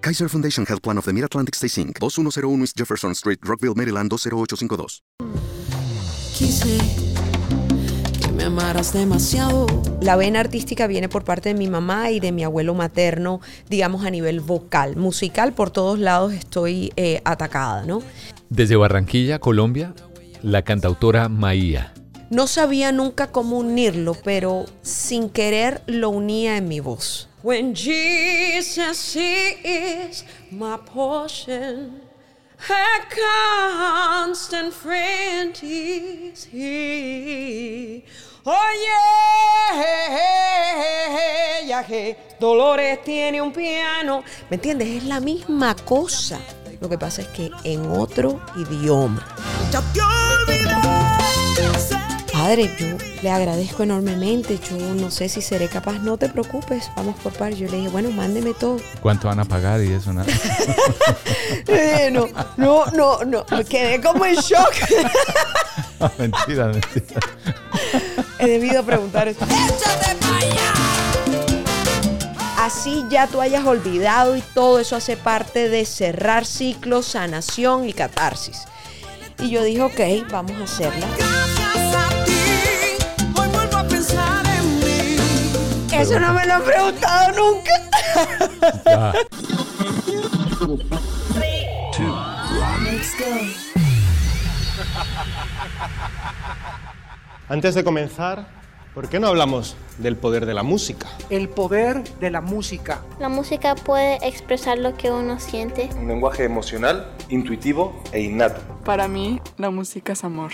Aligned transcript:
Kaiser 0.00 0.30
Foundation 0.30 0.64
Health 0.66 0.80
Plan 0.80 0.96
of 0.96 1.04
the 1.04 1.12
Mid-Atlantic 1.12 1.54
Stay 1.54 1.68
Inc. 1.68 1.98
2101 1.98 2.62
East 2.62 2.76
Jefferson 2.76 3.12
Street, 3.12 3.38
Rockville, 3.42 3.74
Maryland 3.74 4.10
20852. 4.10 5.02
Quise 6.32 6.78
que 8.18 8.32
me 8.32 8.44
amaras 8.44 8.94
demasiado. 8.94 9.66
La 10.00 10.16
vena 10.16 10.40
artística 10.40 10.86
viene 10.86 11.10
por 11.10 11.24
parte 11.24 11.50
de 11.50 11.54
mi 11.54 11.68
mamá 11.68 12.10
y 12.10 12.18
de 12.18 12.32
mi 12.32 12.44
abuelo 12.44 12.74
materno, 12.74 13.40
digamos 13.68 14.06
a 14.06 14.10
nivel 14.10 14.40
vocal. 14.40 14.96
Musical, 14.96 15.52
por 15.52 15.70
todos 15.70 15.98
lados 15.98 16.32
estoy 16.32 16.94
eh, 16.96 17.20
atacada, 17.26 17.84
¿no? 17.84 18.02
Desde 18.48 18.76
Barranquilla, 18.76 19.38
Colombia, 19.38 19.94
la 20.40 20.62
cantautora 20.62 21.28
Maía. 21.28 21.92
No 22.30 22.46
sabía 22.46 22.90
nunca 22.90 23.32
cómo 23.32 23.58
unirlo, 23.58 24.16
pero 24.24 24.64
sin 24.80 25.28
querer 25.28 25.82
lo 25.86 26.08
unía 26.08 26.56
en 26.56 26.68
mi 26.68 26.80
voz. 26.80 27.29
When 27.42 27.74
Jesus 27.74 29.16
is 29.16 30.24
my 30.50 30.76
portion, 30.76 32.02
a 32.68 33.00
constant 34.20 34.74
friend 34.74 35.58
is 35.62 36.44
he. 36.44 38.04
Oye, 38.44 38.98
ya 41.66 41.82
que 41.82 42.16
Dolores 42.38 43.02
tiene 43.04 43.40
un 43.40 43.52
piano. 43.52 44.22
¿Me 44.50 44.56
entiendes? 44.56 44.88
Es 44.88 45.04
la 45.04 45.20
misma 45.20 45.74
cosa. 45.76 46.38
Lo 46.78 46.90
que 46.90 46.98
pasa 46.98 47.22
es 47.22 47.28
que 47.28 47.50
en 47.64 47.90
otro 47.90 48.38
idioma. 48.56 49.26
Padre, 52.50 52.68
yo 52.80 52.96
le 53.22 53.30
agradezco 53.30 53.84
enormemente. 53.84 54.58
Yo 54.68 54.76
no 54.76 55.12
sé 55.12 55.28
si 55.28 55.40
seré 55.40 55.68
capaz. 55.68 56.00
No 56.00 56.16
te 56.16 56.28
preocupes, 56.28 56.90
vamos 56.96 57.14
por 57.20 57.32
par. 57.32 57.54
Yo 57.54 57.68
le 57.68 57.76
dije, 57.76 57.88
bueno, 57.90 58.10
mándeme 58.10 58.54
todo. 58.54 58.78
¿Cuánto 59.00 59.28
van 59.28 59.38
a 59.38 59.44
pagar 59.44 59.80
y 59.84 59.92
eso 59.92 60.12
nada? 60.12 60.26
No, 62.10 62.26
no, 62.56 62.86
no, 62.86 63.24
no. 63.24 63.46
Me 63.56 63.64
quedé 63.64 64.00
como 64.00 64.26
en 64.26 64.34
shock. 64.34 64.74
mentira, 66.18 66.66
mentira. 66.66 67.20
He 68.40 68.48
debido 68.48 68.82
preguntar 68.82 69.28
esto. 69.28 69.46
Así 72.58 73.04
ya 73.10 73.28
tú 73.28 73.40
hayas 73.40 73.64
olvidado 73.64 74.36
y 74.36 74.40
todo 74.54 74.80
eso 74.80 74.96
hace 74.96 75.16
parte 75.16 75.68
de 75.68 75.84
cerrar 75.84 76.44
ciclos, 76.44 77.06
sanación 77.06 77.88
y 77.88 77.92
catarsis. 77.92 78.62
Y 79.38 79.50
yo 79.50 79.62
dije, 79.62 79.82
ok, 79.82 80.30
vamos 80.32 80.58
a 80.60 80.64
hacerla. 80.64 81.39
Eso 86.00 86.18
no 86.18 86.32
me 86.32 86.46
lo 86.46 86.54
han 86.54 86.62
preguntado 86.62 87.32
nunca. 87.36 87.70
Ya. 88.86 89.12
Antes 97.50 97.74
de 97.74 97.84
comenzar, 97.84 98.46
¿por 98.94 99.10
qué 99.10 99.20
no 99.20 99.26
hablamos 99.26 99.76
del 99.98 100.16
poder 100.16 100.46
de 100.46 100.54
la 100.54 100.62
música? 100.62 101.06
El 101.28 101.50
poder 101.50 102.02
de 102.18 102.30
la 102.30 102.40
música. 102.40 103.02
La 103.18 103.28
música 103.28 103.74
puede 103.74 104.26
expresar 104.26 104.78
lo 104.78 104.96
que 104.96 105.10
uno 105.10 105.38
siente. 105.38 105.90
Un 105.98 106.08
lenguaje 106.08 106.44
emocional, 106.44 107.10
intuitivo 107.28 108.02
e 108.12 108.22
innato. 108.22 108.62
Para 108.84 109.06
mí, 109.06 109.38
la 109.58 109.68
música 109.70 110.14
es 110.14 110.24
amor. 110.24 110.52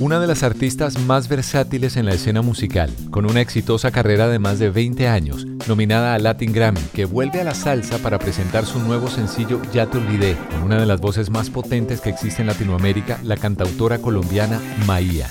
Una 0.00 0.18
de 0.20 0.26
las 0.26 0.42
artistas 0.42 0.98
más 0.98 1.28
versátiles 1.28 1.96
en 1.96 2.06
la 2.06 2.14
escena 2.14 2.42
musical, 2.42 2.90
con 3.10 3.24
una 3.24 3.40
exitosa 3.40 3.90
carrera 3.90 4.28
de 4.28 4.38
más 4.38 4.58
de 4.58 4.70
20 4.70 5.08
años, 5.08 5.46
nominada 5.68 6.14
a 6.14 6.18
Latin 6.18 6.52
Grammy, 6.52 6.80
que 6.92 7.04
vuelve 7.04 7.40
a 7.40 7.44
la 7.44 7.54
salsa 7.54 7.98
para 7.98 8.18
presentar 8.18 8.66
su 8.66 8.80
nuevo 8.80 9.08
sencillo 9.08 9.62
Ya 9.72 9.86
te 9.86 9.98
olvidé, 9.98 10.36
con 10.50 10.64
una 10.64 10.80
de 10.80 10.86
las 10.86 11.00
voces 11.00 11.30
más 11.30 11.50
potentes 11.50 12.00
que 12.00 12.10
existe 12.10 12.42
en 12.42 12.48
Latinoamérica, 12.48 13.18
la 13.22 13.36
cantautora 13.36 13.98
colombiana 13.98 14.60
Maía. 14.86 15.28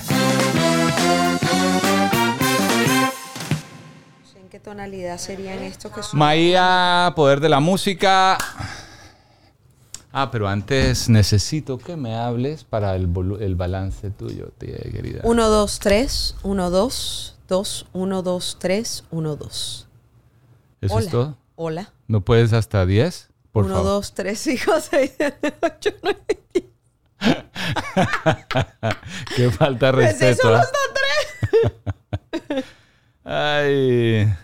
¿En 4.36 4.48
qué 4.48 4.58
tonalidad 4.58 5.18
serían 5.18 5.62
estos 5.62 5.92
que 5.92 6.02
son? 6.02 6.18
Maía, 6.18 7.12
poder 7.14 7.40
de 7.40 7.48
la 7.48 7.60
música. 7.60 8.38
Ah, 10.12 10.30
pero 10.30 10.46
antes 10.46 11.08
necesito 11.08 11.78
que 11.78 11.96
me 11.96 12.14
hables 12.14 12.64
para 12.64 12.94
el, 12.96 13.08
el 13.40 13.54
balance 13.54 14.10
tuyo, 14.10 14.50
tía 14.58 14.76
querida. 14.92 15.20
1, 15.24 15.48
2, 15.48 15.78
3, 15.78 16.36
1, 16.42 16.70
2, 16.70 17.38
2, 17.48 17.86
1, 17.94 18.22
2, 18.22 18.56
3, 18.60 19.04
1, 19.10 19.36
2. 19.36 19.88
¿Eso 20.82 20.94
Hola. 20.94 21.04
es 21.04 21.10
todo? 21.10 21.38
Hola. 21.56 21.92
¿No 22.08 22.20
puedes 22.20 22.52
hasta 22.52 22.84
10? 22.84 23.30
Por 23.52 23.64
1, 23.64 23.74
favor. 23.74 23.90
2, 23.92 24.14
3, 24.14 24.38
5, 24.38 24.72
6, 24.90 25.12
7, 25.16 25.54
8, 25.62 25.90
9, 26.02 26.18
10. 26.54 26.64
Qué 29.36 29.50
falta 29.50 29.86
de 29.86 29.92
Pues 29.92 30.20
eso 30.22 30.26
respeto. 30.26 30.50
no 30.50 30.56
¿ah? 30.56 30.62
está 30.62 30.78
tres. 32.50 32.64
Ay, 33.24 34.34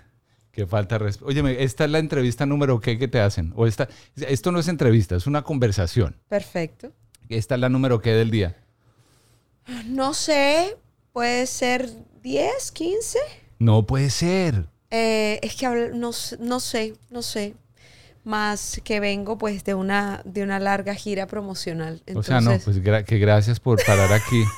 qué 0.58 0.66
falta 0.66 0.96
de 0.96 1.04
respeto. 1.04 1.26
Óyeme, 1.28 1.62
esta 1.62 1.84
es 1.84 1.90
la 1.92 2.00
entrevista 2.00 2.44
número 2.44 2.80
qué 2.80 2.98
que 2.98 3.06
te 3.06 3.20
hacen. 3.20 3.52
O 3.54 3.68
esta, 3.68 3.88
esto 4.16 4.50
no 4.50 4.58
es 4.58 4.66
entrevista, 4.66 5.14
es 5.14 5.28
una 5.28 5.42
conversación. 5.42 6.16
Perfecto. 6.28 6.90
Esta 7.28 7.54
es 7.54 7.60
la 7.60 7.68
número 7.68 8.00
qué 8.00 8.10
del 8.12 8.32
día. 8.32 8.56
No 9.86 10.14
sé, 10.14 10.76
puede 11.12 11.46
ser 11.46 11.88
10, 12.24 12.72
15. 12.72 13.18
No 13.60 13.86
puede 13.86 14.10
ser. 14.10 14.66
Eh, 14.90 15.38
es 15.44 15.54
que 15.54 15.68
no, 15.94 16.10
no 16.40 16.60
sé, 16.60 16.94
no 17.10 17.22
sé. 17.22 17.54
Más 18.24 18.80
que 18.82 18.98
vengo 18.98 19.38
pues 19.38 19.62
de 19.62 19.74
una, 19.74 20.22
de 20.24 20.42
una 20.42 20.58
larga 20.58 20.92
gira 20.94 21.28
promocional. 21.28 22.02
o 22.16 22.22
sea, 22.24 22.40
no, 22.40 22.58
pues 22.58 22.82
gra- 22.82 23.04
que 23.04 23.18
gracias 23.18 23.60
por 23.60 23.78
parar 23.86 24.12
aquí. 24.12 24.42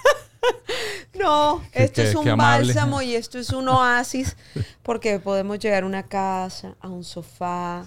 No, 1.20 1.62
esto 1.72 2.02
qué- 2.02 2.08
es 2.08 2.14
un 2.14 2.28
amable. 2.28 2.66
bálsamo 2.66 3.02
y 3.02 3.14
esto 3.14 3.38
es 3.38 3.50
un 3.50 3.68
oasis 3.68 4.36
porque 4.82 5.18
podemos 5.20 5.58
llegar 5.58 5.82
a 5.82 5.86
una 5.86 6.02
casa, 6.04 6.74
a 6.80 6.88
un 6.88 7.04
sofá, 7.04 7.84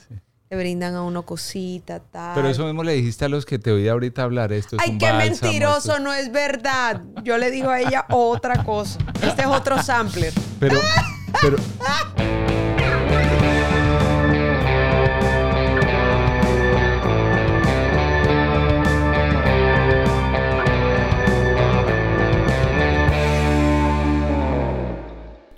le 0.50 0.58
brindan 0.58 0.94
a 0.96 1.02
uno 1.02 1.24
cosita, 1.26 2.00
tal. 2.00 2.36
Pero 2.36 2.48
eso 2.48 2.66
mismo 2.66 2.84
le 2.84 2.94
dijiste 2.94 3.26
a 3.26 3.30
los 3.30 3.46
que 3.46 3.58
te 3.58 3.72
oí 3.72 3.88
ahorita 3.88 4.22
hablar. 4.24 4.54
Esto 4.54 4.76
es 4.76 4.82
Ay, 4.84 4.92
un 4.92 4.98
qué 5.00 5.12
bálsamo, 5.12 5.42
mentiroso, 5.52 5.92
esto- 5.94 6.00
no 6.00 6.14
es 6.14 6.32
verdad. 6.32 7.02
Yo 7.24 7.38
le 7.38 7.50
digo 7.50 7.70
a 7.70 7.80
ella 7.82 8.06
otra 8.10 8.64
cosa. 8.64 9.00
Este 9.22 9.42
es 9.42 9.48
otro 9.48 9.82
sampler. 9.82 10.32
Pero, 10.60 10.80
pero, 11.42 11.58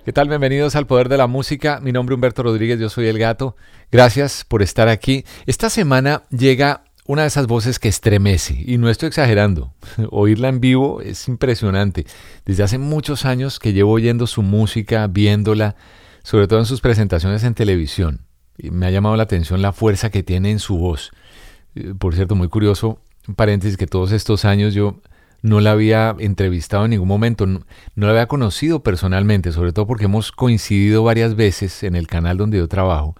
¿Qué 0.06 0.12
tal? 0.12 0.28
Bienvenidos 0.28 0.76
al 0.76 0.86
Poder 0.86 1.08
de 1.08 1.16
la 1.16 1.26
Música. 1.26 1.80
Mi 1.82 1.90
nombre 1.90 2.14
es 2.14 2.14
Humberto 2.14 2.44
Rodríguez, 2.44 2.78
yo 2.78 2.88
soy 2.88 3.08
el 3.08 3.18
gato. 3.18 3.56
Gracias 3.90 4.44
por 4.44 4.62
estar 4.62 4.86
aquí. 4.86 5.24
Esta 5.46 5.68
semana 5.68 6.22
llega 6.30 6.84
una 7.06 7.22
de 7.22 7.28
esas 7.28 7.48
voces 7.48 7.80
que 7.80 7.88
estremece, 7.88 8.62
y 8.64 8.78
no 8.78 8.88
estoy 8.88 9.08
exagerando. 9.08 9.72
Oírla 10.12 10.48
en 10.48 10.60
vivo 10.60 11.00
es 11.00 11.26
impresionante. 11.26 12.06
Desde 12.44 12.62
hace 12.62 12.78
muchos 12.78 13.24
años 13.24 13.58
que 13.58 13.72
llevo 13.72 13.90
oyendo 13.90 14.28
su 14.28 14.42
música, 14.42 15.08
viéndola, 15.08 15.74
sobre 16.22 16.46
todo 16.46 16.60
en 16.60 16.66
sus 16.66 16.80
presentaciones 16.80 17.42
en 17.42 17.54
televisión. 17.54 18.20
Y 18.56 18.70
me 18.70 18.86
ha 18.86 18.92
llamado 18.92 19.16
la 19.16 19.24
atención 19.24 19.60
la 19.60 19.72
fuerza 19.72 20.10
que 20.10 20.22
tiene 20.22 20.52
en 20.52 20.60
su 20.60 20.78
voz. 20.78 21.10
Eh, 21.74 21.94
Por 21.98 22.14
cierto, 22.14 22.36
muy 22.36 22.48
curioso, 22.48 23.00
un 23.26 23.34
paréntesis, 23.34 23.76
que 23.76 23.88
todos 23.88 24.12
estos 24.12 24.44
años 24.44 24.72
yo 24.72 25.00
no 25.46 25.60
la 25.60 25.70
había 25.70 26.16
entrevistado 26.18 26.84
en 26.84 26.90
ningún 26.90 27.06
momento, 27.06 27.46
no, 27.46 27.60
la 27.94 28.10
había 28.10 28.26
conocido 28.26 28.82
personalmente, 28.82 29.52
sobre 29.52 29.72
todo 29.72 29.86
porque 29.86 30.06
hemos 30.06 30.32
coincidido 30.32 31.04
varias 31.04 31.36
veces 31.36 31.84
en 31.84 31.94
el 31.94 32.08
canal 32.08 32.36
donde 32.36 32.58
yo 32.58 32.66
trabajo. 32.66 33.14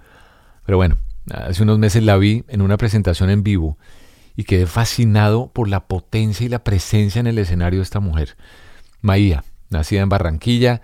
Pero 0.65 0.77
bueno, 0.77 0.99
hace 1.31 1.63
unos 1.63 1.79
meses 1.79 2.03
la 2.03 2.17
vi 2.17 2.45
en 2.49 2.63
una 2.63 2.79
presentación 2.79 3.31
en 3.31 3.45
vivo 3.45 3.79
y 4.35 4.43
quedé 4.43 4.67
fascinado 4.67 5.53
por 5.53 5.69
la 5.69 5.87
potencia 5.87 6.45
y 6.45 6.49
la 6.49 6.65
presencia 6.65 7.21
en 7.21 7.29
el 7.29 7.39
escenario 7.39 7.79
de 7.79 7.85
esta 7.85 8.01
mujer. 8.01 8.37
Maía, 9.03 9.45
nacida 9.71 10.01
en 10.01 10.09
Barranquilla, 10.09 10.83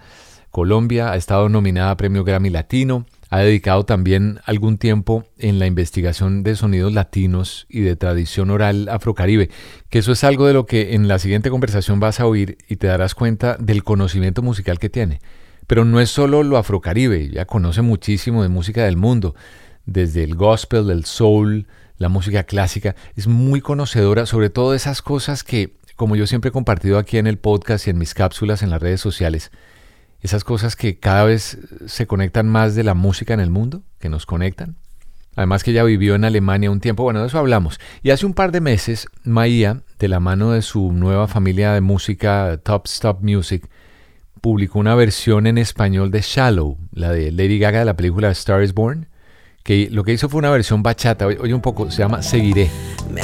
Colombia, 0.50 1.10
ha 1.10 1.16
estado 1.16 1.48
nominada 1.48 1.90
a 1.90 1.96
Premio 1.96 2.22
Grammy 2.22 2.50
Latino, 2.50 3.04
ha 3.32 3.38
dedicado 3.38 3.86
también 3.86 4.40
algún 4.44 4.76
tiempo 4.76 5.24
en 5.38 5.58
la 5.58 5.64
investigación 5.66 6.42
de 6.42 6.54
sonidos 6.54 6.92
latinos 6.92 7.64
y 7.70 7.80
de 7.80 7.96
tradición 7.96 8.50
oral 8.50 8.90
afrocaribe, 8.90 9.48
que 9.88 10.00
eso 10.00 10.12
es 10.12 10.22
algo 10.22 10.46
de 10.46 10.52
lo 10.52 10.66
que 10.66 10.94
en 10.94 11.08
la 11.08 11.18
siguiente 11.18 11.48
conversación 11.48 11.98
vas 11.98 12.20
a 12.20 12.26
oír 12.26 12.58
y 12.68 12.76
te 12.76 12.88
darás 12.88 13.14
cuenta 13.14 13.56
del 13.58 13.84
conocimiento 13.84 14.42
musical 14.42 14.78
que 14.78 14.90
tiene. 14.90 15.22
Pero 15.66 15.86
no 15.86 15.98
es 15.98 16.10
solo 16.10 16.42
lo 16.42 16.58
afrocaribe, 16.58 17.30
ya 17.30 17.46
conoce 17.46 17.80
muchísimo 17.80 18.42
de 18.42 18.50
música 18.50 18.84
del 18.84 18.98
mundo, 18.98 19.34
desde 19.86 20.24
el 20.24 20.34
gospel, 20.34 20.90
el 20.90 21.06
soul, 21.06 21.68
la 21.96 22.10
música 22.10 22.42
clásica, 22.42 22.96
es 23.16 23.28
muy 23.28 23.62
conocedora 23.62 24.26
sobre 24.26 24.50
todo 24.50 24.72
de 24.72 24.76
esas 24.76 25.00
cosas 25.00 25.42
que, 25.42 25.72
como 25.96 26.16
yo 26.16 26.26
siempre 26.26 26.50
he 26.50 26.52
compartido 26.52 26.98
aquí 26.98 27.16
en 27.16 27.26
el 27.26 27.38
podcast 27.38 27.86
y 27.86 27.90
en 27.90 27.98
mis 27.98 28.12
cápsulas 28.12 28.62
en 28.62 28.68
las 28.68 28.82
redes 28.82 29.00
sociales, 29.00 29.50
esas 30.22 30.44
cosas 30.44 30.76
que 30.76 30.98
cada 30.98 31.24
vez 31.24 31.58
se 31.86 32.06
conectan 32.06 32.48
más 32.48 32.74
de 32.74 32.84
la 32.84 32.94
música 32.94 33.34
en 33.34 33.40
el 33.40 33.50
mundo, 33.50 33.82
que 33.98 34.08
nos 34.08 34.24
conectan. 34.24 34.76
Además 35.34 35.64
que 35.64 35.72
ella 35.72 35.82
vivió 35.82 36.14
en 36.14 36.24
Alemania 36.24 36.70
un 36.70 36.80
tiempo, 36.80 37.02
bueno, 37.02 37.20
de 37.20 37.26
eso 37.26 37.38
hablamos. 37.38 37.80
Y 38.02 38.10
hace 38.10 38.26
un 38.26 38.34
par 38.34 38.52
de 38.52 38.60
meses, 38.60 39.08
Maía, 39.24 39.80
de 39.98 40.08
la 40.08 40.20
mano 40.20 40.52
de 40.52 40.62
su 40.62 40.92
nueva 40.92 41.26
familia 41.26 41.72
de 41.72 41.80
música 41.80 42.60
Top 42.62 42.86
Stop 42.86 43.22
Music, 43.22 43.68
publicó 44.40 44.78
una 44.78 44.94
versión 44.94 45.46
en 45.46 45.58
español 45.58 46.10
de 46.10 46.20
Shallow, 46.20 46.78
la 46.92 47.10
de 47.10 47.32
Lady 47.32 47.58
Gaga 47.58 47.80
de 47.80 47.84
la 47.86 47.96
película 47.96 48.30
Star 48.30 48.62
is 48.62 48.74
Born, 48.74 49.08
que 49.64 49.88
lo 49.90 50.04
que 50.04 50.12
hizo 50.12 50.28
fue 50.28 50.38
una 50.38 50.50
versión 50.50 50.82
bachata, 50.82 51.26
oye 51.26 51.54
un 51.54 51.62
poco, 51.62 51.90
se 51.90 51.98
llama 51.98 52.22
Seguiré. 52.22 52.70
Me 53.10 53.22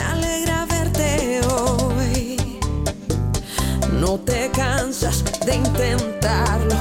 de 5.49 5.57
intentarlo, 5.57 6.77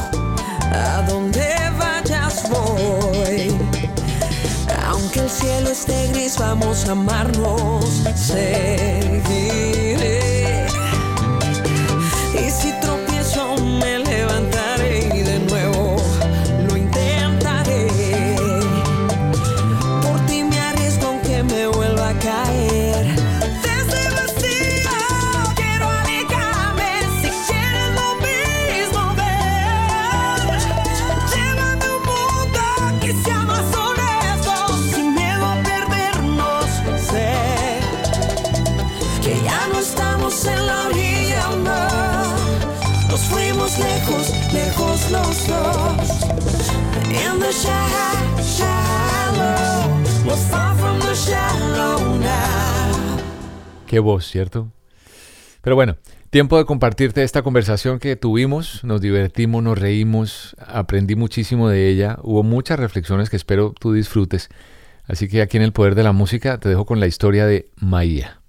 a 0.73 1.01
donde 1.07 1.47
vayas 1.77 2.49
voy, 2.49 3.55
aunque 4.85 5.21
el 5.21 5.29
cielo 5.29 5.69
esté 5.69 6.07
gris 6.07 6.37
vamos 6.37 6.85
a 6.89 6.91
amarnos, 6.91 7.85
seguiré, 8.13 9.37
Qué 53.87 53.99
voz, 53.99 54.27
¿cierto? 54.27 54.69
Pero 55.61 55.77
bueno, 55.77 55.95
tiempo 56.29 56.57
de 56.57 56.65
compartirte 56.65 57.23
esta 57.23 57.41
conversación 57.41 57.99
que 57.99 58.17
tuvimos, 58.17 58.83
nos 58.83 58.99
divertimos, 58.99 59.63
nos 59.63 59.79
reímos, 59.79 60.57
aprendí 60.59 61.15
muchísimo 61.15 61.69
de 61.69 61.87
ella, 61.87 62.19
hubo 62.21 62.43
muchas 62.43 62.79
reflexiones 62.79 63.29
que 63.29 63.37
espero 63.37 63.73
tú 63.79 63.93
disfrutes. 63.93 64.49
Así 65.05 65.29
que 65.29 65.41
aquí 65.41 65.55
en 65.55 65.63
El 65.63 65.71
Poder 65.71 65.95
de 65.95 66.03
la 66.03 66.11
Música 66.11 66.59
te 66.59 66.67
dejo 66.67 66.85
con 66.85 66.99
la 66.99 67.07
historia 67.07 67.45
de 67.45 67.69
Maía. 67.77 68.41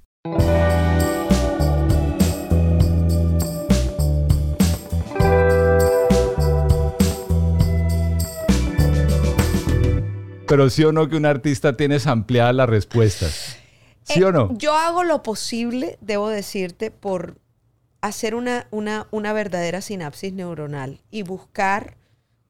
Pero 10.49 10.69
sí 10.69 10.83
o 10.83 10.91
no 10.91 11.09
que 11.09 11.15
un 11.15 11.27
artista 11.27 11.75
tiene 11.75 11.99
ampliadas 12.07 12.57
las 12.57 12.69
respuestas. 12.69 13.58
¿Sí 14.09 14.23
o 14.23 14.33
no? 14.33 14.51
Eh, 14.53 14.55
Yo 14.59 14.75
hago 14.75 15.05
lo 15.05 15.23
posible, 15.23 15.99
debo 16.01 16.29
decirte, 16.29 16.91
por 16.91 17.39
hacer 18.01 18.35
una, 18.35 18.67
una, 18.71 19.09
una 19.11 19.33
verdadera 19.33 19.81
sinapsis 19.81 20.33
neuronal 20.33 21.01
y 21.11 21.23
buscar, 21.23 21.97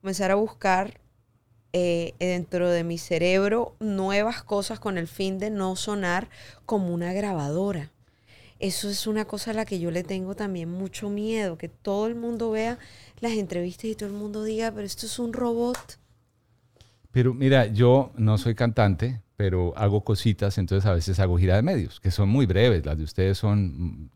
comenzar 0.01 0.31
a 0.31 0.35
buscar 0.37 1.01
eh, 1.73 2.15
dentro 2.19 2.71
de 2.71 2.85
mi 2.85 2.99
cerebro 2.99 3.75
nuevas 3.81 4.43
cosas 4.43 4.81
con 4.81 4.99
el 4.99 5.09
fin 5.09 5.39
de 5.39 5.51
no 5.51 5.77
sonar 5.77 6.29
como 6.67 6.93
una 6.95 7.13
grabadora. 7.13 7.91
Eso 8.59 8.89
es 8.89 9.07
una 9.07 9.25
cosa 9.25 9.53
a 9.53 9.55
la 9.55 9.65
que 9.65 9.79
yo 9.79 9.91
le 9.91 10.03
tengo 10.03 10.35
también 10.35 10.69
mucho 10.69 11.11
miedo, 11.11 11.59
que 11.59 11.69
todo 11.69 12.07
el 12.07 12.17
mundo 12.17 12.51
vea 12.51 12.79
las 13.21 13.33
entrevistas 13.33 13.85
y 13.85 13.95
todo 13.95 14.09
el 14.09 14.15
mundo 14.15 14.43
diga, 14.43 14.73
pero 14.73 14.85
esto 14.87 15.07
es 15.07 15.19
un 15.19 15.33
robot. 15.33 15.99
Pero 17.11 17.35
mira, 17.35 17.67
yo 17.67 18.13
no 18.17 18.39
soy 18.39 18.55
cantante, 18.55 19.23
pero 19.37 19.73
hago 19.77 20.05
cositas, 20.05 20.59
entonces 20.59 20.87
a 20.87 20.93
veces 20.93 21.19
hago 21.21 21.39
gira 21.39 21.57
de 21.57 21.63
medios, 21.63 22.01
que 22.01 22.11
son 22.11 22.29
muy 22.29 22.47
breves, 22.47 22.85
las 22.85 22.99
de 22.99 23.05
ustedes 23.05 23.39
son... 23.39 24.11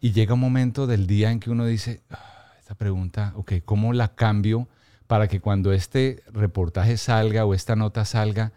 Y 0.00 0.12
llega 0.12 0.32
un 0.34 0.40
momento 0.40 0.86
del 0.86 1.06
día 1.06 1.30
en 1.30 1.40
que 1.40 1.50
uno 1.50 1.66
dice, 1.66 2.00
"Ah, 2.10 2.52
esta 2.58 2.74
pregunta, 2.74 3.32
ok, 3.36 3.52
¿cómo 3.64 3.92
la 3.92 4.14
cambio 4.14 4.66
para 5.06 5.28
que 5.28 5.40
cuando 5.40 5.72
este 5.72 6.22
reportaje 6.32 6.96
salga 6.96 7.44
o 7.44 7.52
esta 7.52 7.76
nota 7.76 8.04
salga, 8.06 8.52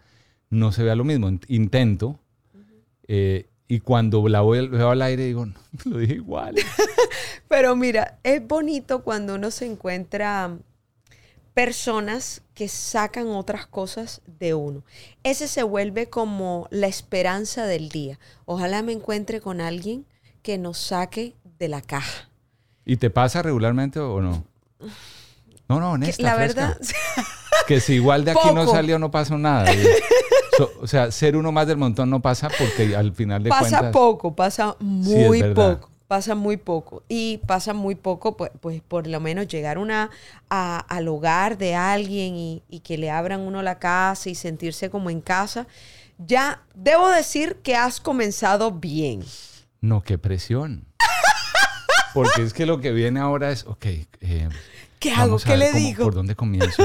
no 0.48 0.72
se 0.72 0.82
vea 0.84 0.94
lo 0.94 1.04
mismo? 1.04 1.28
Int- 1.28 1.44
Intento, 1.48 2.18
eh, 3.08 3.50
y 3.68 3.80
cuando 3.80 4.26
la 4.28 4.40
veo 4.42 4.90
al 4.90 5.02
aire 5.02 5.26
digo, 5.26 5.44
"No, 5.44 5.54
lo 5.84 5.98
dije 5.98 6.14
igual. 6.14 6.54
Pero 7.48 7.76
mira, 7.76 8.18
es 8.22 8.46
bonito 8.46 9.02
cuando 9.04 9.34
uno 9.34 9.50
se 9.50 9.66
encuentra 9.66 10.56
personas 11.54 12.42
que 12.52 12.68
sacan 12.68 13.28
otras 13.28 13.66
cosas 13.66 14.20
de 14.26 14.54
uno. 14.54 14.82
Ese 15.22 15.48
se 15.48 15.62
vuelve 15.62 16.10
como 16.10 16.66
la 16.70 16.88
esperanza 16.88 17.64
del 17.64 17.88
día. 17.88 18.18
Ojalá 18.44 18.82
me 18.82 18.92
encuentre 18.92 19.40
con 19.40 19.60
alguien 19.60 20.04
que 20.42 20.58
nos 20.58 20.78
saque 20.78 21.34
de 21.58 21.68
la 21.68 21.80
caja. 21.80 22.28
¿Y 22.84 22.96
te 22.96 23.08
pasa 23.08 23.40
regularmente 23.40 24.00
o 24.00 24.20
no? 24.20 24.44
No, 25.68 25.80
no, 25.80 25.92
honesta. 25.92 26.22
la 26.22 26.34
fresca. 26.34 26.68
verdad, 26.68 26.78
Que 27.66 27.80
si 27.80 27.94
igual 27.94 28.24
de 28.24 28.32
aquí 28.32 28.52
no 28.52 28.66
salió, 28.66 28.98
no 28.98 29.10
pasó 29.10 29.38
nada. 29.38 29.72
So- 30.58 30.70
o 30.82 30.86
sea, 30.86 31.10
ser 31.10 31.36
uno 31.36 31.50
más 31.50 31.66
del 31.66 31.78
montón 31.78 32.10
no 32.10 32.20
pasa 32.20 32.48
porque 32.58 32.94
al 32.94 33.12
final 33.14 33.42
de 33.42 33.50
pasa 33.50 33.68
cuentas... 33.78 33.92
poco, 33.92 34.36
pasa 34.36 34.76
muy 34.80 35.42
poco. 35.54 35.93
Pasa 36.08 36.34
muy 36.34 36.56
poco. 36.58 37.02
Y 37.08 37.38
pasa 37.46 37.72
muy 37.72 37.94
poco, 37.94 38.36
pues, 38.36 38.50
pues 38.60 38.82
por 38.82 39.06
lo 39.06 39.20
menos 39.20 39.48
llegar 39.48 39.78
una, 39.78 40.10
a- 40.50 40.78
al 40.80 41.08
hogar 41.08 41.56
de 41.58 41.74
alguien 41.74 42.36
y, 42.36 42.62
y 42.68 42.80
que 42.80 42.98
le 42.98 43.10
abran 43.10 43.40
uno 43.40 43.62
la 43.62 43.78
casa 43.78 44.28
y 44.28 44.34
sentirse 44.34 44.90
como 44.90 45.08
en 45.10 45.20
casa. 45.20 45.66
Ya 46.18 46.62
debo 46.74 47.08
decir 47.08 47.56
que 47.62 47.74
has 47.74 48.00
comenzado 48.00 48.70
bien. 48.70 49.24
No, 49.80 50.02
qué 50.02 50.18
presión. 50.18 50.84
Porque 52.14 52.42
es 52.42 52.52
que 52.52 52.66
lo 52.66 52.80
que 52.80 52.92
viene 52.92 53.18
ahora 53.20 53.50
es, 53.50 53.64
ok, 53.66 53.86
eh, 53.86 54.48
¿Qué 55.00 55.10
hago? 55.12 55.38
¿Qué 55.38 55.56
le 55.56 55.68
cómo- 55.72 55.78
digo? 55.78 56.04
¿Por 56.04 56.14
dónde 56.14 56.36
comienzo? 56.36 56.82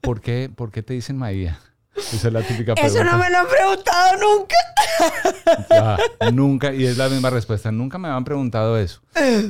¿Por 0.00 0.20
qué, 0.20 0.50
¿Por 0.54 0.70
qué 0.72 0.82
te 0.82 0.94
dicen 0.94 1.16
Maía? 1.16 1.60
Esa 1.96 2.28
es 2.28 2.32
la 2.32 2.42
típica 2.42 2.72
Eso 2.72 2.94
pregunta. 2.94 3.12
no 3.12 3.18
me 3.18 3.30
lo 3.30 3.38
han 3.38 3.46
preguntado 3.48 4.16
nunca. 4.18 4.56
Nunca, 6.32 6.72
y 6.74 6.84
es 6.86 6.96
la 6.96 7.08
misma 7.08 7.30
respuesta, 7.30 7.70
nunca 7.72 7.98
me 7.98 8.08
habían 8.08 8.24
preguntado 8.24 8.78
eso. 8.78 9.00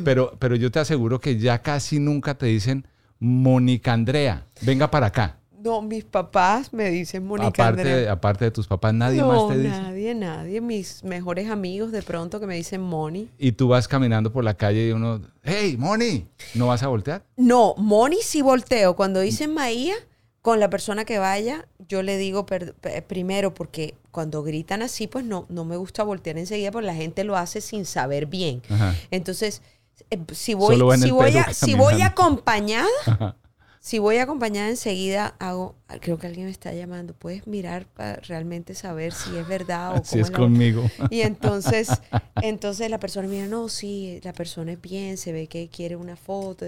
Pero, 0.04 0.34
pero 0.38 0.56
yo 0.56 0.70
te 0.70 0.80
aseguro 0.80 1.20
que 1.20 1.38
ya 1.38 1.60
casi 1.60 1.98
nunca 1.98 2.34
te 2.34 2.46
dicen, 2.46 2.86
Mónica 3.18 3.92
Andrea, 3.92 4.46
venga 4.62 4.90
para 4.90 5.06
acá. 5.06 5.36
No, 5.62 5.80
mis 5.80 6.02
papás 6.02 6.72
me 6.72 6.90
dicen 6.90 7.24
Mónica 7.24 7.46
Aparte, 7.46 7.82
Andrea. 7.82 8.12
aparte 8.12 8.44
de 8.46 8.50
tus 8.50 8.66
papás, 8.66 8.92
nadie 8.94 9.20
no, 9.20 9.28
más 9.28 9.48
te 9.56 9.62
dice. 9.62 9.80
nadie, 9.80 10.12
nadie. 10.16 10.60
Mis 10.60 11.04
mejores 11.04 11.48
amigos 11.48 11.92
de 11.92 12.02
pronto 12.02 12.40
que 12.40 12.48
me 12.48 12.56
dicen 12.56 12.80
Moni. 12.80 13.28
Y 13.38 13.52
tú 13.52 13.68
vas 13.68 13.86
caminando 13.86 14.32
por 14.32 14.42
la 14.42 14.54
calle 14.54 14.88
y 14.88 14.90
uno, 14.90 15.20
hey, 15.44 15.76
Moni, 15.78 16.26
¿no 16.54 16.66
vas 16.66 16.82
a 16.82 16.88
voltear? 16.88 17.22
No, 17.36 17.74
Moni 17.76 18.16
sí 18.24 18.42
volteo. 18.42 18.96
Cuando 18.96 19.20
dicen 19.20 19.54
Maía, 19.54 19.94
con 20.42 20.58
la 20.60 20.68
persona 20.68 21.04
que 21.04 21.18
vaya, 21.18 21.66
yo 21.88 22.02
le 22.02 22.18
digo 22.18 22.44
per- 22.46 22.74
primero, 23.06 23.54
porque 23.54 23.94
cuando 24.10 24.42
gritan 24.42 24.82
así, 24.82 25.06
pues 25.06 25.24
no, 25.24 25.46
no 25.48 25.64
me 25.64 25.76
gusta 25.76 26.02
voltear 26.02 26.36
enseguida, 26.36 26.70
porque 26.72 26.86
la 26.86 26.94
gente 26.94 27.22
lo 27.24 27.36
hace 27.36 27.60
sin 27.60 27.86
saber 27.86 28.26
bien. 28.26 28.60
Ajá. 28.68 28.94
Entonces, 29.10 29.62
Eh, 30.10 30.18
si 30.32 30.54
voy, 30.54 30.74
si 30.98 31.10
voy, 31.10 31.36
a- 31.36 31.52
si 31.54 31.74
voy 31.74 32.02
acompañada, 32.02 32.88
Ajá. 33.06 33.36
si 33.78 33.98
voy 33.98 34.16
acompañada 34.18 34.68
enseguida 34.68 35.36
hago, 35.38 35.76
creo 36.00 36.18
que 36.18 36.26
alguien 36.26 36.46
me 36.46 36.52
está 36.52 36.72
llamando, 36.72 37.14
puedes 37.14 37.46
mirar 37.46 37.86
para 37.86 38.16
realmente 38.16 38.74
saber 38.74 39.12
si 39.12 39.36
es 39.36 39.46
verdad 39.46 39.94
o 39.96 40.04
Si 40.04 40.12
cómo 40.12 40.22
es 40.24 40.30
conmigo. 40.30 40.90
Y 41.10 41.20
entonces, 41.22 41.88
entonces 42.42 42.90
la 42.90 42.98
persona 42.98 43.28
mira, 43.28 43.46
no, 43.46 43.68
sí, 43.68 44.20
la 44.22 44.32
persona 44.32 44.72
es 44.72 44.80
bien, 44.80 45.16
se 45.16 45.32
ve 45.32 45.46
que 45.46 45.68
quiere 45.68 45.96
una 45.96 46.16
foto. 46.16 46.64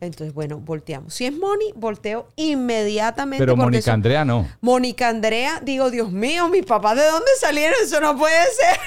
Entonces, 0.00 0.34
bueno, 0.34 0.58
volteamos. 0.58 1.14
Si 1.14 1.24
es 1.26 1.32
Moni, 1.32 1.72
volteo 1.74 2.28
inmediatamente. 2.36 3.42
Pero 3.42 3.56
Mónica 3.56 3.78
eso- 3.78 3.92
Andrea 3.92 4.24
no. 4.24 4.46
Mónica 4.60 5.08
Andrea, 5.08 5.60
digo, 5.64 5.90
Dios 5.90 6.10
mío, 6.12 6.48
mis 6.48 6.64
papás, 6.64 6.96
¿de 6.96 7.04
dónde 7.06 7.30
salieron? 7.40 7.76
Eso 7.82 8.00
no 8.00 8.16
puede 8.16 8.34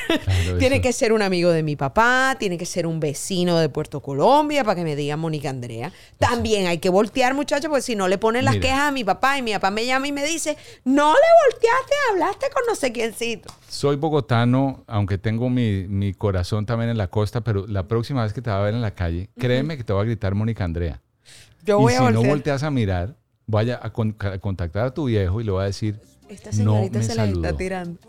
ser. 0.07 0.19
Claro, 0.21 0.57
tiene 0.57 0.75
eso. 0.77 0.83
que 0.83 0.93
ser 0.93 1.13
un 1.13 1.21
amigo 1.21 1.51
de 1.51 1.63
mi 1.63 1.75
papá, 1.75 2.35
tiene 2.39 2.57
que 2.57 2.65
ser 2.65 2.85
un 2.85 2.99
vecino 2.99 3.57
de 3.57 3.69
Puerto 3.69 4.01
Colombia 4.01 4.63
para 4.63 4.75
que 4.75 4.83
me 4.83 4.95
diga 4.95 5.17
Mónica 5.17 5.49
Andrea. 5.49 5.91
También 6.17 6.67
hay 6.67 6.77
que 6.79 6.89
voltear, 6.89 7.33
muchachos, 7.33 7.69
porque 7.69 7.81
si 7.81 7.95
no 7.95 8.07
le 8.07 8.17
ponen 8.17 8.45
las 8.45 8.55
Mira. 8.55 8.61
quejas 8.67 8.81
a 8.81 8.91
mi 8.91 9.03
papá 9.03 9.37
y 9.37 9.41
mi 9.41 9.53
papá 9.53 9.70
me 9.71 9.85
llama 9.85 10.07
y 10.07 10.11
me 10.11 10.23
dice, 10.25 10.57
no 10.85 11.13
le 11.13 11.19
volteaste, 11.51 11.93
hablaste 12.11 12.45
con 12.53 12.63
no 12.67 12.75
sé 12.75 12.91
quiéncito. 12.91 13.53
Soy 13.67 13.95
bogotano, 13.95 14.83
aunque 14.87 15.17
tengo 15.17 15.49
mi, 15.49 15.87
mi 15.87 16.13
corazón 16.13 16.65
también 16.65 16.89
en 16.91 16.97
la 16.97 17.07
costa, 17.07 17.41
pero 17.41 17.65
la 17.67 17.87
próxima 17.87 18.23
vez 18.23 18.33
que 18.33 18.41
te 18.41 18.49
va 18.49 18.59
a 18.59 18.63
ver 18.63 18.73
en 18.73 18.81
la 18.81 18.91
calle, 18.93 19.29
créeme 19.37 19.77
que 19.77 19.83
te 19.83 19.93
va 19.93 20.01
a 20.01 20.03
gritar 20.05 20.35
Mónica 20.35 20.63
Andrea. 20.63 21.01
Yo 21.63 21.79
y 21.79 21.81
voy 21.83 21.93
si 21.93 22.03
a 22.03 22.11
no 22.11 22.21
volteas 22.23 22.63
a 22.63 22.71
mirar, 22.71 23.15
vaya 23.47 23.79
a, 23.81 23.91
con- 23.91 24.15
a 24.19 24.37
contactar 24.39 24.85
a 24.87 24.93
tu 24.93 25.05
viejo 25.05 25.41
y 25.41 25.43
le 25.43 25.51
va 25.51 25.63
a 25.63 25.65
decir, 25.65 25.99
Esta 26.29 26.49
no 26.51 26.55
señorita 26.57 26.99
me 26.99 27.05
se 27.05 27.15
la 27.15 27.25
está 27.25 27.57
tirando. 27.57 27.99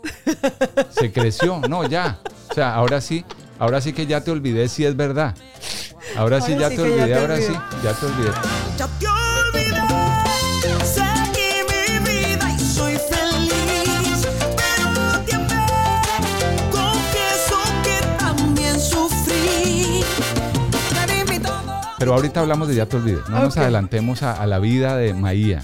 Se 0.91 1.11
creció, 1.11 1.59
no, 1.67 1.87
ya. 1.87 2.19
O 2.49 2.53
sea, 2.53 2.73
ahora 2.75 3.01
sí, 3.01 3.25
ahora 3.59 3.81
sí 3.81 3.93
que 3.93 4.05
ya 4.05 4.21
te 4.23 4.31
olvidé 4.31 4.67
si 4.69 4.85
es 4.85 4.95
verdad. 4.95 5.35
Ahora 6.15 6.41
sí 6.41 6.53
Ahora 6.53 6.61
ya 6.61 6.69
sí 6.69 6.75
te 6.77 6.83
que 6.83 6.89
ya 6.89 7.03
olvidé, 7.03 7.07
te 7.13 7.19
ahora 7.19 7.33
olvidé. 7.35 7.47
sí, 7.47 7.53
ya 7.83 7.93
te 7.93 8.05
olvidé. 8.05 8.31
Ya 8.77 8.87
te 8.87 9.05
olvidé, 9.07 9.12
Pero 22.03 22.15
ahorita 22.15 22.39
hablamos 22.41 22.67
de 22.67 22.75
ya 22.75 22.85
te 22.85 22.97
olvidé. 22.97 23.19
No 23.29 23.39
nos 23.43 23.57
adelantemos 23.57 24.23
a, 24.23 24.33
a 24.33 24.45
la 24.47 24.59
vida 24.59 24.97
de 24.97 25.13
Maía. 25.13 25.63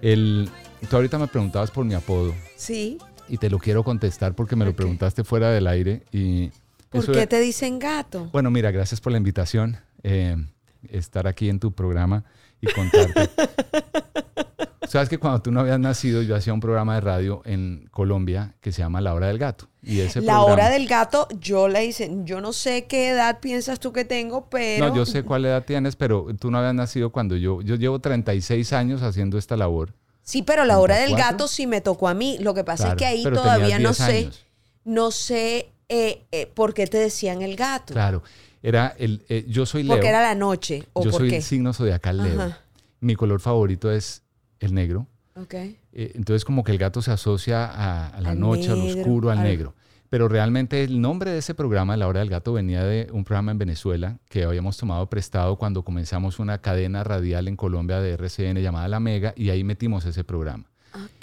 El, 0.00 0.48
tú 0.88 0.96
ahorita 0.96 1.18
me 1.18 1.26
preguntabas 1.28 1.70
por 1.70 1.84
mi 1.84 1.94
apodo 1.94 2.34
Sí. 2.56 2.98
y 3.28 3.38
te 3.38 3.48
lo 3.50 3.58
quiero 3.58 3.84
contestar 3.84 4.34
porque 4.34 4.56
me 4.56 4.64
lo 4.64 4.74
preguntaste 4.74 5.24
fuera 5.24 5.50
del 5.50 5.66
aire 5.66 6.02
y 6.12 6.50
¿Por 6.90 7.06
qué 7.06 7.12
era- 7.12 7.26
te 7.26 7.40
dicen 7.40 7.78
gato? 7.78 8.28
Bueno, 8.32 8.50
mira, 8.50 8.70
gracias 8.70 9.00
por 9.00 9.12
la 9.12 9.18
invitación, 9.18 9.78
eh, 10.02 10.36
estar 10.90 11.26
aquí 11.26 11.48
en 11.48 11.58
tu 11.60 11.72
programa 11.72 12.24
y 12.62 12.72
contarte. 12.72 13.28
Sabes 14.88 15.08
que 15.08 15.18
cuando 15.18 15.40
tú 15.40 15.50
no 15.52 15.60
habías 15.60 15.78
nacido, 15.78 16.22
yo 16.22 16.36
hacía 16.36 16.52
un 16.52 16.60
programa 16.60 16.94
de 16.96 17.00
radio 17.00 17.40
en 17.44 17.88
Colombia 17.90 18.54
que 18.60 18.72
se 18.72 18.82
llama 18.82 19.00
La 19.00 19.14
Hora 19.14 19.28
del 19.28 19.38
Gato. 19.38 19.68
Y 19.82 20.00
ese 20.00 20.20
La 20.20 20.34
programa- 20.34 20.44
hora 20.52 20.70
del 20.70 20.86
gato, 20.86 21.28
yo 21.40 21.66
le 21.68 21.84
hice, 21.84 22.10
yo 22.24 22.40
no 22.40 22.52
sé 22.52 22.84
qué 22.86 23.08
edad 23.10 23.40
piensas 23.40 23.80
tú 23.80 23.92
que 23.92 24.04
tengo, 24.04 24.48
pero... 24.50 24.88
No, 24.88 24.94
yo 24.94 25.06
sé 25.06 25.22
cuál 25.22 25.44
edad 25.46 25.64
tienes, 25.64 25.96
pero 25.96 26.26
tú 26.38 26.50
no 26.50 26.58
habías 26.58 26.74
nacido 26.74 27.10
cuando 27.10 27.36
yo... 27.36 27.62
Yo 27.62 27.74
llevo 27.76 27.98
36 28.00 28.72
años 28.74 29.02
haciendo 29.02 29.38
esta 29.38 29.56
labor. 29.56 29.94
Sí, 30.22 30.42
pero 30.42 30.64
la 30.64 30.78
hora 30.78 30.96
del 30.96 31.06
34. 31.06 31.32
gato 31.32 31.48
sí 31.48 31.66
me 31.66 31.80
tocó 31.80 32.06
a 32.08 32.14
mí. 32.14 32.36
Lo 32.40 32.52
que 32.54 32.62
pasa 32.62 32.94
Claro, 32.94 32.96
es 32.96 32.98
que 32.98 33.06
ahí 33.06 33.22
todavía 33.24 33.78
no 33.78 33.88
10 33.90 33.96
sé, 33.96 34.18
años. 34.18 34.44
no 34.84 35.10
sé 35.10 35.72
eh, 35.88 36.22
eh, 36.30 36.46
por 36.54 36.74
qué 36.74 36.86
te 36.86 36.98
decían 36.98 37.42
el 37.42 37.56
gato. 37.56 37.92
Claro. 37.94 38.22
Era 38.62 38.94
el... 38.98 39.24
eh, 39.28 39.44
yo 39.48 39.66
soy 39.66 39.82
Leo. 39.82 39.94
Porque 39.96 40.08
era 40.08 40.22
la 40.22 40.34
noche, 40.34 40.84
¿o 40.92 41.04
yo 41.04 41.10
por 41.10 41.20
soy 41.20 41.30
qué? 41.30 41.36
el 41.38 41.42
signo 41.42 41.72
zodiacal 41.72 42.18
Leo. 42.18 42.40
Ajá. 42.40 42.58
Mi 43.00 43.16
color 43.16 43.40
favorito 43.40 43.90
es 43.90 44.22
el 44.60 44.74
negro. 44.74 45.06
Ok. 45.34 45.54
Eh, 45.54 45.76
entonces 46.14 46.44
como 46.44 46.62
que 46.62 46.72
el 46.72 46.78
gato 46.78 47.02
se 47.02 47.10
asocia 47.10 47.64
a, 47.66 48.08
a 48.08 48.20
la 48.20 48.30
Al 48.30 48.40
noche, 48.40 48.70
al 48.70 48.78
negro, 48.84 49.00
oscuro, 49.00 49.30
al 49.30 49.38
al- 49.38 49.44
negro. 49.44 49.74
Pero 50.08 50.28
realmente 50.28 50.84
el 50.84 51.00
nombre 51.00 51.30
de 51.30 51.38
ese 51.38 51.54
programa, 51.54 51.96
La 51.96 52.06
Hora 52.06 52.20
del 52.20 52.28
Gato, 52.28 52.52
venía 52.52 52.84
de 52.84 53.08
un 53.12 53.24
programa 53.24 53.50
en 53.50 53.56
Venezuela 53.56 54.18
que 54.28 54.44
habíamos 54.44 54.76
tomado 54.76 55.08
prestado 55.08 55.56
cuando 55.56 55.84
comenzamos 55.84 56.38
una 56.38 56.58
cadena 56.58 57.02
radial 57.02 57.48
en 57.48 57.56
Colombia 57.56 57.98
de 58.00 58.12
RCN 58.12 58.58
llamada 58.60 58.88
La 58.88 59.00
Mega 59.00 59.32
y 59.38 59.48
ahí 59.48 59.64
metimos 59.64 60.04
ese 60.04 60.22
programa. 60.22 60.66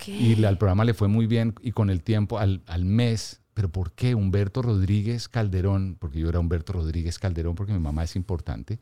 Y 0.08 0.36
la- 0.38 0.50
al 0.50 0.58
programa 0.58 0.86
le 0.86 0.96
fue 0.96 1.08
muy 1.08 1.27
bien 1.27 1.53
y 1.62 1.72
con 1.72 1.91
el 1.91 2.01
tiempo, 2.01 2.39
al, 2.39 2.63
al 2.65 2.84
mes, 2.84 3.41
pero 3.59 3.67
¿por 3.67 3.91
qué 3.91 4.15
Humberto 4.15 4.61
Rodríguez 4.61 5.27
Calderón? 5.27 5.97
Porque 5.99 6.17
yo 6.17 6.29
era 6.29 6.39
Humberto 6.39 6.71
Rodríguez 6.71 7.19
Calderón 7.19 7.55
porque 7.55 7.73
mi 7.73 7.79
mamá 7.79 8.05
es 8.05 8.15
importante. 8.15 8.79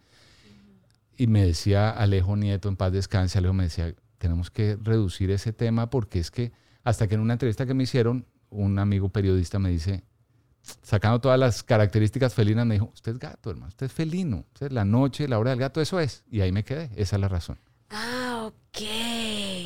Y 1.17 1.25
me 1.25 1.43
decía 1.43 1.89
Alejo 1.89 2.37
Nieto, 2.37 2.69
en 2.69 2.75
paz 2.75 2.91
descanse, 2.91 3.39
Alejo 3.39 3.55
me 3.55 3.63
decía, 3.63 3.95
tenemos 4.19 4.51
que 4.51 4.77
reducir 4.79 5.31
ese 5.31 5.51
tema 5.51 5.89
porque 5.89 6.19
es 6.19 6.29
que 6.29 6.51
hasta 6.83 7.07
que 7.07 7.15
en 7.15 7.21
una 7.21 7.33
entrevista 7.33 7.65
que 7.65 7.73
me 7.73 7.85
hicieron, 7.85 8.27
un 8.51 8.77
amigo 8.77 9.09
periodista 9.09 9.57
me 9.57 9.71
dice, 9.71 10.03
sacando 10.83 11.19
todas 11.21 11.39
las 11.39 11.63
características 11.63 12.35
felinas, 12.35 12.67
me 12.67 12.75
dijo, 12.75 12.91
usted 12.93 13.13
es 13.13 13.17
gato, 13.17 13.49
hermano, 13.49 13.69
usted 13.69 13.87
es 13.87 13.91
felino, 13.91 14.45
usted 14.53 14.67
es 14.67 14.73
la 14.73 14.85
noche, 14.85 15.27
la 15.27 15.39
hora 15.39 15.49
del 15.49 15.59
gato, 15.59 15.81
eso 15.81 15.99
es. 15.99 16.23
Y 16.29 16.41
ahí 16.41 16.51
me 16.51 16.63
quedé, 16.63 16.91
esa 16.95 17.15
es 17.15 17.19
la 17.19 17.29
razón. 17.29 17.57
Ah, 17.89 18.43
ok. 18.45 19.16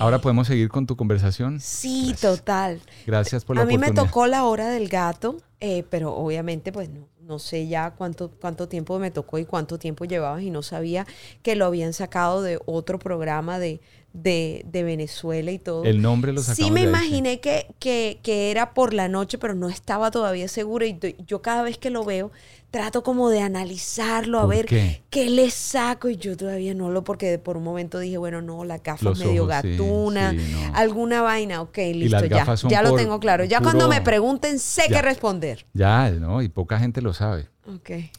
Ahora 0.02 0.20
podemos 0.20 0.48
seguir 0.48 0.68
con 0.70 0.88
tu 0.88 0.96
conversación. 0.98 1.60
Sí, 1.60 2.16
total. 2.20 2.82
Gracias 3.06 3.46
por 3.46 3.56
la 3.56 3.62
a 3.62 3.66
mí 3.66 3.78
me 3.78 3.92
tocó 3.92 4.26
la 4.26 4.46
hora 4.46 4.68
del 4.68 4.90
gato, 4.90 5.38
eh, 5.60 5.84
pero 5.92 6.16
obviamente 6.16 6.72
pues 6.72 6.90
no, 6.90 7.08
no 7.22 7.38
sé 7.38 7.68
ya 7.68 7.92
cuánto, 7.92 8.32
cuánto 8.32 8.68
tiempo 8.68 8.98
me 8.98 9.12
tocó 9.12 9.38
y 9.38 9.46
cuánto 9.46 9.78
tiempo 9.78 10.06
llevabas 10.06 10.42
y 10.42 10.50
no 10.50 10.64
sabía 10.64 11.06
que 11.44 11.56
lo 11.56 11.66
habían 11.66 11.94
sacado 11.94 12.42
de 12.42 12.60
otro 12.66 12.98
programa 12.98 13.60
de, 13.60 13.80
de, 14.14 14.64
de 14.68 14.84
Venezuela 14.84 15.52
y 15.52 15.60
todo. 15.60 15.86
El 15.86 16.02
nombre 16.02 16.34
lo 16.34 16.42
Sí 16.42 16.70
me 16.72 16.82
imaginé 16.82 17.40
que, 17.40 17.68
que, 17.80 18.20
que 18.24 18.52
era 18.52 18.74
por 18.74 18.94
la 18.94 19.08
noche, 19.08 19.38
pero 19.38 19.56
no 19.56 19.70
estaba 19.70 20.12
todavía 20.12 20.48
segura 20.48 20.86
y 20.86 20.98
yo 21.26 21.42
cada 21.42 21.64
vez 21.64 21.78
que 21.78 21.90
lo 21.90 22.04
veo 22.04 22.32
trato 22.72 23.04
como 23.04 23.30
de 23.30 23.42
analizarlo, 23.42 24.40
a 24.40 24.44
¿Por 24.44 24.56
ver 24.56 24.66
qué? 24.66 25.02
qué 25.10 25.30
le 25.30 25.52
saco 25.52 26.08
y 26.08 26.16
yo 26.16 26.38
todavía 26.38 26.74
no 26.74 26.90
lo, 26.90 27.04
porque 27.04 27.38
por 27.38 27.58
un 27.58 27.64
momento 27.64 28.00
dije, 28.00 28.18
bueno, 28.18 28.42
no, 28.42 28.64
la 28.64 28.78
gafa 28.78 29.04
Los 29.10 29.20
medio 29.20 29.44
ojos, 29.44 29.56
gatuna, 29.56 30.32
sí, 30.32 30.38
no. 30.54 30.76
alguna 30.76 31.22
vaina, 31.22 31.62
ok, 31.62 31.78
listo, 31.94 32.26
ya, 32.26 32.46
ya 32.70 32.82
lo 32.82 32.96
tengo 32.96 33.20
claro. 33.20 33.44
Ya 33.44 33.58
puro- 33.60 33.72
cuando 33.72 33.90
me 33.90 34.02
pregunten, 34.02 34.58
sé 34.60 34.84
qué 34.88 35.02
responder. 35.02 35.66
Ya, 35.74 36.10
¿no? 36.12 36.42
Y 36.42 36.48
poca 36.48 36.80
gente 36.80 37.02
lo 37.02 37.14
sabe. 37.14 37.50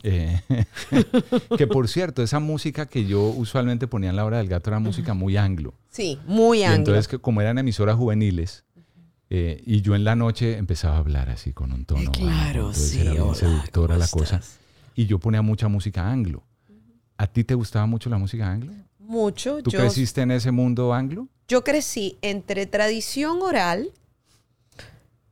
Eh, 0.02 0.40
que 1.58 1.66
por 1.66 1.88
cierto, 1.88 2.22
esa 2.22 2.40
música 2.40 2.86
que 2.86 3.04
yo 3.04 3.22
usualmente 3.22 3.86
ponía 3.86 4.10
en 4.10 4.16
la 4.16 4.24
hora 4.24 4.38
del 4.38 4.48
gato 4.48 4.70
era 4.70 4.78
música 4.78 5.14
muy 5.14 5.36
anglo. 5.36 5.74
Sí, 5.90 6.18
muy 6.26 6.60
Y 6.60 6.64
anglo. 6.64 6.76
entonces, 6.78 7.08
que 7.08 7.18
como 7.18 7.40
eran 7.40 7.58
emisoras 7.58 7.96
juveniles, 7.96 8.64
eh, 9.30 9.62
y 9.66 9.80
yo 9.80 9.94
en 9.94 10.04
la 10.04 10.14
noche 10.14 10.58
empezaba 10.58 10.96
a 10.96 10.98
hablar 10.98 11.30
así 11.30 11.52
con 11.52 11.72
un 11.72 11.84
tono. 11.84 12.00
bajo, 12.10 12.12
claro, 12.12 12.74
sí, 12.74 13.00
Era 13.00 13.24
hola, 13.24 13.34
seductora 13.34 13.94
¿cómo 13.94 13.98
la 13.98 14.08
cosa. 14.08 14.40
Y 14.94 15.06
yo 15.06 15.18
ponía 15.18 15.40
mucha 15.42 15.68
música 15.68 16.10
anglo. 16.10 16.42
¿A 17.16 17.26
ti 17.26 17.44
te 17.44 17.54
gustaba 17.54 17.86
mucho 17.86 18.10
la 18.10 18.18
música 18.18 18.50
anglo? 18.50 18.72
Mucho. 18.98 19.62
¿Tú 19.62 19.70
yo, 19.70 19.78
creciste 19.78 20.20
en 20.22 20.32
ese 20.32 20.50
mundo 20.50 20.92
anglo? 20.92 21.28
yo 21.48 21.64
crecí 21.64 22.16
entre 22.22 22.64
tradición 22.66 23.42
oral, 23.42 23.90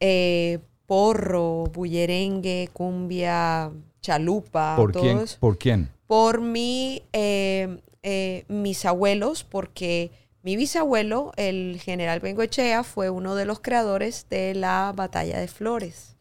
eh, 0.00 0.58
porro, 0.86 1.64
bullerengue, 1.72 2.68
cumbia, 2.72 3.70
chalupa, 4.00 4.74
¿Por 4.76 4.90
Ah, 4.90 4.92
todo 4.92 5.02
quién? 5.02 5.24
¿Por 5.40 5.58
quién? 5.58 5.90
por 6.06 6.40
mi, 6.40 7.02
eh, 7.12 7.78
eh, 8.02 8.44
mis 8.48 8.84
abuelos, 8.84 9.44
porque 9.44 10.10
mi 10.42 10.56
bisabuelo, 10.56 11.32
el 11.36 11.80
general 11.82 12.20
Bengoechea, 12.20 12.82
fue 12.82 13.10
uno 13.10 13.34
de 13.36 13.44
los 13.44 13.60
creadores 13.60 14.26
de 14.30 14.54
la 14.54 14.92
Batalla 14.96 15.38
de 15.38 15.46
Flores, 15.48 16.16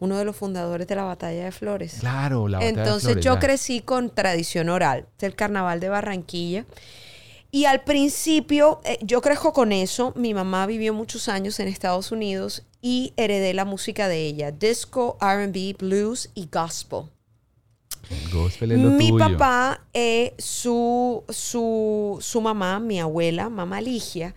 uno 0.00 0.18
de 0.18 0.24
los 0.24 0.34
fundadores 0.36 0.86
de 0.86 0.96
la 0.96 1.04
Batalla 1.04 1.44
de 1.44 1.52
Flores. 1.52 1.98
Claro, 2.00 2.48
la 2.48 2.58
batalla 2.58 2.72
de 2.72 2.80
Entonces 2.80 3.06
Flores, 3.10 3.24
yo 3.24 3.34
ya. 3.34 3.40
crecí 3.40 3.80
con 3.80 4.10
tradición 4.14 4.68
oral, 4.70 5.06
es 5.18 5.22
el 5.24 5.34
carnaval 5.34 5.80
de 5.80 5.88
Barranquilla. 5.90 6.66
Y 7.54 7.66
al 7.66 7.84
principio, 7.84 8.80
eh, 8.84 8.98
yo 9.02 9.20
crezco 9.20 9.52
con 9.52 9.72
eso. 9.72 10.14
Mi 10.16 10.32
mamá 10.32 10.64
vivió 10.66 10.94
muchos 10.94 11.28
años 11.28 11.60
en 11.60 11.68
Estados 11.68 12.10
Unidos 12.10 12.64
y 12.82 13.14
heredé 13.16 13.54
la 13.54 13.64
música 13.64 14.08
de 14.08 14.26
ella: 14.26 14.50
disco, 14.50 15.16
RB, 15.20 15.76
blues 15.78 16.28
y 16.34 16.48
gospel. 16.52 17.04
El 18.10 18.30
gospel 18.30 18.72
es 18.72 18.78
lo 18.80 18.90
Mi 18.90 19.08
tuyo. 19.08 19.38
papá, 19.38 19.86
eh, 19.94 20.34
su, 20.36 21.22
su, 21.30 22.18
su 22.20 22.40
mamá, 22.42 22.80
mi 22.80 23.00
abuela, 23.00 23.48
mamá 23.48 23.80
Ligia, 23.80 24.34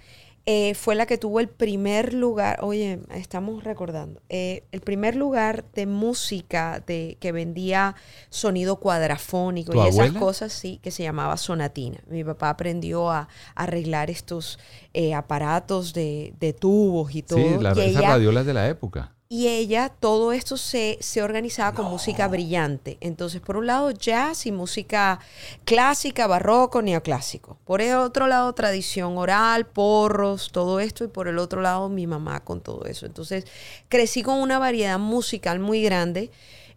eh, 0.48 0.75
fue 0.75 0.96
la 0.96 1.06
que 1.08 1.18
tuvo 1.18 1.40
el 1.40 1.48
primer 1.50 2.14
lugar, 2.14 2.60
oye, 2.62 3.00
estamos 3.14 3.64
recordando, 3.64 4.22
eh, 4.30 4.64
el 4.72 4.82
primer 4.82 5.16
lugar 5.16 5.66
de 5.74 5.86
música 5.88 6.84
de, 6.86 7.18
que 7.20 7.32
vendía 7.32 7.96
sonido 8.30 8.75
cuadrafónico 8.75 9.72
¿Tu 9.72 9.84
y 9.84 9.88
esas 9.88 10.12
cosas, 10.12 10.54
sí, 10.54 10.80
que 10.84 10.92
se 10.92 11.04
llamaba 11.04 11.38
sonatina. 11.38 11.98
Mi 12.08 12.24
papá 12.24 12.50
aprendió 12.52 13.10
a, 13.10 13.22
a 13.56 13.64
arreglar 13.64 14.10
estos 14.12 14.60
eh, 14.94 15.14
aparatos 15.16 15.94
de, 15.94 16.34
de 16.40 16.54
tubos 16.54 17.16
y 17.16 17.24
todo. 17.24 17.40
Sí, 17.40 17.46
la- 17.60 17.74
y 17.75 17.80
esas 17.90 18.02
ella- 18.02 18.10
radiolas 18.10 18.46
de 18.46 18.54
la 18.54 18.68
época. 18.70 19.12
Y 19.36 19.50
ella, 19.50 19.89
todo 19.89 20.32
esto 20.32 20.56
se, 20.56 20.98
se 21.01 21.22
organizaba 21.22 21.75
con 21.75 21.88
música 21.88 22.25
brillante. 22.30 22.98
Entonces, 23.01 23.42
por 23.42 23.58
un 23.58 23.68
lado, 23.68 23.92
jazz 23.92 24.46
y 24.46 24.54
música 24.54 25.20
clásica, 25.65 26.25
barroco, 26.25 26.82
neoclásico. 26.82 27.58
Por 27.65 27.82
el 27.82 27.96
otro 27.96 28.27
lado, 28.27 28.54
tradición 28.54 29.18
oral, 29.18 29.65
porros, 29.65 30.51
todo 30.54 30.80
esto. 30.80 31.04
Y 31.04 31.10
por 31.10 31.27
el 31.27 31.38
otro 31.38 31.60
lado, 31.62 31.89
mi 31.89 32.08
mamá 32.08 32.46
con 32.46 32.62
todo 32.62 32.86
eso. 32.86 33.06
Entonces, 33.06 33.44
crecí 33.89 34.24
con 34.24 34.39
una 34.39 34.58
variedad 34.58 35.00
musical 35.00 35.60
muy 35.60 35.82
grande. 35.84 36.32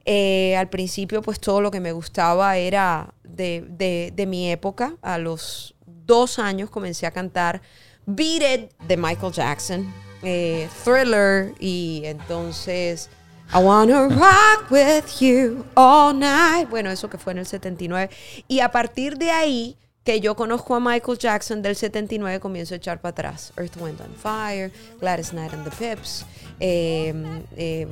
Eh, 0.05 0.57
al 0.57 0.69
principio, 0.69 1.23
pues 1.23 1.39
todo 1.39 1.61
lo 1.61 1.71
que 1.71 1.79
me 1.79 1.93
gustaba 1.93 2.57
era 2.57 3.15
de, 3.23 3.65
de- 3.69 4.13
de 4.17 4.27
mi 4.27 4.51
época. 4.51 4.97
A 5.03 5.19
los 5.19 5.77
dos 5.87 6.41
años 6.41 6.71
comencé 6.71 7.07
a 7.07 7.13
cantar 7.13 7.63
Beat 8.07 8.43
It 8.43 8.71
de 8.89 8.97
Michael 8.97 9.33
Jackson, 9.33 9.95
eh, 10.23 10.69
Thriller 10.85 11.55
y 11.59 12.03
entonces 12.05 13.09
I 13.53 13.59
Wanna 13.59 14.09
Rock 14.09 14.71
With 14.71 15.05
You 15.21 15.65
All 15.75 16.19
Night. 16.19 16.69
Bueno, 16.69 16.91
eso 16.91 17.09
que 17.09 17.17
fue 17.17 17.33
en 17.33 17.39
el 17.39 17.47
79. 17.47 18.11
Y 18.47 18.61
a 18.61 18.71
partir 18.71 19.17
de 19.17 19.31
ahí 19.31 19.77
que 20.05 20.21
yo 20.21 20.35
conozco 20.35 20.75
a 20.75 20.81
Michael 20.81 21.19
Jackson 21.19 21.61
del 21.61 21.77
79, 21.77 22.41
comienzo 22.41 22.73
a 22.75 22.79
echar 22.79 23.01
para 23.01 23.11
atrás. 23.11 23.53
Earth, 23.59 23.77
Wind 23.77 24.01
and 24.01 24.17
Fire, 24.17 24.73
Gladys 25.01 25.33
Knight 25.33 25.53
and 25.53 25.65
the 25.65 25.71
Pips, 25.71 26.25
eh, 26.61 27.15
eh, 27.57 27.87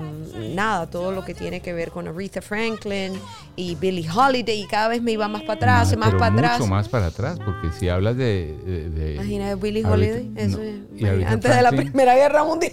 nada, 0.55 0.87
todo 0.89 1.13
lo 1.13 1.25
que 1.25 1.35
tiene 1.35 1.61
que 1.61 1.73
ver 1.73 1.91
con 1.91 2.09
Aretha 2.09 2.43
Franklin 2.43 3.13
y 3.55 3.75
Billie 3.77 4.09
Holiday. 4.11 4.63
Y 4.63 4.67
cada 4.67 4.89
vez 4.89 5.01
me 5.03 5.13
iba 5.13 5.29
más 5.29 5.43
para 5.43 5.55
atrás, 5.55 5.93
Ah, 5.93 5.97
más 5.97 6.15
para 6.15 6.31
mucho 6.31 6.47
atrás. 6.47 6.69
más 6.69 6.89
para 6.89 7.07
atrás, 7.07 7.39
porque 7.45 7.71
si 7.79 7.89
hablas 7.89 8.17
de... 8.17 8.57
de, 8.65 8.91
de- 8.91 9.15
Imagina 9.15 9.55
Billie 9.55 9.85
Holiday, 9.85 10.31
eso 10.37 10.59
no, 10.59 10.65
es- 10.65 10.77
y 11.01 11.05
antes 11.25 11.55
de 11.55 11.63
la 11.63 11.69
Franklin, 11.71 11.91
Primera 11.93 12.15
Guerra 12.17 12.45
Mundial. 12.45 12.73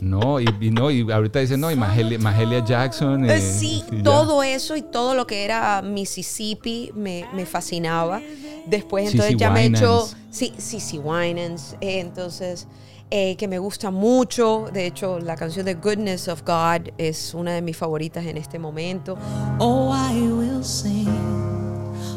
No, 0.00 0.40
y, 0.40 0.46
y 0.60 0.70
no, 0.70 0.90
y 0.90 1.10
ahorita 1.10 1.40
dicen, 1.40 1.60
no, 1.60 1.70
y 1.70 1.76
Mahalia, 1.76 2.18
Mahalia 2.18 2.64
Jackson. 2.64 3.28
Eh, 3.28 3.36
eh, 3.36 3.40
sí, 3.40 3.82
ya. 3.90 4.02
todo 4.02 4.42
eso 4.42 4.76
y 4.76 4.82
todo 4.82 5.14
lo 5.14 5.26
que 5.26 5.44
era 5.44 5.82
Mississippi 5.82 6.92
me, 6.94 7.24
me 7.34 7.46
fascinaba. 7.46 8.20
Después 8.66 9.10
entonces 9.10 9.36
ya 9.36 9.50
me 9.50 9.62
he 9.62 9.66
hecho... 9.66 10.04
Winans. 10.04 10.16
Sí, 10.30 10.52
Cissy 10.58 10.98
Winans. 10.98 11.76
eh, 11.80 12.00
entonces, 12.00 12.66
eh, 13.10 13.36
que 13.36 13.48
me 13.48 13.58
gusta 13.58 13.90
mucho. 13.90 14.68
De 14.72 14.86
hecho, 14.86 15.18
la 15.18 15.36
canción 15.36 15.66
de 15.66 15.74
Goodness 15.74 16.28
of 16.28 16.42
God 16.42 16.92
es 16.98 17.34
una 17.34 17.52
de 17.52 17.62
mis 17.62 17.76
favoritas 17.76 18.24
en 18.26 18.36
este 18.36 18.58
momento. 18.58 19.16
Oh, 19.58 19.92
I 19.92 20.20
will 20.32 20.64
sing 20.64 21.08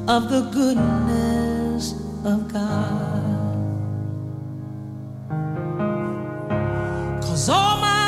of 0.07 0.29
the 0.29 0.41
goodness 0.51 1.93
of 2.23 2.51
God. 2.51 3.29
Cause 7.21 7.49
all 7.49 7.77
my 7.77 7.98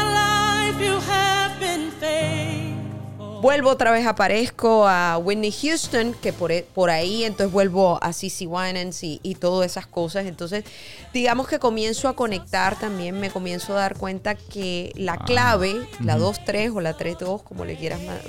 Vuelvo 3.41 3.71
otra 3.71 3.91
vez, 3.91 4.05
aparezco 4.05 4.87
a 4.87 5.17
Whitney 5.17 5.51
Houston, 5.51 6.13
que 6.21 6.31
por, 6.31 6.51
e- 6.51 6.63
por 6.75 6.89
ahí 6.91 7.23
entonces 7.23 7.51
vuelvo 7.51 7.97
a 8.01 8.13
Cissy 8.13 8.45
Winans 8.45 9.03
y, 9.03 9.19
y 9.23 9.35
todas 9.35 9.71
esas 9.71 9.87
cosas. 9.87 10.25
Entonces, 10.27 10.63
digamos 11.13 11.47
que 11.47 11.57
comienzo 11.57 12.07
a 12.07 12.15
conectar 12.15 12.77
también, 12.79 13.19
me 13.19 13.31
comienzo 13.31 13.73
a 13.75 13.79
dar 13.81 13.97
cuenta 13.97 14.35
que 14.35 14.91
la 14.95 15.17
clave, 15.17 15.87
la 16.01 16.17
2-3 16.19 16.75
o 16.75 16.81
la 16.81 16.95
3-2, 16.95 17.41
como 17.43 17.65
le 17.65 17.75
quieras 17.77 18.01
ma- 18.03 18.19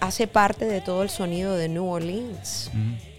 hace 0.00 0.26
parte 0.28 0.66
de 0.66 0.80
todo 0.80 1.02
el 1.02 1.10
sonido 1.10 1.56
de 1.56 1.68
New 1.68 1.86
Orleans. 1.86 2.70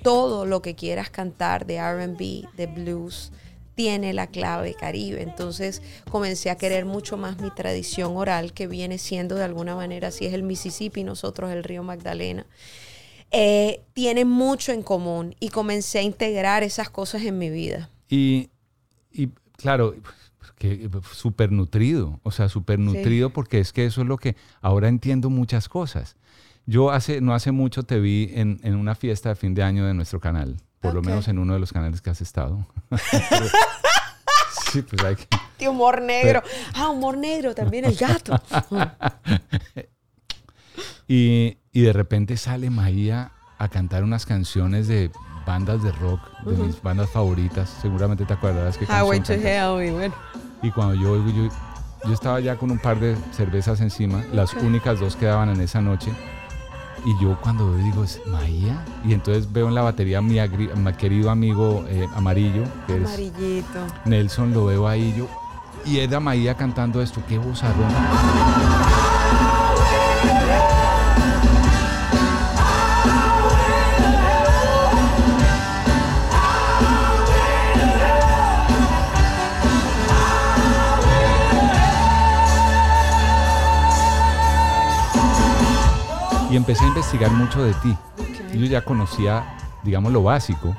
Todo 0.04 0.46
lo 0.46 0.62
que 0.62 0.76
quieras 0.76 1.10
cantar 1.10 1.66
de 1.66 1.80
RB, 1.82 2.48
de 2.56 2.66
blues, 2.68 3.32
tiene 3.76 4.14
la 4.14 4.28
clave 4.28 4.74
caribe. 4.74 5.22
Entonces 5.22 5.82
comencé 6.10 6.50
a 6.50 6.58
querer 6.58 6.86
mucho 6.86 7.18
más 7.18 7.40
mi 7.40 7.52
tradición 7.52 8.16
oral, 8.16 8.54
que 8.54 8.68
viene 8.68 8.98
siendo 8.98 9.36
de 9.36 9.44
alguna 9.44 9.76
manera, 9.76 10.12
si 10.12 10.26
es 10.26 10.34
el 10.34 10.44
Mississippi, 10.44 11.04
nosotros 11.04 11.52
el 11.52 11.64
río 11.64 11.84
Magdalena. 11.84 12.46
Eh, 13.32 13.82
tiene 13.94 14.26
mucho 14.26 14.72
en 14.72 14.84
común 14.84 15.36
y 15.40 15.50
comencé 15.50 16.00
a 16.00 16.04
integrar 16.04 16.62
esas 16.62 16.90
cosas 16.90 17.24
en 17.24 17.38
mi 17.40 17.50
vida. 17.50 17.90
Y, 18.08 18.50
y, 19.12 19.30
claro, 19.58 19.96
que 20.58 20.90
súper 21.12 21.52
nutrido, 21.52 22.20
o 22.24 22.32
sea, 22.32 22.48
súper 22.48 22.80
nutrido 22.80 23.32
porque 23.32 23.60
es 23.60 23.74
que 23.74 23.86
eso 23.86 24.02
es 24.02 24.08
lo 24.08 24.18
que 24.18 24.36
ahora 24.62 24.88
entiendo 24.88 25.30
muchas 25.30 25.68
cosas. 25.68 26.16
Yo 26.66 26.92
hace, 26.92 27.22
no 27.22 27.34
hace 27.34 27.52
mucho 27.52 27.84
te 27.84 28.00
vi 28.00 28.30
en, 28.34 28.60
en 28.64 28.76
una 28.76 28.96
fiesta 28.96 29.30
de 29.30 29.36
fin 29.36 29.54
de 29.56 29.64
año 29.64 29.86
de 29.86 29.94
nuestro 29.94 30.20
canal, 30.20 30.58
por 30.84 30.94
lo 30.94 31.02
menos 31.02 31.28
en 31.30 31.40
uno 31.40 31.54
de 31.54 31.60
los 31.60 31.72
canales 31.72 32.02
que 32.02 32.10
has 32.10 32.22
estado. 32.22 32.68
sí, 34.72 34.82
pues 34.82 35.04
hay 35.04 35.16
que... 35.16 35.28
De 35.58 35.70
humor 35.70 36.02
negro. 36.02 36.44
Ah, 36.76 36.90
humor 36.90 37.18
negro, 37.18 37.56
también 37.56 37.86
el 37.86 37.96
gato. 37.96 38.40
Y, 41.06 41.58
y 41.74 41.82
de 41.82 41.92
repente 41.92 42.38
sale 42.38 42.70
Maía 42.70 43.34
a 43.58 43.68
cantar 43.68 44.04
unas 44.04 44.26
canciones 44.26 44.88
de 44.88 45.12
bandas 45.46 45.84
de 45.84 45.92
rock, 45.92 46.22
de 46.46 46.56
mis 46.64 46.82
bandas 46.82 47.10
favoritas. 47.10 47.70
Seguramente 47.82 48.26
te 48.26 48.34
acordarás 48.34 48.78
que 48.78 48.86
Highway 48.86 49.20
to 49.20 49.34
Hell 49.34 49.86
y 49.86 49.92
bueno. 49.92 50.16
Y 50.62 50.72
cuando 50.72 50.96
yo 50.96 51.12
oigo, 51.12 51.30
yo, 51.30 51.54
yo 52.06 52.14
estaba 52.14 52.40
ya 52.40 52.56
con 52.56 52.72
un 52.72 52.80
par 52.80 53.00
de 53.00 53.18
cervezas 53.34 53.82
encima, 53.82 54.24
las 54.32 54.54
únicas 54.54 55.00
dos 55.00 55.18
que 55.18 55.26
daban 55.26 55.50
en 55.50 55.60
esa 55.60 55.82
noche. 55.82 56.12
Y 57.06 57.22
yo 57.22 57.38
cuando 57.42 57.70
veo 57.72 57.84
digo, 57.84 58.04
¿es 58.04 58.22
Maía? 58.28 58.84
Y 59.04 59.14
entonces 59.14 59.52
veo 59.52 59.68
en 59.68 59.76
la 59.76 59.82
batería 59.82 60.20
a 60.20 60.22
mi, 60.22 60.36
agri- 60.36 60.72
mi 60.74 60.94
querido 60.94 61.30
amigo 61.32 61.84
eh, 61.90 62.08
Amarillo, 62.16 62.64
que 62.88 62.96
es 62.96 63.04
Amarillito. 63.06 63.80
Nelson, 64.06 64.54
lo 64.54 64.66
veo 64.66 64.88
ahí 64.88 65.14
yo. 65.18 65.28
Y 65.86 66.00
era 66.00 66.20
Maía 66.22 66.56
cantando 66.56 67.02
esto, 67.02 67.22
qué 67.28 67.38
vozarrón. 67.38 67.90
Y 86.54 86.56
empecé 86.56 86.84
a 86.84 86.88
investigar 86.88 87.32
mucho 87.32 87.64
de 87.64 87.74
ti. 87.82 87.98
Yo 88.54 88.66
ya 88.68 88.86
conocía, 88.86 89.58
digamos, 89.84 90.12
lo 90.14 90.22
básico. 90.22 90.78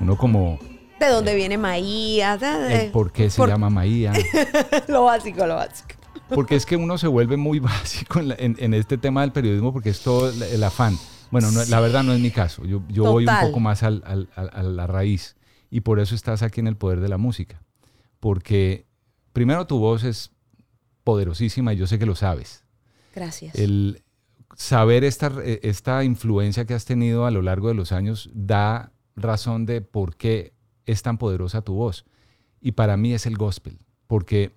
Uno 0.00 0.16
como 0.16 0.58
¿De 0.98 1.08
dónde 1.08 1.34
viene 1.34 1.58
Maía? 1.58 2.38
El 2.70 2.90
por 2.90 3.12
qué 3.12 3.28
se 3.28 3.36
por- 3.36 3.50
llama 3.50 3.68
Maía. 3.68 4.14
lo 4.88 5.04
básico, 5.04 5.46
lo 5.46 5.56
básico. 5.56 5.90
Porque 6.30 6.56
es 6.56 6.64
que 6.64 6.76
uno 6.76 6.96
se 6.96 7.06
vuelve 7.06 7.36
muy 7.36 7.58
básico 7.60 8.18
en, 8.18 8.28
la- 8.28 8.36
en- 8.38 8.56
en 8.60 8.72
este 8.72 8.96
tema 8.96 9.20
del 9.20 9.32
periodismo 9.32 9.74
porque 9.74 9.90
es 9.90 10.00
todo 10.00 10.30
el, 10.30 10.42
el 10.42 10.64
afán. 10.64 10.96
Bueno, 11.30 11.50
no- 11.50 11.66
la 11.66 11.80
verdad 11.80 12.02
no 12.02 12.14
es 12.14 12.20
mi 12.20 12.30
caso. 12.30 12.64
Yo, 12.64 12.80
yo 12.88 13.04
voy 13.12 13.26
un 13.26 13.40
poco 13.42 13.60
más 13.60 13.82
al- 13.82 14.02
al- 14.06 14.28
a 14.54 14.62
la 14.62 14.86
raíz. 14.86 15.36
Y 15.70 15.80
por 15.82 16.00
eso 16.00 16.14
estás 16.14 16.42
aquí 16.42 16.60
en 16.60 16.66
el 16.66 16.76
poder 16.78 17.00
de 17.00 17.08
la 17.10 17.18
música. 17.18 17.60
Porque 18.20 18.86
primero 19.34 19.66
tu 19.66 19.78
voz 19.78 20.02
es 20.02 20.30
poderosísima 21.04 21.74
y 21.74 21.76
yo 21.76 21.86
sé 21.86 21.98
que 21.98 22.06
lo 22.06 22.14
sabes. 22.16 22.64
Gracias. 23.14 23.54
El 23.54 24.02
saber 24.54 25.04
esta, 25.04 25.32
eh, 25.42 25.60
esta 25.62 26.04
influencia 26.04 26.64
que 26.64 26.74
has 26.74 26.84
tenido 26.84 27.26
a 27.26 27.30
lo 27.30 27.42
largo 27.42 27.68
de 27.68 27.74
los 27.74 27.92
años 27.92 28.30
da 28.34 28.92
razón 29.16 29.66
de 29.66 29.80
por 29.80 30.16
qué 30.16 30.52
es 30.86 31.02
tan 31.02 31.18
poderosa 31.18 31.62
tu 31.62 31.74
voz. 31.74 32.04
Y 32.60 32.72
para 32.72 32.96
mí 32.96 33.14
es 33.14 33.26
el 33.26 33.36
gospel, 33.36 33.78
porque 34.06 34.52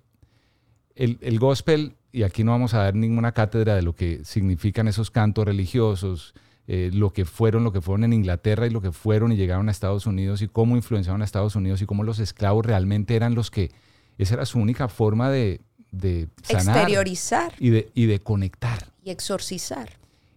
el, 0.94 1.18
el 1.22 1.38
gospel, 1.38 1.96
y 2.12 2.22
aquí 2.22 2.44
no 2.44 2.52
vamos 2.52 2.74
a 2.74 2.78
dar 2.78 2.94
ninguna 2.94 3.32
cátedra 3.32 3.74
de 3.74 3.82
lo 3.82 3.94
que 3.94 4.24
significan 4.24 4.88
esos 4.88 5.10
cantos 5.10 5.44
religiosos, 5.46 6.34
eh, 6.66 6.90
lo 6.92 7.12
que 7.12 7.24
fueron, 7.24 7.62
lo 7.62 7.72
que 7.72 7.82
fueron 7.82 8.04
en 8.04 8.12
Inglaterra 8.14 8.66
y 8.66 8.70
lo 8.70 8.80
que 8.80 8.90
fueron 8.90 9.32
y 9.32 9.36
llegaron 9.36 9.68
a 9.68 9.70
Estados 9.72 10.06
Unidos 10.06 10.40
y 10.40 10.48
cómo 10.48 10.76
influenciaron 10.76 11.20
a 11.20 11.24
Estados 11.24 11.56
Unidos 11.56 11.82
y 11.82 11.86
cómo 11.86 12.04
los 12.04 12.18
esclavos 12.18 12.64
realmente 12.64 13.16
eran 13.16 13.34
los 13.34 13.50
que, 13.50 13.70
esa 14.16 14.34
era 14.34 14.46
su 14.46 14.58
única 14.58 14.88
forma 14.88 15.30
de, 15.30 15.60
de 15.90 16.28
sanar 16.42 16.76
Exteriorizar 16.78 17.52
y 17.58 17.70
de, 17.70 17.90
y 17.94 18.06
de 18.06 18.18
conectar 18.20 18.93
y 19.04 19.10
exorcizar. 19.10 19.90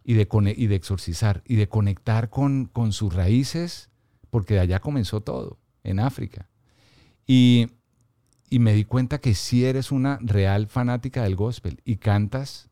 y 0.03 0.13
de, 0.13 0.27
y 0.55 0.67
de 0.67 0.75
exorcizar 0.75 1.41
y 1.45 1.55
de 1.55 1.67
conectar 1.67 2.29
con, 2.29 2.65
con 2.65 2.91
sus 2.93 3.13
raíces, 3.13 3.89
porque 4.29 4.55
de 4.55 4.59
allá 4.61 4.79
comenzó 4.79 5.21
todo, 5.21 5.57
en 5.83 5.99
África. 5.99 6.47
Y, 7.25 7.67
y 8.49 8.59
me 8.59 8.73
di 8.73 8.83
cuenta 8.85 9.19
que 9.19 9.35
sí 9.35 9.65
eres 9.65 9.91
una 9.91 10.19
real 10.21 10.67
fanática 10.67 11.23
del 11.23 11.35
gospel 11.35 11.81
y 11.85 11.97
cantas. 11.97 12.69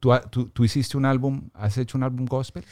¿Tú, 0.00 0.10
tú, 0.30 0.48
tú 0.50 0.64
hiciste 0.64 0.96
un 0.96 1.04
álbum, 1.06 1.50
has 1.54 1.78
hecho 1.78 1.98
un 1.98 2.04
álbum 2.04 2.26
gospel? 2.26 2.64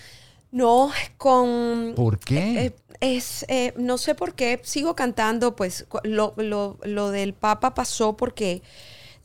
No, 0.52 0.90
con... 1.16 1.94
¿Por 1.96 2.18
qué? 2.18 2.66
Eh, 2.66 2.76
es, 3.00 3.44
eh, 3.48 3.74
no 3.76 3.98
sé 3.98 4.14
por 4.14 4.35
qué 4.35 4.61
sigo 4.62 4.94
cantando, 4.94 5.57
pues 5.57 5.87
lo, 6.04 6.35
lo- 6.37 6.78
lo 6.85 7.11
del 7.11 7.33
Papa 7.35 7.74
pasó 7.74 8.16
porque 8.16 8.62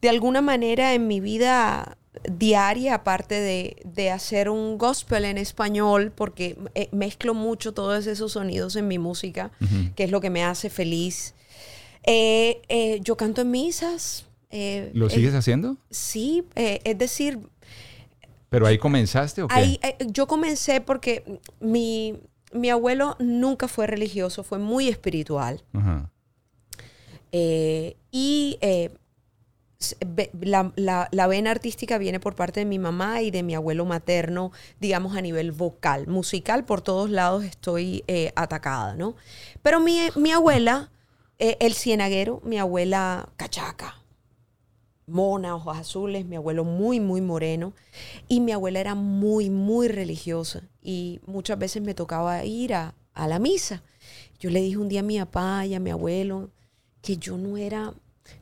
de 0.01 0.09
alguna 0.09 0.41
manera 0.41 0.93
en 0.95 1.07
mi 1.07 1.19
vida 1.19 1.97
diaria, 2.23 2.95
aparte 2.95 3.35
de, 3.35 3.77
de 3.85 4.11
hacer 4.11 4.49
un 4.49 4.77
gospel 4.77 5.25
en 5.25 5.37
español, 5.37 6.11
porque 6.13 6.57
mezclo 6.91 7.33
mucho 7.33 7.73
todos 7.73 8.07
esos 8.07 8.33
sonidos 8.33 8.75
en 8.75 8.87
mi 8.87 8.99
música, 8.99 9.51
que 9.95 10.03
es 10.03 10.11
lo 10.11 10.21
que 10.21 10.29
me 10.29 10.43
hace 10.43 10.69
feliz. 10.69 11.33
Eh, 12.03 12.61
eh, 12.69 12.99
yo 13.01 13.17
canto 13.17 13.41
en 13.41 13.51
misas, 13.51 14.25
eh, 14.49 14.89
¿Lo 14.93 15.09
sigues 15.09 15.33
haciendo? 15.33 15.77
Sí, 15.89 16.43
es 16.55 16.97
decir, 16.97 17.39
¿Pero 18.49 18.65
ahí 18.65 18.79
comenzaste 18.79 19.43
o 19.43 19.47
qué? 19.47 19.53
ahí, 19.53 19.79
yo 20.07 20.25
comencé 20.25 20.81
porque 20.81 21.39
mi, 21.59 22.15
mi 22.51 22.71
abuelo 22.71 23.15
nunca 23.19 23.67
fue 23.67 23.85
religioso, 23.85 24.43
fue 24.43 24.57
muy 24.57 24.87
espiritual. 24.87 25.63
Y 28.11 28.57
la, 30.41 30.71
la- 30.75 31.07
la 31.11 31.27
vena 31.27 31.51
artística 31.51 31.97
viene 31.97 32.19
por 32.19 32.35
parte 32.35 32.59
de 32.59 32.65
mi 32.65 32.79
mamá 32.79 33.21
y 33.21 33.31
de 33.31 33.43
mi 33.43 33.55
abuelo 33.55 33.85
materno, 33.85 34.51
digamos 34.79 35.15
a 35.15 35.21
nivel 35.21 35.51
vocal. 35.51 36.07
Musical, 36.07 36.65
por 36.65 36.81
todos 36.81 37.09
lados 37.09 37.43
estoy 37.43 38.03
eh, 38.07 38.31
atacada, 38.35 38.95
¿no? 38.95 39.15
Pero 39.61 39.79
mi, 39.79 39.99
mi 40.15 40.31
abuela, 40.31 40.91
eh, 41.39 41.57
el 41.61 41.73
cienaguero, 41.73 42.41
mi 42.43 42.57
abuela 42.59 43.29
cachaca, 43.37 43.95
mona, 45.07 45.55
ojos 45.55 45.77
azules, 45.77 46.25
mi 46.25 46.35
abuelo 46.35 46.63
muy, 46.65 46.99
muy 46.99 47.21
moreno. 47.21 47.73
Y 48.27 48.41
mi 48.41 48.51
abuela 48.51 48.79
era 48.79 48.95
muy, 48.95 49.49
muy 49.49 49.87
religiosa. 49.87 50.63
Y 50.81 51.21
muchas 51.25 51.57
veces 51.57 51.81
me 51.81 51.93
tocaba 51.93 52.43
ir 52.43 52.73
a, 52.73 52.95
a 53.13 53.27
la 53.27 53.39
misa. 53.39 53.81
Yo 54.39 54.49
le 54.49 54.61
dije 54.61 54.77
un 54.77 54.89
día 54.89 54.99
a 54.99 55.03
mi 55.03 55.17
papá 55.19 55.65
y 55.65 55.73
a 55.73 55.79
mi 55.79 55.89
abuelo 55.89 56.51
que 57.01 57.17
yo 57.17 57.37
no 57.37 57.57
era, 57.57 57.93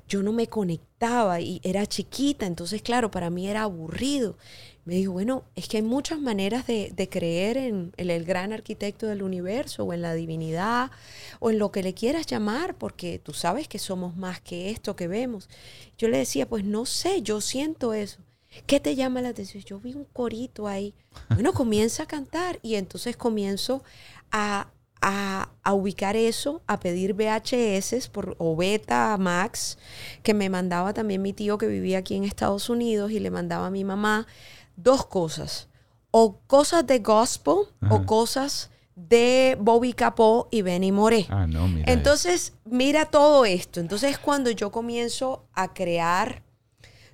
yo 0.07 0.23
no 0.23 0.31
me 0.31 0.47
conectaba 0.47 1.39
y 1.41 1.59
era 1.63 1.85
chiquita. 1.85 2.45
Entonces, 2.45 2.81
claro, 2.81 3.11
para 3.11 3.29
mí 3.29 3.47
era 3.47 3.63
aburrido. 3.63 4.37
Me 4.85 4.95
dijo, 4.95 5.11
bueno, 5.11 5.43
es 5.55 5.67
que 5.67 5.77
hay 5.77 5.83
muchas 5.83 6.19
maneras 6.19 6.65
de, 6.65 6.91
de 6.95 7.09
creer 7.09 7.57
en, 7.57 7.93
en 7.97 8.09
el 8.09 8.23
gran 8.23 8.53
arquitecto 8.53 9.07
del 9.07 9.21
universo 9.21 9.83
o 9.83 9.93
en 9.93 10.01
la 10.01 10.13
divinidad 10.13 10.91
o 11.39 11.51
en 11.51 11.59
lo 11.59 11.71
que 11.71 11.83
le 11.83 11.93
quieras 11.93 12.25
llamar, 12.25 12.75
porque 12.77 13.19
tú 13.19 13.33
sabes 13.33 13.67
que 13.67 13.79
somos 13.79 14.15
más 14.15 14.39
que 14.39 14.69
esto 14.69 14.95
que 14.95 15.07
vemos. 15.07 15.49
Yo 15.97 16.07
le 16.07 16.17
decía, 16.19 16.47
pues 16.47 16.63
no 16.63 16.85
sé, 16.85 17.21
yo 17.21 17.41
siento 17.41 17.93
eso. 17.93 18.19
¿Qué 18.65 18.79
te 18.79 18.95
llama 18.95 19.21
la 19.21 19.29
atención? 19.29 19.63
Yo 19.63 19.79
vi 19.79 19.93
un 19.93 20.05
corito 20.05 20.67
ahí. 20.67 20.93
Bueno, 21.29 21.53
comienza 21.53 22.03
a 22.03 22.07
cantar 22.07 22.59
y 22.63 22.75
entonces 22.75 23.17
comienzo 23.17 23.83
a, 24.31 24.71
a- 25.01 25.49
a 25.63 25.73
ubicar 25.73 26.15
eso, 26.15 26.61
a 26.67 26.79
pedir 26.79 27.13
VHS 27.13 28.09
por, 28.09 28.35
o 28.39 28.55
Beta 28.55 29.15
Max, 29.17 29.77
que 30.23 30.33
me 30.33 30.49
mandaba 30.49 30.93
también 30.93 31.21
mi 31.21 31.33
tío 31.33 31.57
que 31.57 31.67
vivía 31.67 31.99
aquí 31.99 32.15
en 32.15 32.23
Estados 32.23 32.69
Unidos 32.69 33.11
y 33.11 33.19
le 33.19 33.31
mandaba 33.31 33.67
a 33.67 33.71
mi 33.71 33.83
mamá 33.83 34.27
dos 34.75 35.05
cosas. 35.05 35.67
O 36.11 36.39
cosas 36.47 36.87
de 36.87 36.99
gospel 36.99 37.55
Ajá. 37.81 37.93
o 37.95 38.05
cosas 38.05 38.71
de 38.95 39.55
Bobby 39.59 39.93
Capó 39.93 40.47
y 40.49 40.61
Benny 40.63 40.91
Moré. 40.91 41.27
Ah, 41.29 41.45
no, 41.47 41.67
mira. 41.67 41.91
Entonces, 41.91 42.53
mira 42.65 43.05
todo 43.05 43.45
esto. 43.45 43.79
Entonces, 43.79 44.17
cuando 44.17 44.49
yo 44.49 44.71
comienzo 44.71 45.45
a 45.53 45.73
crear, 45.73 46.41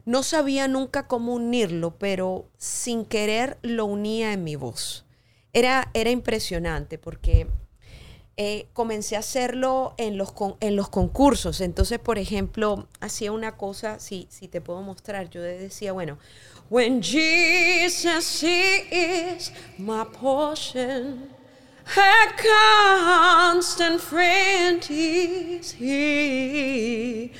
no 0.06 0.24
sabía 0.24 0.68
nunca 0.68 1.08
cómo 1.08 1.34
unirlo, 1.34 1.98
pero 1.98 2.50
sin 2.58 3.04
querer 3.04 3.58
lo 3.62 3.86
unía 3.86 4.32
en 4.32 4.44
mi 4.46 4.56
voz. 4.56 5.06
Era, 5.52 5.90
era 5.94 6.10
impresionante 6.10 6.98
porque 6.98 7.48
eh, 8.38 8.68
comencé 8.74 9.16
a 9.16 9.20
hacerlo 9.20 9.94
en 9.98 10.18
los, 10.18 10.32
con- 10.32 10.56
en 10.60 10.76
los 10.76 10.90
concursos. 10.90 11.62
Entonces, 11.62 12.00
por 12.00 12.18
ejemplo, 12.18 12.88
hacía 13.00 13.32
una 13.32 13.58
cosa, 13.58 14.00
si, 14.00 14.28
si 14.30 14.48
te 14.48 14.62
puedo 14.62 14.82
mostrar, 14.82 15.30
yo 15.30 15.42
decía, 15.42 15.92
bueno, 15.94 16.18
When 16.70 17.04
Jesus 17.04 18.42
is 18.44 19.52
my 19.78 20.06
portion, 20.20 21.30
a 21.86 23.52
constant 23.52 24.00
friend 24.00 24.82
is 24.90 25.76
he. 25.78 27.32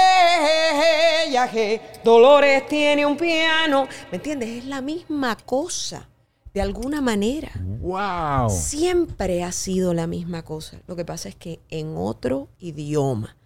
Oye, 0.00 1.30
ya 1.32 1.48
que 1.50 1.80
Dolores 2.04 2.66
tiene 2.68 3.06
un 3.06 3.16
piano. 3.16 3.88
¿Me 4.10 4.16
entiendes? 4.18 4.48
Es 4.50 4.64
la 4.66 4.80
misma 4.80 5.36
cosa, 5.36 6.08
de 6.54 6.60
alguna 6.60 7.00
manera. 7.00 7.50
¡Wow! 7.80 8.50
Siempre 8.50 9.44
ha 9.44 9.52
sido 9.52 9.94
la 9.94 10.06
misma 10.06 10.44
cosa. 10.44 10.80
Lo 10.86 10.96
que 10.96 11.04
pasa 11.04 11.28
es 11.28 11.36
que 11.36 11.60
en 11.68 11.96
otro 11.96 12.48
idioma. 12.58 13.36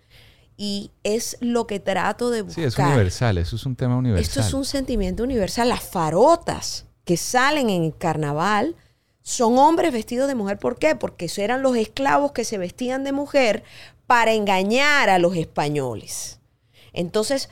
Y 0.56 0.92
es 1.02 1.36
lo 1.40 1.66
que 1.66 1.80
trato 1.80 2.30
de 2.30 2.42
buscar. 2.42 2.62
Sí, 2.62 2.66
es 2.66 2.78
universal, 2.78 3.38
eso 3.38 3.56
es 3.56 3.66
un 3.66 3.74
tema 3.74 3.96
universal. 3.96 4.22
Esto 4.24 4.40
es 4.40 4.54
un 4.54 4.64
sentimiento 4.64 5.24
universal. 5.24 5.68
Las 5.68 5.82
farotas 5.82 6.86
que 7.04 7.16
salen 7.16 7.70
en 7.70 7.84
el 7.84 7.96
carnaval 7.96 8.76
son 9.22 9.58
hombres 9.58 9.92
vestidos 9.92 10.28
de 10.28 10.34
mujer. 10.34 10.58
¿Por 10.58 10.78
qué? 10.78 10.94
Porque 10.94 11.28
eran 11.38 11.62
los 11.62 11.76
esclavos 11.76 12.32
que 12.32 12.44
se 12.44 12.58
vestían 12.58 13.02
de 13.04 13.12
mujer 13.12 13.64
para 14.06 14.32
engañar 14.32 15.08
a 15.08 15.18
los 15.18 15.34
españoles. 15.34 16.40
Entonces, 16.92 17.48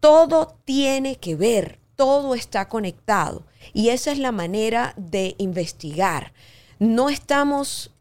todo 0.00 0.56
tiene 0.64 1.16
que 1.16 1.36
ver, 1.36 1.78
todo 1.96 2.34
está 2.34 2.68
conectado. 2.68 3.44
Y 3.72 3.88
esa 3.90 4.12
es 4.12 4.18
la 4.18 4.32
manera 4.32 4.94
de 4.96 5.34
investigar. 5.38 6.32
No 6.78 7.08
estamos 7.08 7.92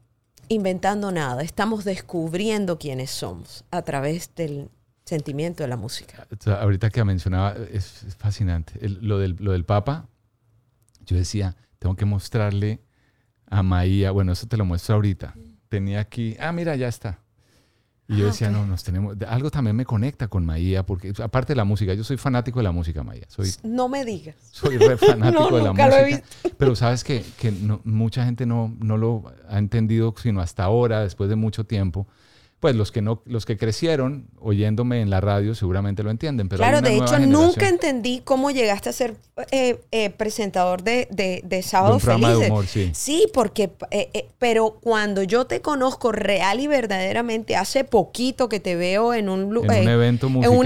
inventando 0.47 1.11
nada, 1.11 1.41
estamos 1.43 1.83
descubriendo 1.85 2.77
quiénes 2.77 3.09
somos 3.09 3.63
a 3.71 3.81
través 3.81 4.33
del 4.35 4.69
sentimiento 5.05 5.63
de 5.63 5.69
la 5.69 5.77
música. 5.77 6.27
Ahorita 6.59 6.89
que 6.89 7.03
mencionaba, 7.03 7.55
es, 7.71 8.03
es 8.03 8.15
fascinante. 8.15 8.73
El- 8.81 8.99
lo, 9.01 9.17
del, 9.19 9.35
lo 9.39 9.51
del 9.53 9.65
Papa, 9.65 10.07
yo 11.05 11.15
decía, 11.15 11.55
tengo 11.79 11.95
que 11.95 12.05
mostrarle 12.05 12.81
a 13.47 13.61
Maía, 13.63 14.11
bueno, 14.11 14.31
eso 14.33 14.47
te 14.47 14.57
lo 14.57 14.65
muestro 14.65 14.95
ahorita. 14.95 15.35
Tenía 15.69 15.99
aquí, 15.99 16.35
ah, 16.39 16.51
mira, 16.51 16.75
ya 16.75 16.87
está. 16.87 17.19
Y 18.07 18.17
yo 18.17 18.25
Ah, 18.25 18.27
decía, 18.27 18.51
no, 18.51 18.67
nos 18.67 18.83
tenemos, 18.83 19.15
algo 19.27 19.49
también 19.49 19.75
me 19.75 19.83
conecta 19.83 20.27
con 20.27 20.45
Maía, 20.45 20.85
porque 20.85 21.11
aparte 21.23 21.53
de 21.53 21.57
la 21.57 21.63
música, 21.63 21.93
yo 21.95 22.03
soy 22.03 22.17
fanático 22.17 22.59
de 22.59 22.63
la 22.63 22.71
música, 22.71 23.01
Maía. 23.03 23.25
Soy, 23.27 23.49
No 23.63 23.89
me 23.89 24.05
digas. 24.05 24.35
soy 24.51 24.77
re 24.77 24.95
fanático 24.97 25.49
No, 25.49 25.57
de 25.57 25.63
la 25.63 25.69
nunca 25.69 25.87
lo 25.87 25.95
he 25.97 26.09
música. 26.11 26.27
Pero 26.57 26.75
sabes 26.75 27.03
que, 27.03 27.25
que 27.39 27.51
no- 27.51 27.81
mucha 27.83 28.23
gente 28.23 28.45
no, 28.45 28.75
no 28.79 28.97
lo 28.97 29.23
ha 29.49 29.57
entendido 29.57 30.13
sino 30.21 30.39
hasta 30.39 30.63
ahora, 30.63 31.01
después 31.01 31.29
de 31.29 31.35
mucho 31.35 31.65
tiempo. 31.65 32.07
Pues 32.59 32.75
los 32.75 32.91
que 32.91 33.01
no, 33.01 33.21
los 33.25 33.45
que 33.45 33.57
crecieron 33.57 34.27
oyéndome 34.39 35.01
en 35.01 35.09
la 35.09 35.21
radio 35.21 35.53
seguramente 35.53 36.01
lo 36.03 36.09
entienden. 36.09 36.49
Pero 36.49 36.59
claro, 36.59 36.81
de 36.81 36.95
hecho, 36.95 37.07
generación. 37.07 37.31
nunca 37.31 37.67
entendí 37.67 38.21
cómo 38.23 38.49
llegaste 38.49 38.89
a 38.89 38.93
ser 38.93 39.17
eh, 39.51 39.81
eh, 39.91 40.09
presentador 40.09 40.81
de, 40.81 41.07
de, 41.11 41.41
de 41.43 41.61
Sábado 41.61 41.95
De 41.95 41.99
programa 41.99 42.29
de 42.29 42.33
Felices. 42.35 42.51
humor, 42.51 42.65
sí. 42.95 43.27
porque, 43.33 43.71
eh, 43.91 44.09
eh, 44.13 44.29
pero 44.39 44.79
cuando 44.81 45.21
yo 45.21 45.45
te 45.45 45.61
conozco 45.61 46.11
real 46.11 46.59
y 46.59 46.67
verdaderamente, 46.67 47.55
hace 47.55 47.83
poquito 47.83 48.49
que 48.49 48.59
te 48.59 48.75
veo 48.75 49.13
en 49.13 49.29
un, 49.29 49.41
En 49.41 49.81
un 49.81 49.87
evento 49.87 50.27
En 50.27 50.35
un 50.35 50.65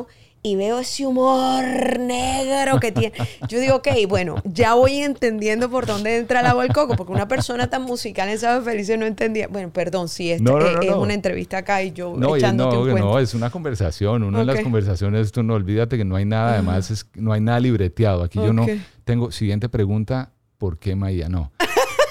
sí. 0.00 0.25
Y 0.46 0.54
veo 0.54 0.78
ese 0.78 1.04
humor 1.04 1.98
negro 1.98 2.78
que 2.78 2.92
tiene. 2.92 3.12
Yo 3.48 3.58
digo, 3.58 3.76
ok, 3.76 3.88
bueno, 4.08 4.36
ya 4.44 4.74
voy 4.74 4.98
entendiendo 4.98 5.68
por 5.68 5.86
dónde 5.86 6.18
entra 6.18 6.38
el 6.38 6.46
agua 6.46 6.62
al 6.62 6.72
coco, 6.72 6.94
porque 6.94 7.12
una 7.12 7.26
persona 7.26 7.68
tan 7.68 7.82
musical 7.82 8.28
en 8.28 8.38
Sábado 8.38 8.62
Felices 8.62 8.96
no 8.96 9.06
entendía. 9.06 9.48
Bueno, 9.48 9.70
perdón, 9.70 10.08
si 10.08 10.30
este, 10.30 10.44
No, 10.44 10.60
no, 10.60 10.66
eh, 10.66 10.74
no, 10.76 10.82
es 10.82 10.94
una 10.94 11.14
entrevista 11.14 11.58
acá 11.58 11.82
y 11.82 11.90
yo 11.90 12.14
No, 12.16 12.36
echándote 12.36 12.76
no, 12.76 12.82
un 12.82 12.90
cuento. 12.90 13.08
no, 13.08 13.18
es 13.18 13.34
una 13.34 13.50
conversación. 13.50 14.22
Uno 14.22 14.40
en 14.40 14.46
las 14.46 14.60
conversaciones, 14.60 15.32
tú 15.32 15.42
no 15.42 15.54
olvídate 15.54 15.96
que 15.96 16.04
no 16.04 16.14
hay 16.14 16.24
nada, 16.24 16.52
además 16.52 16.92
es, 16.92 17.06
no 17.14 17.32
hay 17.32 17.40
nada 17.40 17.58
libreteado. 17.58 18.22
Aquí 18.22 18.38
yo 18.38 18.52
no 18.52 18.66
tengo, 19.02 19.32
siguiente 19.32 19.68
pregunta, 19.68 20.30
¿por 20.58 20.78
qué 20.78 20.94
Maía? 20.94 21.28
No. 21.28 21.50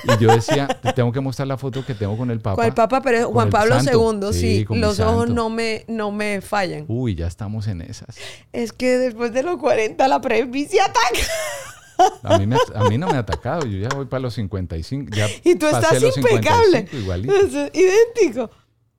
Y 0.07 0.21
yo 0.23 0.33
decía, 0.33 0.67
te 0.67 0.93
tengo 0.93 1.11
que 1.11 1.19
mostrar 1.19 1.47
la 1.47 1.57
foto 1.57 1.85
que 1.85 1.93
tengo 1.95 2.17
con 2.17 2.29
el 2.31 2.39
Papa. 2.39 2.55
Con 2.57 2.65
el 2.65 2.73
Papa, 2.73 3.01
pero 3.01 3.29
Juan 3.31 3.49
Pablo 3.49 3.75
santo. 3.81 4.13
II, 4.29 4.33
sí, 4.33 4.65
los 4.69 4.99
ojos 4.99 5.29
no 5.29 5.49
me, 5.49 5.85
no 5.87 6.11
me 6.11 6.41
fallan. 6.41 6.85
Uy, 6.87 7.15
ya 7.15 7.27
estamos 7.27 7.67
en 7.67 7.81
esas. 7.81 8.15
Es 8.53 8.71
que 8.73 8.97
después 8.97 9.33
de 9.33 9.43
los 9.43 9.57
40 9.57 10.07
la 10.07 10.21
presbicia 10.21 10.85
ataca. 10.85 12.19
A 12.23 12.37
mí, 12.37 12.45
me- 12.45 12.57
a 12.75 12.83
mí 12.89 12.97
no 12.97 13.07
me 13.07 13.13
ha 13.13 13.19
atacado, 13.19 13.65
yo 13.65 13.77
ya 13.79 13.87
voy 13.95 14.05
para 14.05 14.19
los 14.21 14.33
55. 14.33 15.11
Ya 15.15 15.27
Y 15.43 15.55
tú 15.55 15.65
pasé 15.71 15.85
estás 15.95 16.01
los 16.01 16.17
impecable. 16.17 16.87
55 16.87 16.97
igualito. 16.97 17.33
Es 17.35 17.71
idéntico. 17.73 18.51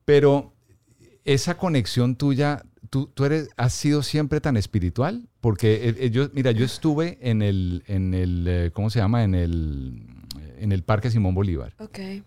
Pero 0.06 0.54
esa 1.24 1.58
conexión 1.58 2.16
tuya, 2.16 2.62
¿tú, 2.88 3.08
tú 3.08 3.24
eres, 3.26 3.50
has 3.58 3.74
sido 3.74 4.02
siempre 4.02 4.40
tan 4.40 4.56
espiritual? 4.56 5.28
Porque 5.42 5.88
eh, 5.90 5.94
eh, 5.98 6.10
yo, 6.10 6.28
mira, 6.32 6.52
yo 6.52 6.64
estuve 6.64 7.18
en 7.20 7.42
el, 7.42 7.84
en 7.86 8.14
el 8.14 8.46
eh, 8.48 8.70
¿cómo 8.72 8.88
se 8.88 8.98
llama? 9.00 9.24
En 9.24 9.34
el, 9.34 10.02
en 10.58 10.72
el 10.72 10.82
Parque 10.82 11.10
Simón 11.10 11.34
Bolívar. 11.34 11.74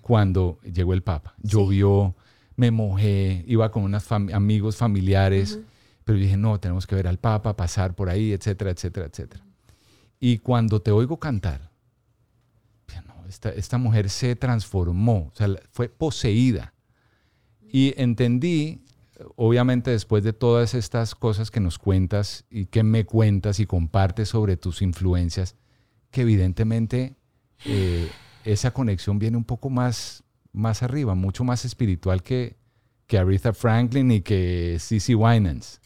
Cuando 0.02 0.60
llegó 0.62 0.94
el 0.94 1.04
Papa. 1.04 1.36
Llovió, 1.42 2.16
me 2.56 2.72
mojé, 2.72 3.44
iba 3.48 3.72
con 3.72 3.84
unos 3.84 4.10
fam- 4.10 4.34
amigos 4.34 4.76
familiares, 4.78 5.60
pero 6.04 6.18
yo 6.18 6.24
dije, 6.24 6.38
no, 6.38 6.60
tenemos 6.60 6.88
que 6.88 6.96
ver 6.96 7.08
al 7.08 7.20
Papa, 7.20 7.56
pasar 7.56 7.96
por 7.96 8.10
ahí, 8.10 8.34
etcétera, 8.34 8.72
etcétera, 8.72 9.06
etcétera. 9.08 9.46
Y 10.20 10.40
cuando 10.40 10.82
te 10.82 10.92
oigo 10.92 11.18
cantar, 11.20 11.70
no, 13.08 13.26
esta, 13.28 13.50
esta 13.52 13.78
mujer 13.78 14.10
se 14.10 14.36
transformó, 14.36 15.32
o 15.32 15.36
sea, 15.36 15.48
fue 15.72 15.88
poseída. 15.88 16.74
Y 17.72 17.94
entendí, 18.02 18.82
obviamente 19.36 19.92
después 19.92 20.24
de 20.24 20.34
todas 20.34 20.74
estas 20.74 21.14
cosas 21.14 21.52
que 21.52 21.60
nos 21.60 21.78
cuentas 21.78 22.46
y 22.50 22.66
que 22.66 22.84
me 22.84 23.06
cuentas 23.06 23.60
y 23.60 23.66
compartes 23.66 24.30
sobre 24.30 24.58
tus 24.58 24.82
influencias, 24.82 25.56
que 26.12 26.22
evidentemente 26.22 27.16
eh, 27.66 28.10
esa 28.46 28.72
conexión 28.72 29.20
viene 29.20 29.38
un 29.38 29.44
poco 29.44 29.70
más, 29.70 30.24
más 30.52 30.84
arriba, 30.84 31.16
mucho 31.16 31.44
más 31.44 31.66
espiritual 31.66 32.24
que, 32.24 32.56
que 33.08 33.18
Aretha 33.18 33.54
Franklin 33.54 34.12
y 34.12 34.22
que 34.22 34.78
Cissy 34.80 35.16
Winans. 35.16 35.82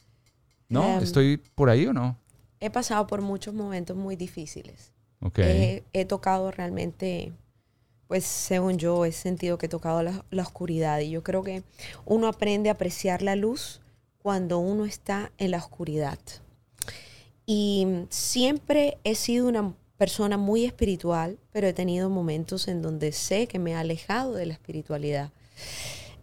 ¿No? 0.70 0.98
Em, 0.98 1.04
¿Estoy 1.04 1.38
por 1.38 1.70
ahí 1.70 1.86
o 1.86 1.94
no? 1.94 2.18
He 2.60 2.70
pasado 2.70 3.06
por 3.08 3.22
muchos 3.22 3.54
momentos 3.54 3.96
muy 3.96 4.16
difíciles. 4.16 4.92
Ok. 5.20 5.40
He, 5.40 5.84
he 5.94 6.06
tocado 6.06 6.52
realmente, 6.52 7.34
pues 8.08 8.24
según 8.26 8.78
yo, 8.78 9.06
he 9.06 9.12
sentido 9.12 9.58
que 9.58 9.68
he 9.68 9.70
tocado 9.70 10.02
la, 10.02 10.26
la 10.32 10.44
oscuridad. 10.44 11.00
Y 11.00 11.12
yo 11.12 11.24
creo 11.24 11.44
que 11.44 11.64
uno 12.06 12.28
aprende 12.28 12.70
a 12.70 12.74
apreciar 12.74 13.22
la 13.22 13.36
luz 13.36 13.82
cuando 14.22 14.60
uno 14.60 14.86
está 14.86 15.32
en 15.38 15.52
la 15.52 15.58
oscuridad. 15.58 16.18
Y 17.46 18.06
siempre 18.10 18.98
he 19.04 19.16
sido 19.16 19.48
una 19.48 19.74
persona 20.04 20.38
muy 20.38 20.66
espiritual, 20.66 21.40
pero 21.54 21.66
he 21.66 21.72
tenido 21.72 22.10
momentos 22.10 22.68
en 22.68 22.82
donde 22.82 23.14
sé 23.14 23.48
que 23.48 23.58
me 23.58 23.72
he 23.72 23.76
alejado 23.76 24.34
de 24.34 24.46
la 24.46 24.52
espiritualidad. 24.52 25.32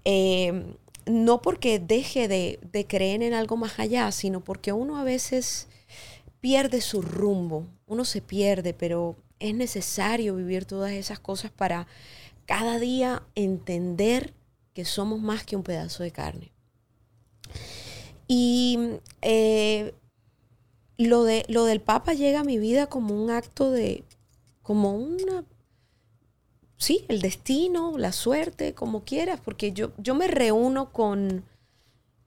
Eh, 0.05 0.77
no 1.07 1.41
porque 1.41 1.79
deje 1.79 2.29
de, 2.29 2.61
de 2.73 2.87
creer 2.87 3.23
en 3.23 3.33
algo 3.33 3.57
más 3.57 3.79
allá, 3.79 4.13
sino 4.13 4.45
porque 4.45 4.75
uno 4.75 4.99
a 4.99 5.03
veces 5.03 5.67
pierde 6.43 6.83
su 6.83 7.01
rumbo, 7.01 7.69
uno 7.87 8.05
se 8.05 8.21
pierde, 8.21 8.75
pero 8.75 9.17
es 9.39 9.55
necesario 9.55 10.37
vivir 10.37 10.67
todas 10.67 10.93
esas 10.93 11.19
cosas 11.19 11.51
para 11.51 11.87
cada 12.45 12.79
día 12.79 13.23
entender 13.35 14.35
que 14.75 14.85
somos 14.85 15.21
más 15.21 15.43
que 15.43 15.57
un 15.57 15.63
pedazo 15.63 16.03
de 16.03 16.11
carne. 16.11 16.53
Y 18.29 18.79
eh, 19.23 19.95
lo, 21.07 21.25
de, 21.25 21.45
lo 21.49 21.65
del 21.65 21.81
Papa 21.81 22.15
llega 22.15 22.41
a 22.41 22.45
mi 22.45 22.59
vida 22.59 22.87
como 22.89 23.15
un 23.23 23.31
acto 23.31 23.71
de, 23.71 24.05
como 24.63 24.95
una, 24.95 25.45
sí, 26.77 27.05
el 27.09 27.21
destino, 27.21 27.97
la 27.99 28.13
suerte, 28.13 28.75
como 28.75 29.05
quieras, 29.05 29.41
porque 29.45 29.73
yo, 29.73 29.93
yo 29.99 30.15
me 30.15 30.29
reúno 30.29 30.93
con, 30.93 31.45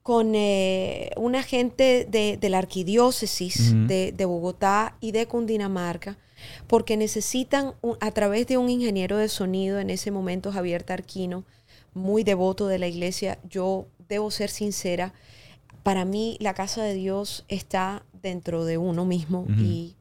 con 0.02 0.34
eh, 0.34 1.10
una 1.16 1.42
gente 1.42 2.06
de, 2.08 2.36
de 2.36 2.48
la 2.48 2.58
arquidiócesis 2.58 3.72
de, 3.88 4.12
de 4.12 4.24
Bogotá 4.24 4.96
y 5.00 5.12
de 5.12 5.26
Cundinamarca, 5.26 6.18
porque 6.66 6.96
necesitan, 6.96 7.74
un- 7.80 7.96
a 8.00 8.10
través 8.10 8.46
de 8.46 8.58
un 8.58 8.68
ingeniero 8.68 9.16
de 9.16 9.28
sonido, 9.28 9.78
en 9.78 9.90
ese 9.90 10.10
momento 10.10 10.52
Javier 10.52 10.82
Tarquino, 10.82 11.44
muy 11.94 12.24
devoto 12.24 12.66
de 12.66 12.78
la 12.78 12.86
iglesia, 12.88 13.38
yo 13.48 13.86
debo 14.08 14.30
ser 14.30 14.50
sincera, 14.50 15.14
para 15.84 16.04
mí 16.04 16.36
la 16.40 16.54
casa 16.54 16.82
de 16.82 16.94
Dios 16.94 17.44
está 17.46 18.04
dentro 18.12 18.64
de 18.64 18.78
uno 18.78 19.04
mismo 19.04 19.46
y 19.56 19.94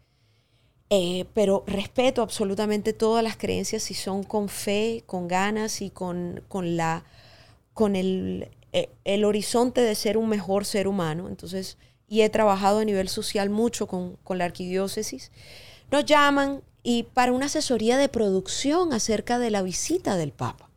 eh, 0.89 1.25
pero 1.33 1.63
respeto 1.67 2.21
absolutamente 2.21 2.93
todas 2.93 3.23
las 3.23 3.35
creencias 3.35 3.83
si 3.83 3.93
son 3.93 4.23
con 4.23 4.47
fe, 4.47 5.03
con 5.05 5.27
ganas 5.27 5.81
y 5.81 5.89
con, 5.89 6.41
con 6.47 6.77
la 6.77 7.03
con 7.73 7.95
el, 7.95 8.49
eh, 8.71 8.89
el 9.03 9.25
horizonte 9.25 9.81
de 9.81 9.95
ser 9.95 10.17
un 10.17 10.29
mejor 10.29 10.65
ser 10.65 10.87
humano. 10.87 11.27
Entonces, 11.27 11.77
y 12.07 12.21
he 12.21 12.29
trabajado 12.29 12.79
a 12.79 12.85
nivel 12.85 13.09
social 13.09 13.49
mucho 13.49 13.87
con, 13.87 14.17
con 14.23 14.37
la 14.37 14.45
arquidiócesis. 14.45 15.31
Nos 15.91 16.05
llaman 16.05 16.61
y 16.83 17.03
para 17.03 17.31
una 17.31 17.47
asesoría 17.47 17.97
de 17.97 18.07
producción 18.07 18.93
acerca 18.93 19.39
de 19.39 19.49
la 19.49 19.63
visita 19.63 20.15
del 20.15 20.31
Papa. 20.31 20.69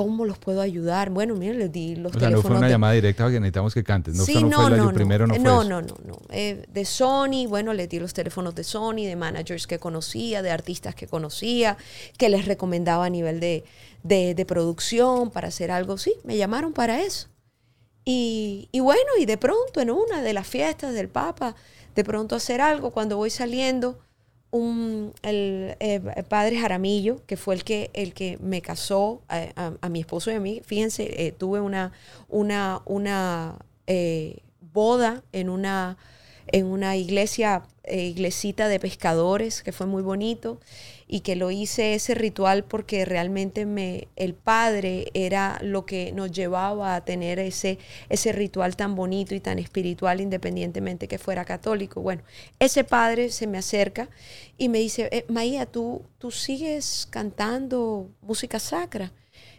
¿Cómo 0.00 0.24
los 0.24 0.38
puedo 0.38 0.62
ayudar? 0.62 1.10
Bueno, 1.10 1.34
miren, 1.34 1.58
les 1.58 1.70
di 1.70 1.94
los 1.94 2.16
O 2.16 2.18
sea, 2.18 2.30
no 2.30 2.36
fue 2.36 2.42
teléfonos 2.42 2.58
una 2.58 2.66
de- 2.68 2.72
llamada 2.72 2.92
directa 2.94 3.24
porque 3.24 3.38
necesitamos 3.38 3.74
que 3.74 3.84
cantes. 3.84 4.14
No, 4.14 4.24
sí, 4.24 4.34
no, 4.34 4.40
no, 4.48 4.56
fue 4.62 4.70
no, 4.70 4.76
la, 4.76 4.82
no. 4.84 4.92
primero, 4.94 5.26
no 5.26 5.34
Eh, 5.34 5.36
fue 5.36 5.44
no, 5.44 5.62
no, 5.64 5.82
no, 5.82 5.94
no. 6.06 6.18
Eh, 6.30 6.64
de 6.72 6.84
Sony, 6.86 7.46
bueno, 7.46 7.74
le 7.74 7.86
di 7.86 7.98
los 8.00 8.14
teléfonos 8.14 8.54
de 8.54 8.64
Sony, 8.64 9.04
de 9.04 9.14
managers 9.14 9.66
que 9.66 9.78
conocía, 9.78 10.40
de 10.40 10.50
artistas 10.50 10.94
que 10.94 11.06
conocía, 11.06 11.76
que 12.16 12.30
les 12.30 12.46
recomendaba 12.46 13.04
a 13.04 13.10
nivel 13.10 13.40
de, 13.40 13.64
de, 14.02 14.34
de 14.34 14.46
producción 14.46 15.30
para 15.30 15.48
hacer 15.48 15.70
algo. 15.70 15.98
Sí, 15.98 16.14
me 16.24 16.38
llamaron 16.38 16.72
para 16.72 17.02
eso. 17.02 17.28
Y, 18.06 18.70
y 18.72 18.80
bueno, 18.80 19.10
y 19.18 19.26
de 19.26 19.36
pronto 19.36 19.80
en 19.82 19.90
una 19.90 20.22
de 20.22 20.32
las 20.32 20.46
fiestas 20.46 20.94
del 20.94 21.08
Papa, 21.10 21.54
de 21.94 22.04
pronto 22.04 22.36
hacer 22.36 22.62
algo, 22.62 22.90
cuando 22.90 23.18
voy 23.18 23.28
saliendo, 23.28 23.98
un, 24.50 25.12
el, 25.22 25.76
eh, 25.80 26.00
padre 26.28 26.58
Jaramillo, 26.58 27.24
que 27.26 27.36
fue 27.36 27.54
el 27.54 27.64
que, 27.64 27.90
el 27.94 28.14
que 28.14 28.38
me 28.40 28.62
casó 28.62 29.22
a, 29.28 29.46
a- 29.56 29.72
a 29.80 29.88
mi 29.88 30.00
esposo 30.00 30.30
y 30.30 30.34
a 30.34 30.40
mí, 30.40 30.60
fíjense, 30.64 31.26
eh, 31.26 31.32
tuve 31.32 31.60
una, 31.60 31.92
una, 32.28 32.82
una 32.86 33.56
eh, 33.86 34.38
boda 34.72 35.22
en 35.32 35.48
una, 35.50 35.96
en 36.52 36.66
una 36.66 36.96
iglesia, 36.96 37.62
eh, 37.84 38.04
iglesita 38.04 38.68
de 38.68 38.80
pescadores, 38.80 39.62
que 39.62 39.72
fue 39.72 39.86
muy 39.86 40.02
bonito, 40.02 40.60
y 41.12 41.20
que 41.20 41.34
lo 41.34 41.50
hice 41.50 41.94
ese 41.94 42.14
ritual 42.14 42.62
porque 42.62 43.04
realmente 43.04 43.66
me, 43.66 44.06
el 44.14 44.34
padre 44.34 45.10
era 45.12 45.58
lo 45.60 45.84
que 45.84 46.12
nos 46.12 46.30
llevaba 46.30 46.94
a 46.94 47.04
tener 47.04 47.40
ese, 47.40 47.78
ese 48.08 48.30
ritual 48.30 48.76
tan 48.76 48.94
bonito 48.94 49.34
y 49.34 49.40
tan 49.40 49.58
espiritual, 49.58 50.20
independientemente 50.20 51.08
que 51.08 51.18
fuera 51.18 51.44
católico. 51.44 52.00
Bueno, 52.00 52.22
ese 52.60 52.84
padre 52.84 53.30
se 53.30 53.48
me 53.48 53.58
acerca 53.58 54.08
y 54.56 54.68
me 54.68 54.78
dice, 54.78 55.08
eh, 55.10 55.24
Maía, 55.28 55.66
¿tú, 55.66 56.02
tú 56.18 56.30
sigues 56.30 57.08
cantando 57.10 58.08
música 58.22 58.60
sacra. 58.60 59.12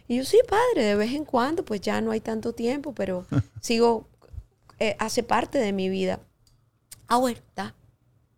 Y 0.08 0.16
yo, 0.16 0.24
sí, 0.24 0.38
padre, 0.48 0.86
de 0.86 0.94
vez 0.94 1.12
en 1.12 1.26
cuando, 1.26 1.64
pues 1.64 1.80
ya 1.82 2.00
no 2.00 2.12
hay 2.12 2.20
tanto 2.20 2.54
tiempo, 2.54 2.94
pero 2.94 3.26
sigo, 3.60 4.08
eh, 4.78 4.96
hace 4.98 5.22
parte 5.22 5.58
de 5.58 5.72
mi 5.72 5.90
vida. 5.90 6.20
Ah, 7.12 7.18
bueno, 7.18 7.38
está. 7.46 7.74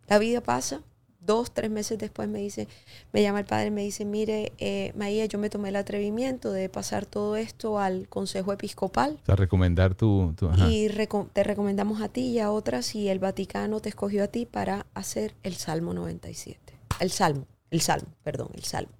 La 0.07 0.19
vida 0.19 0.41
pasa. 0.41 0.81
Dos, 1.21 1.51
tres 1.53 1.71
meses 1.71 1.97
después 1.97 2.27
me 2.29 2.37
dice, 2.39 2.67
me 3.11 3.21
llama 3.23 3.39
el 3.39 3.45
padre 3.45 3.67
y 3.67 3.71
me 3.71 3.81
dice, 3.81 4.05
mire, 4.05 4.51
eh, 4.59 4.91
Maía, 4.95 5.25
yo 5.25 5.39
me 5.39 5.49
tomé 5.49 5.69
el 5.69 5.75
atrevimiento 5.77 6.51
de 6.51 6.69
pasar 6.69 7.05
todo 7.07 7.35
esto 7.35 7.79
al 7.79 8.07
Consejo 8.09 8.53
Episcopal 8.53 9.17
O 9.23 9.25
sea, 9.25 9.35
recomendar 9.35 9.95
tu... 9.95 10.33
tu- 10.37 10.49
ajá. 10.49 10.69
y 10.69 10.87
reco- 10.87 11.27
te 11.33 11.43
recomendamos 11.43 12.01
a 12.01 12.09
ti 12.09 12.27
y 12.27 12.39
a 12.39 12.51
otras 12.51 12.93
y 12.93 13.07
el 13.09 13.17
Vaticano 13.19 13.79
te 13.79 13.89
escogió 13.89 14.23
a 14.25 14.27
ti 14.27 14.45
para 14.45 14.85
hacer 14.93 15.33
el 15.41 15.55
Salmo 15.55 15.93
97. 15.95 16.59
El 16.99 17.09
Salmo, 17.11 17.47
el 17.71 17.81
Salmo, 17.81 18.09
perdón, 18.21 18.49
el 18.53 18.63
Salmo. 18.65 18.91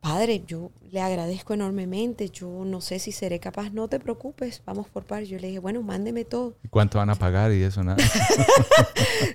Padre, 0.00 0.44
yo 0.46 0.70
le 0.90 1.02
agradezco 1.02 1.52
enormemente, 1.52 2.30
yo 2.30 2.64
no 2.64 2.80
sé 2.80 2.98
si 2.98 3.12
seré 3.12 3.38
capaz, 3.38 3.70
no 3.70 3.86
te 3.86 4.00
preocupes, 4.00 4.62
vamos 4.64 4.88
por 4.88 5.04
par. 5.04 5.24
Yo 5.24 5.38
le 5.38 5.48
dije, 5.48 5.58
bueno, 5.58 5.82
mándeme 5.82 6.24
todo. 6.24 6.54
¿Y 6.64 6.68
¿Cuánto 6.68 6.98
van 6.98 7.10
a 7.10 7.16
pagar 7.16 7.52
y 7.52 7.62
eso? 7.62 7.82
Nada. 7.82 8.02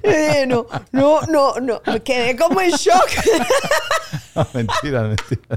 Eh, 0.02 0.46
no, 0.48 0.66
no, 0.92 1.22
no, 1.24 1.60
no, 1.60 1.82
me 1.86 2.02
quedé 2.02 2.36
como 2.36 2.60
en 2.62 2.72
shock. 2.72 3.08
No, 4.36 4.46
mentira, 4.54 5.04
mentira. 5.04 5.56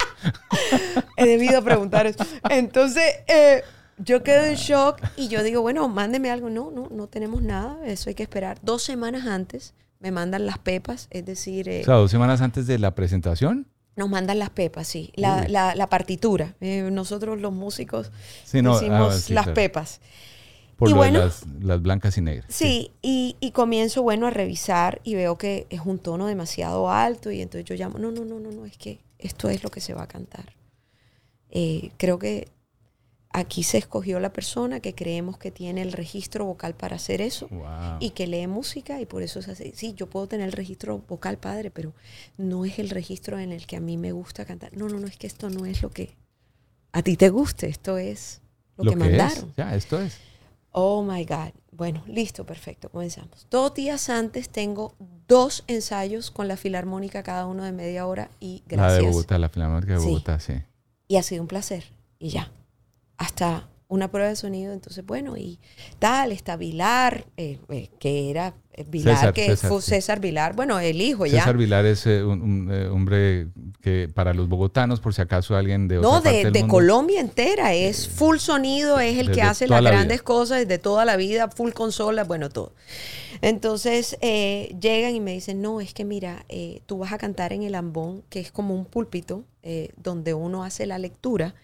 He 1.16 1.26
debido 1.26 1.62
preguntar 1.64 2.06
eso. 2.06 2.24
Entonces, 2.48 3.04
eh, 3.26 3.62
yo 3.98 4.22
quedo 4.22 4.44
en 4.44 4.54
shock 4.54 5.00
y 5.16 5.28
yo 5.28 5.42
digo, 5.42 5.62
bueno, 5.62 5.88
mándeme 5.88 6.30
algo. 6.30 6.48
No, 6.48 6.70
no, 6.70 6.88
no 6.90 7.08
tenemos 7.08 7.42
nada, 7.42 7.78
eso 7.84 8.08
hay 8.08 8.14
que 8.14 8.22
esperar. 8.22 8.58
Dos 8.62 8.82
semanas 8.82 9.26
antes 9.26 9.74
me 10.00 10.12
mandan 10.12 10.46
las 10.46 10.58
pepas, 10.58 11.08
es 11.10 11.24
decir, 11.26 11.68
eh, 11.68 11.80
O 11.82 11.84
sea, 11.84 11.94
dos 11.94 12.10
semanas 12.10 12.40
antes 12.40 12.66
de 12.66 12.78
la 12.78 12.94
presentación. 12.94 13.66
Nos 13.98 14.08
mandan 14.08 14.38
las 14.38 14.50
pepas, 14.50 14.86
sí, 14.88 15.12
la, 15.16 15.46
la, 15.48 15.74
la 15.74 15.88
partitura. 15.88 16.54
Eh, 16.60 16.88
nosotros 16.90 17.38
los 17.40 17.52
músicos 17.52 18.10
Sí, 18.44 18.62
no, 18.62 18.74
decimos 18.74 19.14
ah, 19.14 19.18
sí, 19.18 19.34
las 19.34 19.44
claro. 19.44 19.54
pepas. 19.54 20.00
Por 20.76 20.88
Y 20.88 20.92
lo 20.92 20.98
bueno, 20.98 21.18
de 21.18 21.24
las, 21.26 21.44
las 21.60 21.82
blancas 21.82 22.16
y 22.16 22.20
negras. 22.20 22.46
Sí, 22.48 22.92
y, 23.02 23.36
y 23.40 23.50
comienzo, 23.50 24.02
bueno, 24.02 24.28
a 24.28 24.30
revisar 24.30 25.00
y 25.02 25.16
veo 25.16 25.36
que 25.36 25.66
es 25.70 25.80
un 25.84 25.98
tono 25.98 26.26
demasiado 26.28 26.88
alto 26.90 27.32
y 27.32 27.42
entonces 27.42 27.64
yo 27.64 27.74
llamo, 27.74 27.98
no, 27.98 28.12
no, 28.12 28.24
no, 28.24 28.38
no, 28.38 28.52
no, 28.52 28.64
es 28.64 28.78
que 28.78 29.00
esto 29.18 29.48
es 29.50 29.64
lo 29.64 29.70
que 29.70 29.80
se 29.80 29.92
va 29.92 30.04
a 30.04 30.06
cantar. 30.08 30.54
Eh, 31.50 31.90
creo 31.96 32.18
que 32.20 32.46
aquí 33.30 33.62
se 33.62 33.78
escogió 33.78 34.20
la 34.20 34.32
persona 34.32 34.80
que 34.80 34.94
creemos 34.94 35.38
que 35.38 35.50
tiene 35.50 35.82
el 35.82 35.92
registro 35.92 36.44
vocal 36.46 36.74
para 36.74 36.96
hacer 36.96 37.20
eso 37.20 37.46
Wow. 37.48 37.98
y 38.00 38.10
que 38.10 38.26
lee 38.26 38.46
música 38.46 39.00
y 39.00 39.06
por 39.06 39.22
eso 39.22 39.42
se 39.42 39.52
hace. 39.52 39.72
Sí, 39.74 39.92
yo 39.94 40.08
puedo 40.08 40.26
tener 40.26 40.46
el 40.46 40.52
registro 40.52 40.98
vocal 41.08 41.38
padre, 41.38 41.70
pero 41.70 41.92
no 42.36 42.64
es 42.64 42.78
el 42.78 42.90
registro 42.90 43.38
en 43.38 43.52
el 43.52 43.66
que 43.66 43.76
a 43.76 43.80
mí 43.80 43.96
me 43.96 44.12
gusta 44.12 44.44
cantar. 44.44 44.76
No, 44.76 44.88
no, 44.88 44.98
no, 44.98 45.06
es 45.06 45.16
que 45.16 45.26
esto 45.26 45.50
no 45.50 45.66
es 45.66 45.82
lo 45.82 45.90
que 45.90 46.16
a 46.92 47.02
ti 47.02 47.16
te 47.16 47.28
guste, 47.28 47.68
esto 47.68 47.98
es 47.98 48.40
lo, 48.76 48.84
que, 48.84 48.90
es. 48.90 48.96
mandaron. 48.96 49.52
Ya, 49.56 49.74
esto 49.74 50.00
es. 50.00 50.16
Oh 50.72 51.02
my 51.02 51.24
God. 51.24 51.50
Bueno, 51.72 52.02
listo, 52.06 52.44
perfecto, 52.44 52.88
comenzamos. 52.88 53.46
Dos 53.50 53.74
días 53.74 54.08
antes 54.10 54.48
tengo 54.48 54.94
dos 55.28 55.64
ensayos 55.66 56.30
con 56.30 56.48
la 56.48 56.56
filarmónica, 56.56 57.22
cada 57.22 57.46
uno 57.46 57.62
de 57.64 57.72
media 57.72 58.06
hora 58.06 58.30
y 58.40 58.62
La 58.68 58.76
gracias. 58.76 59.02
de 59.02 59.08
Bogotá, 59.10 59.38
la 59.38 59.48
Filarmónica 59.48 59.98
de 59.98 60.40
sí. 60.40 60.54
Y 61.06 61.16
ha 61.16 61.22
sido 61.22 61.42
un 61.42 61.48
placer. 61.48 61.84
Y 62.18 62.30
ya. 62.30 62.50
Hasta 63.18 63.68
una 63.90 64.10
prueba 64.10 64.28
de 64.28 64.36
sonido. 64.36 64.72
Entonces, 64.72 65.04
bueno, 65.04 65.36
y 65.36 65.58
tal, 65.98 66.30
está 66.32 66.56
Vilar, 66.56 67.26
eh, 67.36 67.58
eh, 67.70 67.88
que 67.98 68.30
era 68.30 68.52
eh, 68.74 68.84
Vilar, 68.86 69.16
César, 69.16 69.32
que 69.32 69.46
César, 69.46 69.70
fue 69.70 69.80
sí. 69.80 69.90
César 69.90 70.20
Vilar. 70.20 70.54
Bueno, 70.54 70.78
el 70.78 71.00
hijo 71.00 71.24
ya. 71.24 71.38
César 71.40 71.56
Vilar 71.56 71.86
es 71.86 72.06
eh, 72.06 72.22
un, 72.22 72.42
un, 72.42 72.86
hombre 72.92 73.48
que 73.80 74.10
para 74.14 74.34
los 74.34 74.46
bogotanos, 74.48 75.00
por 75.00 75.14
si 75.14 75.22
acaso 75.22 75.56
alguien 75.56 75.88
de 75.88 75.98
otra 75.98 76.08
No, 76.10 76.14
parte 76.22 76.36
de, 76.36 76.44
del 76.44 76.52
de 76.52 76.60
mundo- 76.60 76.72
Colombia 76.74 77.20
entera. 77.20 77.72
Es 77.72 78.08
full 78.08 78.36
sonido, 78.38 79.00
es 79.00 79.16
el 79.18 79.30
que 79.30 79.40
hace 79.40 79.66
las 79.66 79.82
la 79.82 79.90
grandes 79.90 80.18
vida. 80.18 80.24
cosas 80.24 80.68
de 80.68 80.78
toda 80.78 81.06
la 81.06 81.16
vida, 81.16 81.48
full 81.48 81.70
consola, 81.72 82.24
bueno, 82.24 82.50
todo. 82.50 82.74
Entonces 83.40 84.16
eh, 84.20 84.74
llegan 84.80 85.14
y 85.14 85.20
me 85.20 85.32
dicen, 85.32 85.62
no, 85.62 85.80
es 85.80 85.94
que 85.94 86.04
mira, 86.04 86.44
eh, 86.48 86.82
tú 86.86 86.98
vas 86.98 87.12
a 87.12 87.18
cantar 87.18 87.52
en 87.52 87.62
el 87.62 87.74
ambón, 87.74 88.22
que 88.28 88.40
es 88.40 88.52
como 88.52 88.74
un 88.74 88.84
púlpito 88.84 89.44
eh, 89.62 89.90
donde 89.96 90.34
uno 90.34 90.64
hace 90.64 90.86
la 90.86 90.98
lectura. 90.98 91.54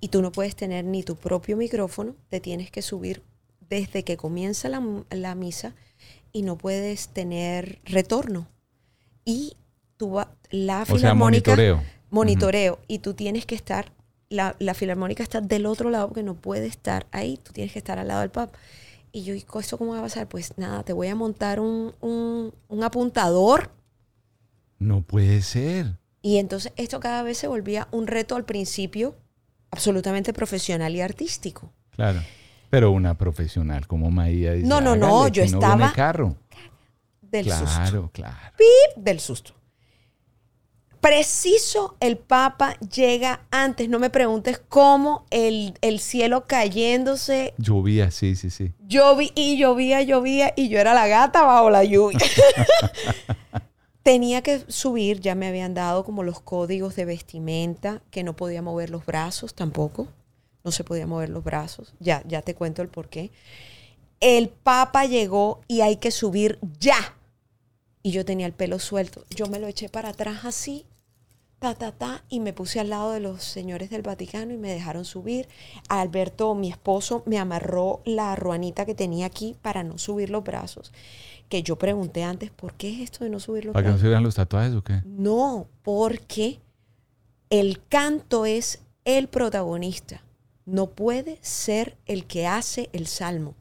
Y 0.00 0.08
tú 0.08 0.22
no 0.22 0.32
puedes 0.32 0.56
tener 0.56 0.84
ni 0.84 1.02
tu 1.02 1.16
propio 1.16 1.56
micrófono, 1.56 2.16
te 2.28 2.40
tienes 2.40 2.70
que 2.70 2.82
subir 2.82 3.22
desde 3.68 4.02
que 4.02 4.16
comienza 4.16 4.68
la, 4.68 4.82
la 5.10 5.34
misa 5.34 5.74
y 6.32 6.42
no 6.42 6.56
puedes 6.56 7.08
tener 7.08 7.80
retorno. 7.84 8.48
Y 9.24 9.56
tú 9.96 10.12
va- 10.12 10.34
la 10.50 10.82
O 10.82 10.86
sea, 10.86 10.96
filarmónica 10.96 11.50
monitoreo. 11.52 11.82
monitoreo 12.10 12.78
y 12.88 12.98
tú 13.00 13.14
tienes 13.14 13.46
que 13.46 13.54
estar 13.54 13.92
la, 14.30 14.54
la 14.60 14.74
filarmónica 14.74 15.22
está 15.24 15.40
del 15.40 15.66
otro 15.66 15.90
lado 15.90 16.06
porque 16.08 16.22
no 16.22 16.34
puede 16.34 16.66
estar 16.66 17.06
ahí, 17.10 17.36
tú 17.36 17.52
tienes 17.52 17.72
que 17.72 17.80
estar 17.80 17.98
al 17.98 18.08
lado 18.08 18.20
del 18.20 18.30
pub. 18.30 18.48
Y 19.12 19.24
yo, 19.24 19.34
¿y 19.34 19.44
esto 19.58 19.76
cómo 19.76 19.90
va 19.92 19.98
a 19.98 20.02
pasar? 20.02 20.28
Pues 20.28 20.56
nada, 20.56 20.84
te 20.84 20.92
voy 20.92 21.08
a 21.08 21.16
montar 21.16 21.58
un, 21.58 21.92
un, 22.00 22.54
un 22.68 22.84
apuntador. 22.84 23.72
No 24.78 25.02
puede 25.02 25.42
ser. 25.42 25.98
Y 26.22 26.36
entonces 26.38 26.72
esto 26.76 27.00
cada 27.00 27.22
vez 27.24 27.38
se 27.38 27.48
volvía 27.48 27.88
un 27.90 28.06
reto 28.06 28.36
al 28.36 28.44
principio 28.44 29.16
absolutamente 29.70 30.32
profesional 30.32 30.94
y 30.94 31.00
artístico. 31.00 31.72
Claro. 31.90 32.20
Pero 32.70 32.92
una 32.92 33.16
profesional 33.18 33.86
como 33.86 34.10
Maía 34.10 34.52
dice, 34.52 34.66
No, 34.66 34.80
no, 34.80 34.94
no, 34.96 35.20
"Hágale, 35.22 35.30
yo 35.32 35.42
estaba 35.42 35.92
carro. 35.92 36.36
Del 37.22 37.46
susto. 37.50 37.64
Claro, 37.64 38.10
claro. 38.12 38.36
¡Pip! 38.56 38.96
Del 39.04 39.20
susto. 39.20 39.54
Preciso 41.00 41.96
el 42.00 42.18
Papa 42.18 42.76
llega 42.80 43.40
antes. 43.50 43.88
No 43.88 43.98
me 43.98 44.10
preguntes 44.10 44.60
cómo 44.68 45.24
el, 45.30 45.74
el 45.80 45.98
cielo 45.98 46.46
cayéndose. 46.46 47.54
Llovía, 47.56 48.10
sí, 48.10 48.36
sí, 48.36 48.50
sí. 48.50 48.74
Llovía 48.86 49.30
y 49.34 49.56
llovía, 49.56 50.02
llovía 50.02 50.52
y 50.56 50.68
yo 50.68 50.78
era 50.78 50.92
la 50.92 51.06
gata 51.06 51.42
bajo 51.42 51.70
la 51.70 51.84
lluvia. 51.84 52.18
Tenía 54.02 54.42
que 54.42 54.64
subir, 54.68 55.20
ya 55.20 55.34
me 55.34 55.46
habían 55.48 55.74
dado 55.74 56.04
como 56.04 56.22
los 56.22 56.40
códigos 56.40 56.96
de 56.96 57.04
vestimenta, 57.04 58.02
que 58.10 58.22
no 58.22 58.34
podía 58.34 58.62
mover 58.62 58.90
los 58.90 59.04
brazos 59.04 59.54
tampoco. 59.54 60.08
No 60.64 60.72
se 60.72 60.84
podía 60.84 61.06
mover 61.06 61.28
los 61.28 61.44
brazos. 61.44 61.94
Ya, 62.00 62.22
ya 62.26 62.42
te 62.42 62.54
cuento 62.54 62.82
el 62.82 62.88
por 62.88 63.08
qué. 63.08 63.30
El 64.20 64.48
Papa 64.48 65.04
llegó 65.06 65.60
y 65.68 65.80
hay 65.82 65.96
que 65.96 66.10
subir 66.10 66.58
ya. 66.78 67.16
Y 68.02 68.12
yo 68.12 68.24
tenía 68.24 68.46
el 68.46 68.52
pelo 68.52 68.78
suelto. 68.78 69.24
Yo 69.30 69.46
me 69.46 69.58
lo 69.58 69.66
eché 69.66 69.88
para 69.88 70.10
atrás 70.10 70.44
así, 70.44 70.86
ta, 71.60 71.74
ta, 71.74 71.92
ta, 71.92 72.24
y 72.30 72.40
me 72.40 72.54
puse 72.54 72.80
al 72.80 72.88
lado 72.88 73.12
de 73.12 73.20
los 73.20 73.44
señores 73.44 73.90
del 73.90 74.00
Vaticano 74.00 74.52
y 74.52 74.56
me 74.56 74.72
dejaron 74.72 75.04
subir. 75.04 75.46
Alberto, 75.88 76.54
mi 76.54 76.70
esposo, 76.70 77.22
me 77.26 77.38
amarró 77.38 78.00
la 78.06 78.34
ruanita 78.34 78.86
que 78.86 78.94
tenía 78.94 79.26
aquí 79.26 79.54
para 79.60 79.84
no 79.84 79.98
subir 79.98 80.30
los 80.30 80.42
brazos. 80.42 80.92
Que 81.50 81.62
yo 81.62 81.76
pregunté 81.76 82.24
antes, 82.24 82.50
¿por 82.50 82.74
qué 82.74 82.94
es 82.94 83.00
esto 83.00 83.24
de 83.24 83.30
no 83.30 83.40
subir 83.40 83.66
los 83.66 83.74
¿Para 83.74 83.84
que 83.84 83.88
no 83.88 83.94
brazos? 83.94 84.02
se 84.02 84.08
vean 84.08 84.22
los 84.22 84.34
tatuajes 84.34 84.74
o 84.74 84.82
qué? 84.82 85.02
No, 85.04 85.68
porque 85.82 86.60
el 87.50 87.84
canto 87.88 88.46
es 88.46 88.80
el 89.04 89.28
protagonista. 89.28 90.22
No 90.64 90.86
puede 90.86 91.38
ser 91.42 91.98
el 92.06 92.24
que 92.24 92.46
hace 92.46 92.88
el 92.94 93.06
salmo. 93.06 93.54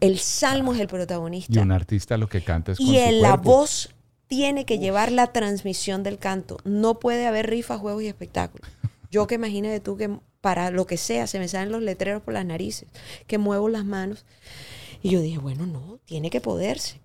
El 0.00 0.20
salmo 0.20 0.74
es 0.74 0.80
el 0.80 0.86
protagonista. 0.86 1.52
Y 1.52 1.58
un 1.58 1.72
artista 1.72 2.16
lo 2.16 2.28
que 2.28 2.44
canta 2.44 2.72
es 2.72 2.78
con 2.78 2.86
Y 2.86 2.90
su 2.90 3.00
en 3.00 3.20
la 3.20 3.36
voz 3.36 3.92
tiene 4.32 4.64
que 4.64 4.78
llevar 4.78 5.12
la 5.12 5.30
transmisión 5.30 6.02
del 6.02 6.16
canto. 6.16 6.56
No 6.64 6.98
puede 6.98 7.26
haber 7.26 7.50
rifas, 7.50 7.78
juegos 7.78 8.02
y 8.02 8.06
espectáculos. 8.06 8.66
Yo 9.10 9.26
que 9.26 9.34
imagínate 9.34 9.78
tú 9.80 9.98
que 9.98 10.18
para 10.40 10.70
lo 10.70 10.86
que 10.86 10.96
sea 10.96 11.26
se 11.26 11.38
me 11.38 11.48
salen 11.48 11.70
los 11.70 11.82
letreros 11.82 12.22
por 12.22 12.32
las 12.32 12.46
narices, 12.46 12.88
que 13.26 13.36
muevo 13.36 13.68
las 13.68 13.84
manos. 13.84 14.24
Y 15.02 15.10
yo 15.10 15.20
dije, 15.20 15.36
bueno, 15.36 15.66
no, 15.66 15.98
tiene 16.06 16.30
que 16.30 16.40
poderse. 16.40 16.98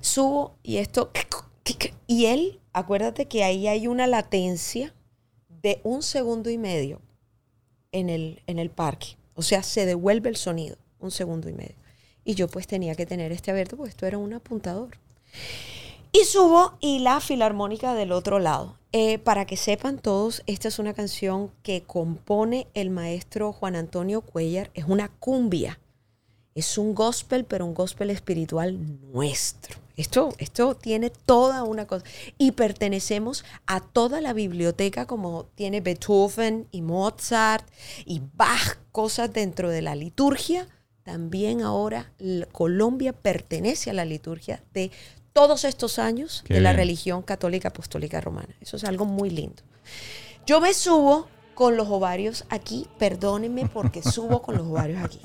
Subo 0.00 0.56
y 0.62 0.78
esto... 0.78 1.12
Y 2.06 2.24
él, 2.24 2.58
acuérdate 2.72 3.26
que 3.26 3.44
ahí 3.44 3.68
hay 3.68 3.86
una 3.86 4.06
latencia 4.06 4.94
de 5.50 5.78
un 5.84 6.02
segundo 6.02 6.48
y 6.48 6.56
medio 6.56 7.02
en 7.92 8.08
el, 8.08 8.40
en 8.46 8.58
el 8.58 8.70
parque. 8.70 9.18
O 9.34 9.42
sea, 9.42 9.62
se 9.62 9.84
devuelve 9.84 10.30
el 10.30 10.36
sonido, 10.36 10.78
un 11.00 11.10
segundo 11.10 11.50
y 11.50 11.52
medio. 11.52 11.76
Y 12.24 12.34
yo 12.34 12.48
pues 12.48 12.66
tenía 12.66 12.94
que 12.94 13.04
tener 13.04 13.30
este 13.30 13.50
abierto, 13.50 13.76
porque 13.76 13.90
esto 13.90 14.06
era 14.06 14.16
un 14.16 14.32
apuntador. 14.32 14.96
Y 16.12 16.24
subo 16.24 16.74
y 16.80 17.00
la 17.00 17.20
filarmónica 17.20 17.94
del 17.94 18.12
otro 18.12 18.38
lado. 18.38 18.78
Eh, 18.92 19.18
para 19.18 19.44
que 19.44 19.58
sepan 19.58 19.98
todos, 19.98 20.42
esta 20.46 20.68
es 20.68 20.78
una 20.78 20.94
canción 20.94 21.50
que 21.62 21.82
compone 21.82 22.68
el 22.72 22.88
maestro 22.88 23.52
Juan 23.52 23.76
Antonio 23.76 24.22
Cuellar. 24.22 24.70
Es 24.72 24.86
una 24.88 25.08
cumbia. 25.08 25.78
Es 26.54 26.78
un 26.78 26.94
gospel, 26.94 27.44
pero 27.44 27.66
un 27.66 27.74
gospel 27.74 28.10
espiritual 28.10 28.78
nuestro. 29.12 29.76
Esto, 29.96 30.30
esto 30.38 30.74
tiene 30.74 31.10
toda 31.10 31.64
una 31.64 31.86
cosa. 31.86 32.04
Y 32.38 32.52
pertenecemos 32.52 33.44
a 33.66 33.80
toda 33.80 34.20
la 34.20 34.32
biblioteca, 34.32 35.06
como 35.06 35.44
tiene 35.54 35.80
Beethoven 35.80 36.66
y 36.70 36.82
Mozart 36.82 37.68
y 38.06 38.22
Bach, 38.34 38.78
cosas 38.92 39.32
dentro 39.32 39.68
de 39.68 39.82
la 39.82 39.94
liturgia. 39.94 40.66
También 41.02 41.62
ahora 41.62 42.12
Colombia 42.52 43.12
pertenece 43.12 43.90
a 43.90 43.94
la 43.94 44.04
liturgia 44.04 44.62
de 44.72 44.90
todos 45.38 45.64
estos 45.64 46.00
años 46.00 46.42
Qué 46.44 46.54
de 46.54 46.60
la 46.60 46.70
bien. 46.70 46.78
religión 46.78 47.22
católica 47.22 47.68
apostólica 47.68 48.20
romana. 48.20 48.48
Eso 48.60 48.76
es 48.76 48.82
algo 48.82 49.04
muy 49.04 49.30
lindo. 49.30 49.62
Yo 50.46 50.60
me 50.60 50.74
subo 50.74 51.28
con 51.54 51.76
los 51.76 51.86
ovarios 51.88 52.44
aquí, 52.50 52.88
perdónenme 52.98 53.66
porque 53.72 54.02
subo 54.16 54.42
con 54.42 54.56
los 54.56 54.66
ovarios 54.66 55.00
aquí. 55.04 55.20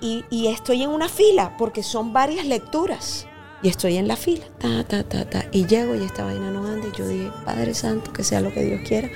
Y, 0.00 0.24
y 0.30 0.46
estoy 0.46 0.82
en 0.82 0.88
una 0.88 1.10
fila 1.10 1.58
porque 1.58 1.82
son 1.82 2.14
varias 2.14 2.46
lecturas. 2.46 3.26
Y 3.60 3.68
estoy 3.68 3.98
en 3.98 4.08
la 4.08 4.16
fila, 4.16 4.44
ta, 4.58 4.82
ta, 4.84 5.02
ta, 5.02 5.28
ta. 5.28 5.44
Y 5.52 5.66
llego 5.66 5.94
y 5.94 6.04
esta 6.04 6.24
vaina 6.24 6.50
no 6.50 6.64
anda. 6.66 6.88
Y 6.88 6.96
yo 6.96 7.06
dije, 7.06 7.30
Padre 7.44 7.74
Santo, 7.74 8.14
que 8.14 8.24
sea 8.24 8.40
lo 8.40 8.50
que 8.54 8.62
Dios 8.62 8.80
quiera. 8.88 9.10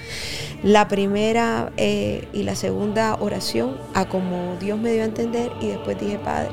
La 0.62 0.88
primera 0.88 1.72
eh, 1.79 2.29
y 2.35 2.42
la 2.42 2.55
segunda 2.55 3.14
oración 3.18 3.79
a 3.94 4.11
como 4.11 4.57
Dios 4.61 4.79
me 4.79 4.92
dio 4.92 5.03
a 5.03 5.07
entender. 5.07 5.51
Y 5.61 5.68
después 5.68 5.98
dije, 5.98 6.18
Padre, 6.18 6.51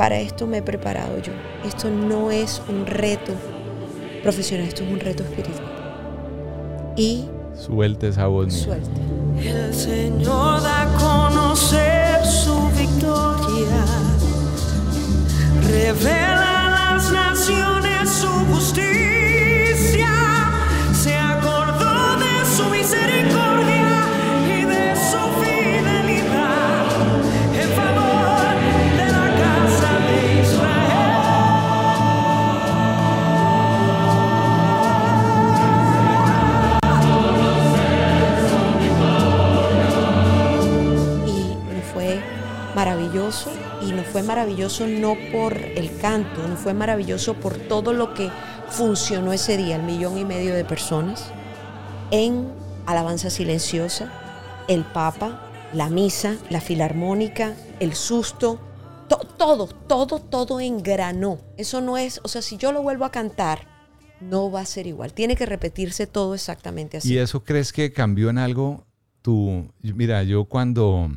para 0.00 0.18
esto 0.18 0.46
me 0.46 0.56
he 0.56 0.62
preparado 0.62 1.18
yo. 1.20 1.30
Esto 1.62 1.90
no 1.90 2.30
es 2.30 2.62
un 2.70 2.86
reto 2.86 3.32
profesional, 4.22 4.66
esto 4.66 4.82
es 4.82 4.90
un 4.90 4.98
reto 4.98 5.22
espiritual. 5.22 6.94
Y 6.96 7.26
Suelte 7.54 8.08
esa 8.08 8.26
voz 8.26 8.46
mía. 8.46 8.64
suelte. 8.64 9.00
El 9.46 9.74
Señor 9.74 10.62
da 10.62 10.84
a 10.84 10.96
conocer 10.96 12.24
su 12.24 12.70
victoria. 12.70 13.84
Revela 15.68 16.68
a 16.68 16.94
las 16.94 17.12
naciones 17.12 18.08
su 18.08 18.28
justicia. 18.54 19.09
Fue 44.10 44.22
maravilloso 44.22 44.86
no 44.86 45.16
por 45.32 45.56
el 45.56 45.96
canto, 45.98 46.46
nos 46.46 46.58
fue 46.58 46.74
maravilloso 46.74 47.34
por 47.34 47.56
todo 47.56 47.92
lo 47.92 48.14
que 48.14 48.28
funcionó 48.68 49.32
ese 49.32 49.56
día, 49.56 49.76
el 49.76 49.82
millón 49.82 50.18
y 50.18 50.24
medio 50.24 50.54
de 50.54 50.64
personas 50.64 51.30
en 52.10 52.48
alabanza 52.86 53.30
silenciosa, 53.30 54.10
el 54.68 54.84
Papa, 54.84 55.40
la 55.72 55.88
misa, 55.88 56.36
la 56.50 56.60
filarmónica, 56.60 57.54
el 57.78 57.94
susto, 57.94 58.58
to- 59.08 59.18
todo, 59.38 59.66
todo, 59.68 60.18
todo 60.20 60.60
engranó. 60.60 61.38
Eso 61.56 61.80
no 61.80 61.96
es, 61.96 62.20
o 62.24 62.28
sea, 62.28 62.42
si 62.42 62.56
yo 62.56 62.72
lo 62.72 62.82
vuelvo 62.82 63.04
a 63.04 63.10
cantar, 63.10 63.66
no 64.20 64.50
va 64.50 64.60
a 64.60 64.66
ser 64.66 64.86
igual. 64.86 65.12
Tiene 65.12 65.36
que 65.36 65.46
repetirse 65.46 66.06
todo 66.06 66.34
exactamente 66.34 66.96
así. 66.98 67.14
¿Y 67.14 67.18
eso 67.18 67.42
crees 67.44 67.72
que 67.72 67.92
cambió 67.92 68.28
en 68.30 68.38
algo? 68.38 68.84
Tú, 69.22 69.68
mira, 69.82 70.22
yo 70.24 70.44
cuando, 70.46 71.08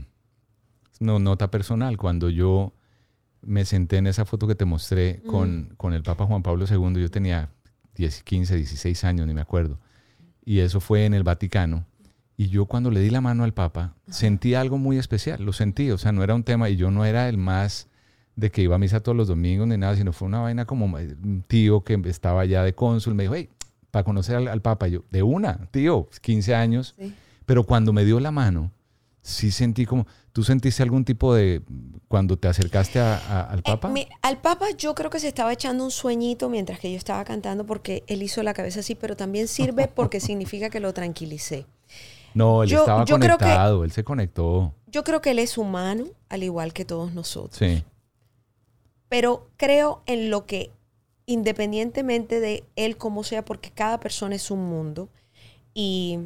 no, 0.99 1.19
nota 1.19 1.49
personal, 1.51 1.97
cuando 1.97 2.29
yo 2.29 2.73
me 3.46 3.65
senté 3.65 3.98
en 3.98 4.08
esa 4.08 4.25
foto 4.25 4.48
que 4.48 4.56
te 4.56 4.65
mostré 4.65 5.21
con, 5.27 5.73
con 5.77 5.94
el 5.94 6.04
Papa 6.04 6.25
Juan 6.25 6.44
Pablo 6.44 6.65
II, 6.69 7.02
yo 7.02 7.10
tenía 7.12 7.50
10, 7.96 8.23
15, 8.23 8.56
16 8.56 9.04
años, 9.04 9.27
ni 9.27 9.33
me 9.33 9.41
acuerdo. 9.41 9.77
Y 10.46 10.60
eso 10.60 10.79
fue 10.79 11.06
en 11.06 11.13
el 11.13 11.23
Vaticano. 11.23 11.85
Y 12.35 12.48
yo 12.50 12.65
cuando 12.65 12.89
le 12.89 13.00
di 13.00 13.10
la 13.10 13.21
mano 13.21 13.44
al 13.44 13.54
Papa, 13.54 13.94
sentí 14.10 14.56
algo 14.56 14.77
muy 14.77 14.98
especial, 14.98 15.44
lo 15.44 15.54
sentí, 15.54 15.91
o 15.91 15.98
sea, 15.98 16.12
no 16.12 16.23
era 16.23 16.33
un 16.35 16.44
tema, 16.44 16.69
y 16.69 16.75
yo 16.75 16.89
no 16.89 17.06
era 17.06 17.29
el 17.29 17.37
más 17.37 17.87
de 18.35 18.50
que 18.50 18.63
iba 18.63 18.75
a 18.75 18.79
misa 18.79 19.02
todos 19.02 19.15
los 19.15 19.27
domingos 19.27 19.67
ni 19.67 19.77
nada, 19.77 19.96
sino 19.96 20.12
fue 20.12 20.27
una 20.27 20.39
vaina 20.39 20.65
como 20.65 20.98
eh, 20.98 21.15
un 21.23 21.44
tío 21.48 21.83
que 21.83 21.94
estaba 22.06 22.41
allá 22.41 22.63
de 22.63 22.73
cónsul, 22.73 23.13
me 23.13 23.23
dijo, 23.23 23.35
hey, 23.35 23.50
para 23.91 24.04
conocer 24.04 24.35
al, 24.37 24.48
al 24.48 24.62
Papa, 24.62 24.87
yo, 24.87 25.04
de 25.12 25.21
una, 25.21 25.67
tío, 25.69 26.10
15 26.21 26.56
años, 26.56 26.96
Sí. 26.98 27.13
pero 27.46 27.63
cuando 27.65 27.94
me 27.94 28.04
dio 28.04 28.19
la 28.19 28.31
mano, 28.31 28.71
sí 29.24 29.50
sentí 29.52 29.86
como, 29.88 30.06
¿tú 30.34 30.44
sentiste 30.44 30.84
algún 30.84 31.04
tipo 31.06 31.34
de, 31.34 31.62
cuando 32.08 32.38
te 32.38 32.48
acercaste 32.48 33.00
a- 33.00 33.15
a- 33.17 33.42
al 33.52 33.63
Papa? 33.63 33.88
Eh, 33.88 33.92
mi- 33.92 34.08
al 34.21 34.38
Papa 34.42 34.65
yo 34.78 34.94
creo 34.94 35.10
que 35.10 35.19
se 35.19 35.30
estaba 35.30 35.52
echando 35.52 35.84
un 35.84 35.90
sueñito 35.92 36.50
mientras 36.50 36.78
que 36.80 36.92
yo 36.92 36.98
estaba 36.98 37.24
cantando 37.24 37.65
porque 37.65 38.04
él 38.08 38.21
hizo 38.21 38.44
la 38.44 38.54
cabeza 38.54 38.82
así, 38.82 38.94
pero 38.96 39.15
también 39.15 39.48
sirve 39.48 39.88
porque 39.88 40.19
significa 40.19 40.69
que 40.69 40.80
lo 40.80 40.94
tranquilicé. 40.94 41.65
No, 42.36 42.63
él 42.63 42.69
Yo- 42.69 42.80
estaba 42.82 43.06
yo 43.06 43.17
creo 43.17 43.38
que- 43.38 43.46
conectado, 43.46 43.84
él 43.84 43.92
se 43.92 44.04
conectó. 44.04 44.74
Yo 44.88 45.04
creo 45.04 45.21
que 45.21 45.32
él 45.32 45.40
es 45.40 45.58
humano, 45.58 46.06
al 46.30 46.44
igual 46.44 46.74
que 46.74 46.86
todos 46.86 47.13
nosotros. 47.13 47.58
Sí. 47.58 47.84
Pero 49.10 49.48
creo 49.58 50.02
en 50.06 50.30
lo 50.30 50.46
que, 50.46 50.71
independientemente 51.26 52.40
de 52.40 52.63
él 52.76 52.98
como 52.98 53.24
sea, 53.24 53.46
porque 53.46 53.71
cada 53.71 54.00
persona 54.00 54.36
es 54.36 54.52
un 54.52 54.65
mundo, 54.65 55.10
y, 55.74 56.19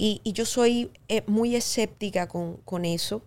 y- 0.00 0.20
y 0.24 0.32
yo 0.32 0.46
soy 0.46 0.90
eh, 1.08 1.22
muy 1.26 1.54
escéptica 1.56 2.26
con, 2.28 2.56
con 2.64 2.84
eso, 2.84 3.22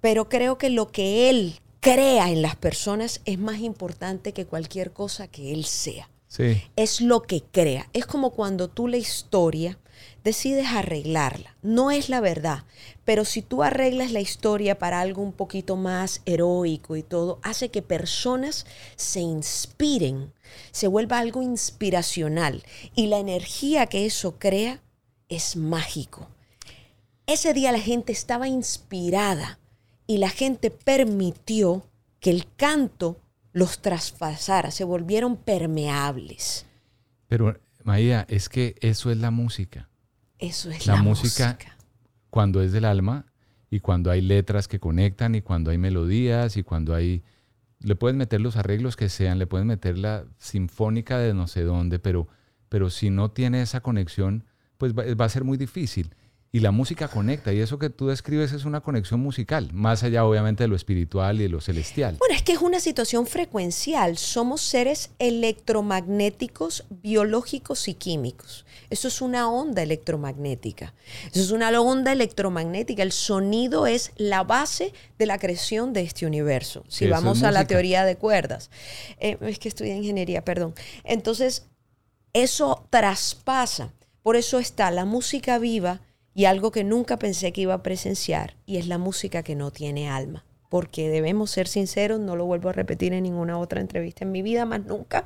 pero 0.00 0.28
creo 0.28 0.56
que 0.58 0.70
lo 0.70 0.90
que 0.92 1.28
él 1.30 1.58
crea 1.80 2.30
en 2.30 2.42
las 2.42 2.56
personas 2.56 3.20
es 3.24 3.38
más 3.38 3.58
importante 3.60 4.32
que 4.32 4.46
cualquier 4.46 4.92
cosa 4.92 5.28
que 5.28 5.52
él 5.52 5.64
sea 5.64 6.08
Sí. 6.28 6.62
es 6.76 7.00
lo 7.00 7.22
que 7.22 7.42
crea. 7.42 7.88
Es 7.92 8.04
como 8.06 8.30
cuando 8.30 8.68
tú 8.68 8.88
la 8.88 8.96
historia 8.98 9.78
decides 10.24 10.66
arreglarla. 10.66 11.56
No 11.62 11.90
es 11.90 12.08
la 12.08 12.20
verdad, 12.20 12.64
pero 13.04 13.24
si 13.24 13.40
tú 13.42 13.62
arreglas 13.62 14.10
la 14.12 14.20
historia 14.20 14.78
para 14.78 15.00
algo 15.00 15.22
un 15.22 15.32
poquito 15.32 15.76
más 15.76 16.20
heroico 16.26 16.96
y 16.96 17.02
todo, 17.02 17.38
hace 17.42 17.68
que 17.70 17.80
personas 17.80 18.66
se 18.96 19.20
inspiren, 19.20 20.32
se 20.72 20.88
vuelva 20.88 21.18
algo 21.20 21.42
inspiracional 21.42 22.62
y 22.94 23.06
la 23.06 23.18
energía 23.18 23.86
que 23.86 24.04
eso 24.04 24.34
crea 24.38 24.82
es 25.28 25.56
mágico. 25.56 26.28
Ese 27.26 27.52
día 27.52 27.72
la 27.72 27.80
gente 27.80 28.12
estaba 28.12 28.46
inspirada 28.48 29.58
y 30.06 30.18
la 30.18 30.28
gente 30.28 30.70
permitió 30.70 31.84
que 32.20 32.30
el 32.30 32.46
canto 32.56 33.20
los 33.52 33.80
traspasara, 33.80 34.70
se 34.70 34.84
volvieron 34.84 35.36
permeables. 35.36 36.66
Pero, 37.26 37.58
María, 37.84 38.26
es 38.28 38.48
que 38.48 38.76
eso 38.80 39.10
es 39.10 39.16
la 39.16 39.30
música. 39.30 39.88
Eso 40.38 40.70
es 40.70 40.86
la, 40.86 40.96
la, 40.96 41.02
música, 41.02 41.54
música. 41.54 41.76
cuando 42.28 42.62
es 42.62 42.72
del 42.72 42.84
alma 42.84 43.26
y 43.70 43.80
cuando 43.80 44.10
hay 44.10 44.20
letras 44.20 44.68
que 44.68 44.78
conectan 44.78 45.34
y 45.34 45.42
cuando 45.42 45.70
hay 45.70 45.78
melodías 45.78 46.56
y 46.56 46.62
cuando 46.62 46.94
hay... 46.94 47.24
Le 47.80 47.94
puedes 47.96 48.16
meter 48.16 48.40
los 48.40 48.56
arreglos 48.56 48.96
que 48.96 49.08
sean, 49.08 49.38
le 49.38 49.46
puedes 49.46 49.66
meter 49.66 49.98
la 49.98 50.24
sinfónica 50.38 51.18
de 51.18 51.34
no 51.34 51.46
sé 51.46 51.62
dónde, 51.62 51.98
pero, 51.98 52.28
pero 52.68 52.90
si 52.90 53.10
no 53.10 53.30
tiene 53.30 53.62
esa 53.62 53.80
conexión, 53.80 54.44
pues 54.78 54.92
va, 54.94 55.04
va 55.14 55.24
a 55.24 55.28
ser 55.28 55.44
muy 55.44 55.56
difícil. 55.56 56.10
Y 56.52 56.60
la 56.60 56.70
música 56.70 57.08
conecta, 57.08 57.52
y 57.52 57.60
eso 57.60 57.78
que 57.78 57.90
tú 57.90 58.06
describes 58.06 58.52
es 58.52 58.64
una 58.64 58.80
conexión 58.80 59.20
musical, 59.20 59.68
más 59.74 60.02
allá 60.04 60.24
obviamente 60.24 60.64
de 60.64 60.68
lo 60.68 60.76
espiritual 60.76 61.38
y 61.38 61.42
de 61.42 61.48
lo 61.50 61.60
celestial. 61.60 62.16
Bueno, 62.18 62.34
es 62.34 62.42
que 62.42 62.52
es 62.52 62.62
una 62.62 62.80
situación 62.80 63.26
frecuencial. 63.26 64.16
Somos 64.16 64.62
seres 64.62 65.10
electromagnéticos, 65.18 66.86
biológicos 66.88 67.88
y 67.88 67.94
químicos. 67.94 68.64
Eso 68.88 69.08
es 69.08 69.20
una 69.20 69.50
onda 69.50 69.82
electromagnética. 69.82 70.94
Eso 71.30 71.42
es 71.42 71.50
una 71.50 71.78
onda 71.78 72.12
electromagnética. 72.12 73.02
El 73.02 73.12
sonido 73.12 73.86
es 73.86 74.12
la 74.16 74.42
base 74.42 74.94
de 75.18 75.26
la 75.26 75.38
creación 75.38 75.92
de 75.92 76.02
este 76.02 76.24
universo. 76.24 76.84
Si 76.88 77.04
es 77.04 77.10
vamos 77.10 77.42
a 77.42 77.50
la 77.50 77.66
teoría 77.66 78.06
de 78.06 78.16
cuerdas. 78.16 78.70
Eh, 79.18 79.36
es 79.42 79.58
que 79.58 79.68
estudié 79.68 79.94
ingeniería, 79.94 80.42
perdón. 80.42 80.74
Entonces, 81.04 81.66
eso 82.32 82.86
traspasa. 82.88 83.92
Por 84.26 84.34
eso 84.34 84.58
está 84.58 84.90
la 84.90 85.04
música 85.04 85.56
viva 85.60 86.00
y 86.34 86.46
algo 86.46 86.72
que 86.72 86.82
nunca 86.82 87.16
pensé 87.16 87.52
que 87.52 87.60
iba 87.60 87.74
a 87.74 87.84
presenciar, 87.84 88.56
y 88.66 88.78
es 88.78 88.88
la 88.88 88.98
música 88.98 89.44
que 89.44 89.54
no 89.54 89.70
tiene 89.70 90.10
alma. 90.10 90.44
Porque 90.68 91.08
debemos 91.08 91.52
ser 91.52 91.68
sinceros, 91.68 92.18
no 92.18 92.34
lo 92.34 92.44
vuelvo 92.44 92.68
a 92.68 92.72
repetir 92.72 93.12
en 93.12 93.22
ninguna 93.22 93.56
otra 93.56 93.80
entrevista 93.80 94.24
en 94.24 94.32
mi 94.32 94.42
vida, 94.42 94.64
más 94.64 94.84
nunca, 94.84 95.24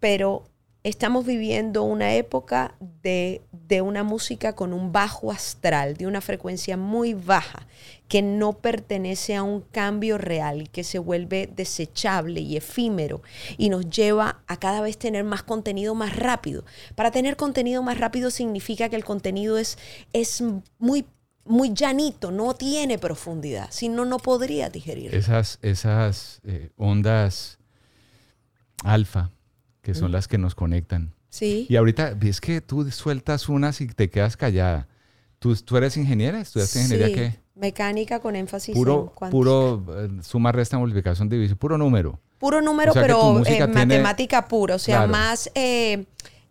pero 0.00 0.42
estamos 0.84 1.24
viviendo 1.24 1.82
una 1.82 2.14
época 2.14 2.74
de, 3.02 3.40
de 3.50 3.80
una 3.80 4.02
música 4.02 4.54
con 4.54 4.74
un 4.74 4.92
bajo 4.92 5.32
astral, 5.32 5.96
de 5.96 6.06
una 6.06 6.20
frecuencia 6.20 6.76
muy 6.76 7.14
baja, 7.14 7.66
que 8.06 8.20
no 8.20 8.52
pertenece 8.52 9.34
a 9.34 9.42
un 9.42 9.62
cambio 9.62 10.18
real 10.18 10.68
que 10.70 10.84
se 10.84 10.98
vuelve 10.98 11.48
desechable 11.56 12.42
y 12.42 12.58
efímero 12.58 13.22
y 13.56 13.70
nos 13.70 13.88
lleva 13.88 14.42
a 14.46 14.58
cada 14.58 14.82
vez 14.82 14.98
tener 14.98 15.24
más 15.24 15.42
contenido 15.42 15.94
más 15.94 16.14
rápido. 16.14 16.64
Para 16.94 17.10
tener 17.10 17.36
contenido 17.36 17.82
más 17.82 17.98
rápido 17.98 18.30
significa 18.30 18.90
que 18.90 18.96
el 18.96 19.04
contenido 19.04 19.56
es, 19.56 19.78
es 20.12 20.44
muy, 20.78 21.06
muy 21.46 21.72
llanito, 21.72 22.30
no 22.30 22.52
tiene 22.52 22.98
profundidad, 22.98 23.68
si 23.70 23.88
no, 23.88 24.04
no 24.04 24.18
podría 24.18 24.68
digerirlo. 24.68 25.18
Esas, 25.18 25.58
esas 25.62 26.42
eh, 26.44 26.68
ondas 26.76 27.58
alfa, 28.84 29.30
que 29.84 29.94
son 29.94 30.10
las 30.10 30.26
que 30.26 30.38
nos 30.38 30.54
conectan. 30.56 31.12
Sí. 31.28 31.66
Y 31.68 31.76
ahorita 31.76 32.16
es 32.22 32.40
que 32.40 32.60
tú 32.60 32.90
sueltas 32.90 33.48
unas 33.48 33.80
y 33.80 33.86
te 33.86 34.08
quedas 34.10 34.36
callada. 34.36 34.88
¿Tú, 35.38 35.54
tú 35.56 35.76
eres 35.76 35.96
ingeniera? 35.96 36.40
¿Estudiaste 36.40 36.80
ingeniería 36.80 37.06
Sí, 37.08 37.14
qué? 37.14 37.40
Mecánica 37.54 38.18
con 38.20 38.34
énfasis 38.34 38.74
Puro, 38.74 39.12
puro 39.30 39.84
eh, 39.96 40.08
suma, 40.22 40.50
resta, 40.52 40.78
multiplicación, 40.78 41.28
división, 41.28 41.58
puro 41.58 41.76
número. 41.78 42.18
Puro 42.38 42.60
número, 42.62 42.90
O 42.90 42.94
sea 42.94 43.02
pero 43.02 43.40
eh, 43.40 43.44
tiene- 43.44 43.66
matemática 43.68 44.48
pura, 44.48 44.74
o 44.74 44.78
sea, 44.78 44.96
Claro. 45.06 45.12
más 45.12 45.50
eh, 45.54 46.06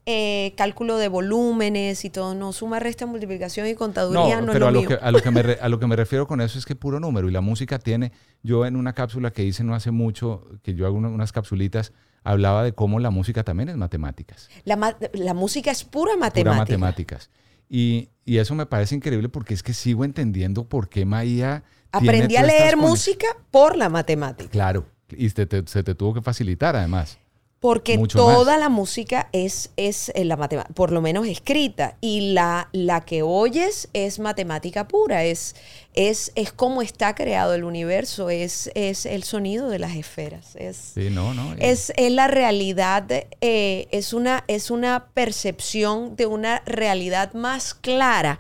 eh, 0.06 0.54
cálculo 0.58 0.98
de 0.98 1.08
volúmenes 1.08 2.06
y 2.06 2.10
todo, 2.10 2.36
no, 2.36 2.54
suma, 2.54 2.80
resta, 2.80 3.06
multiplicación 3.06 3.68
y 3.68 3.74
contaduría 3.76 4.42
no, 4.42 4.52
pero 4.54 4.66
es 4.66 4.70
a 4.70 4.72
lo 4.72 4.72
lo, 4.72 4.80
mío. 4.82 4.90
que, 4.90 4.96
a, 5.06 5.12
lo 5.12 5.22
que 5.22 5.32
me 5.32 5.42
re- 5.44 5.58
a 5.62 5.70
lo 5.70 5.80
que 5.80 5.88
me 5.88 5.96
refiero 5.96 6.28
con 6.28 6.40
eso 6.42 6.60
es 6.60 6.66
que 6.66 6.76
puro 6.76 7.00
número. 7.00 7.28
Y 7.28 7.32
la 7.32 7.42
música 7.42 7.80
tiene, 7.80 8.12
yo 8.44 8.66
en 8.66 8.76
una 8.76 8.94
cápsula 8.94 9.32
que 9.32 9.44
hice 9.44 9.64
no 9.64 9.74
hace 9.76 9.92
mucho, 9.92 10.46
que 10.62 10.76
yo 10.76 10.86
hago 10.86 10.98
una- 10.98 11.10
unas 11.10 11.32
capsulitas, 11.32 11.94
hablaba 12.24 12.64
de 12.64 12.74
cómo 12.74 13.00
la 13.00 13.10
música 13.10 13.44
también 13.44 13.70
es 13.70 13.78
matemáticas. 13.78 14.50
La, 14.66 14.76
ma- 14.76 14.96
la 15.14 15.34
música 15.34 15.72
es 15.72 15.84
pura 15.84 16.14
Pura 16.14 16.18
matemática. 16.28 16.58
matemáticas. 16.78 17.30
Y, 17.70 18.10
y 18.26 18.38
eso 18.38 18.56
me 18.56 18.66
parece 18.66 18.96
increíble 18.96 19.30
porque 19.30 19.54
es 19.54 19.64
que 19.64 19.74
sigo 19.74 20.06
entendiendo 20.06 20.66
por 20.68 20.90
qué 20.90 21.06
Maía... 21.06 21.64
tiene 21.92 22.08
Aprendí 22.10 22.36
a 22.38 22.44
leer 22.44 22.78
música 22.78 23.28
por 23.52 23.76
la 23.78 23.90
matemática. 23.90 24.50
Claro. 24.50 24.86
Y 25.10 25.30
te- 25.30 25.46
te- 25.46 25.64
se 25.68 25.84
te 25.84 25.96
tuvo 25.96 26.14
que 26.14 26.22
facilitar 26.22 26.76
además. 26.76 27.18
Porque 27.64 27.98
Mucho 27.98 28.18
toda 28.18 28.52
más. 28.56 28.60
la 28.60 28.68
música 28.68 29.30
es, 29.32 29.72
es 29.78 30.12
eh, 30.16 30.26
la 30.26 30.36
matemática, 30.36 30.74
por 30.74 30.92
lo 30.92 31.00
menos 31.00 31.26
escrita. 31.28 31.96
Y 32.02 32.34
la, 32.34 32.68
la 32.74 33.06
que 33.06 33.22
oyes 33.24 33.88
es 33.94 34.20
matemática 34.20 34.90
pura. 34.90 35.24
Es, 35.24 35.56
es, 35.94 36.34
es 36.36 36.52
cómo 36.52 36.82
está 36.82 37.16
creado 37.16 37.54
el 37.54 37.64
universo. 37.64 38.30
Es, 38.30 38.70
es 38.76 39.06
el 39.06 39.24
sonido 39.24 39.70
de 39.70 39.80
las 39.80 39.96
esferas. 39.96 40.58
Es, 40.58 40.76
Sí, 40.94 41.10
no, 41.10 41.34
no. 41.34 41.56
es, 41.58 41.94
es 41.96 42.12
la 42.12 42.28
realidad, 42.28 43.06
eh, 43.40 43.88
es, 43.92 44.12
una, 44.12 44.44
es 44.50 44.70
una 44.70 45.06
percepción 45.14 46.18
de 46.18 46.26
una 46.26 46.64
realidad 46.66 47.32
más 47.34 47.74
clara 47.74 48.40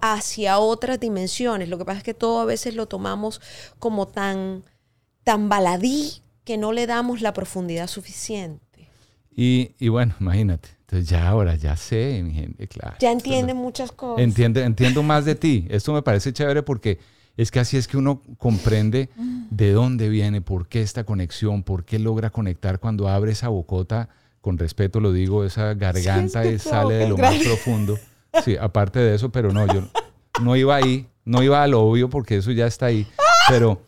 hacia 0.00 0.58
otras 0.58 0.98
dimensiones. 0.98 1.68
Lo 1.68 1.76
que 1.76 1.84
pasa 1.84 1.98
es 1.98 2.04
que 2.04 2.14
todo 2.14 2.40
a 2.40 2.46
veces 2.46 2.74
lo 2.74 2.86
tomamos 2.88 3.42
como 3.78 4.08
tan, 4.08 4.64
tan 5.22 5.50
baladí 5.50 6.23
que 6.44 6.56
no 6.56 6.72
le 6.72 6.86
damos 6.86 7.20
la 7.20 7.32
profundidad 7.32 7.86
suficiente. 7.86 8.88
Y, 9.34 9.72
y 9.78 9.88
bueno, 9.88 10.14
imagínate. 10.20 10.68
Entonces 10.80 11.08
ya 11.08 11.26
ahora, 11.26 11.56
ya 11.56 11.76
sé, 11.76 12.22
mi 12.22 12.32
gente, 12.32 12.68
claro. 12.68 12.96
Ya 13.00 13.10
entienden 13.10 13.56
muchas 13.56 13.90
cosas. 13.90 14.22
Entiende, 14.22 14.62
entiendo 14.62 15.02
más 15.02 15.24
de 15.24 15.34
ti. 15.34 15.66
Esto 15.70 15.92
me 15.92 16.02
parece 16.02 16.32
chévere 16.32 16.62
porque 16.62 16.98
es 17.36 17.50
que 17.50 17.58
así 17.58 17.76
es 17.76 17.88
que 17.88 17.96
uno 17.96 18.22
comprende 18.38 19.08
de 19.50 19.72
dónde 19.72 20.08
viene, 20.08 20.40
por 20.40 20.68
qué 20.68 20.82
esta 20.82 21.04
conexión, 21.04 21.64
por 21.64 21.84
qué 21.84 21.98
logra 21.98 22.30
conectar 22.30 22.78
cuando 22.78 23.08
abre 23.08 23.32
esa 23.32 23.48
bocota, 23.48 24.08
con 24.40 24.58
respeto 24.58 25.00
lo 25.00 25.12
digo, 25.12 25.44
esa 25.44 25.74
garganta 25.74 26.42
Sí, 26.42 26.48
es 26.50 26.62
que 26.62 26.68
sale 26.68 26.94
de 26.94 27.08
lo 27.08 27.16
más 27.16 27.36
profundo. 27.42 27.98
Sí, 28.44 28.56
aparte 28.56 29.00
de 29.00 29.14
eso, 29.14 29.30
pero 29.30 29.52
no, 29.52 29.66
yo 29.66 29.88
no 30.42 30.54
iba 30.54 30.76
ahí, 30.76 31.06
no 31.24 31.42
iba 31.42 31.62
a 31.62 31.66
lo 31.66 31.82
obvio 31.82 32.08
porque 32.08 32.36
eso 32.36 32.52
ya 32.52 32.66
está 32.66 32.86
ahí, 32.86 33.06
pero, 33.48 33.80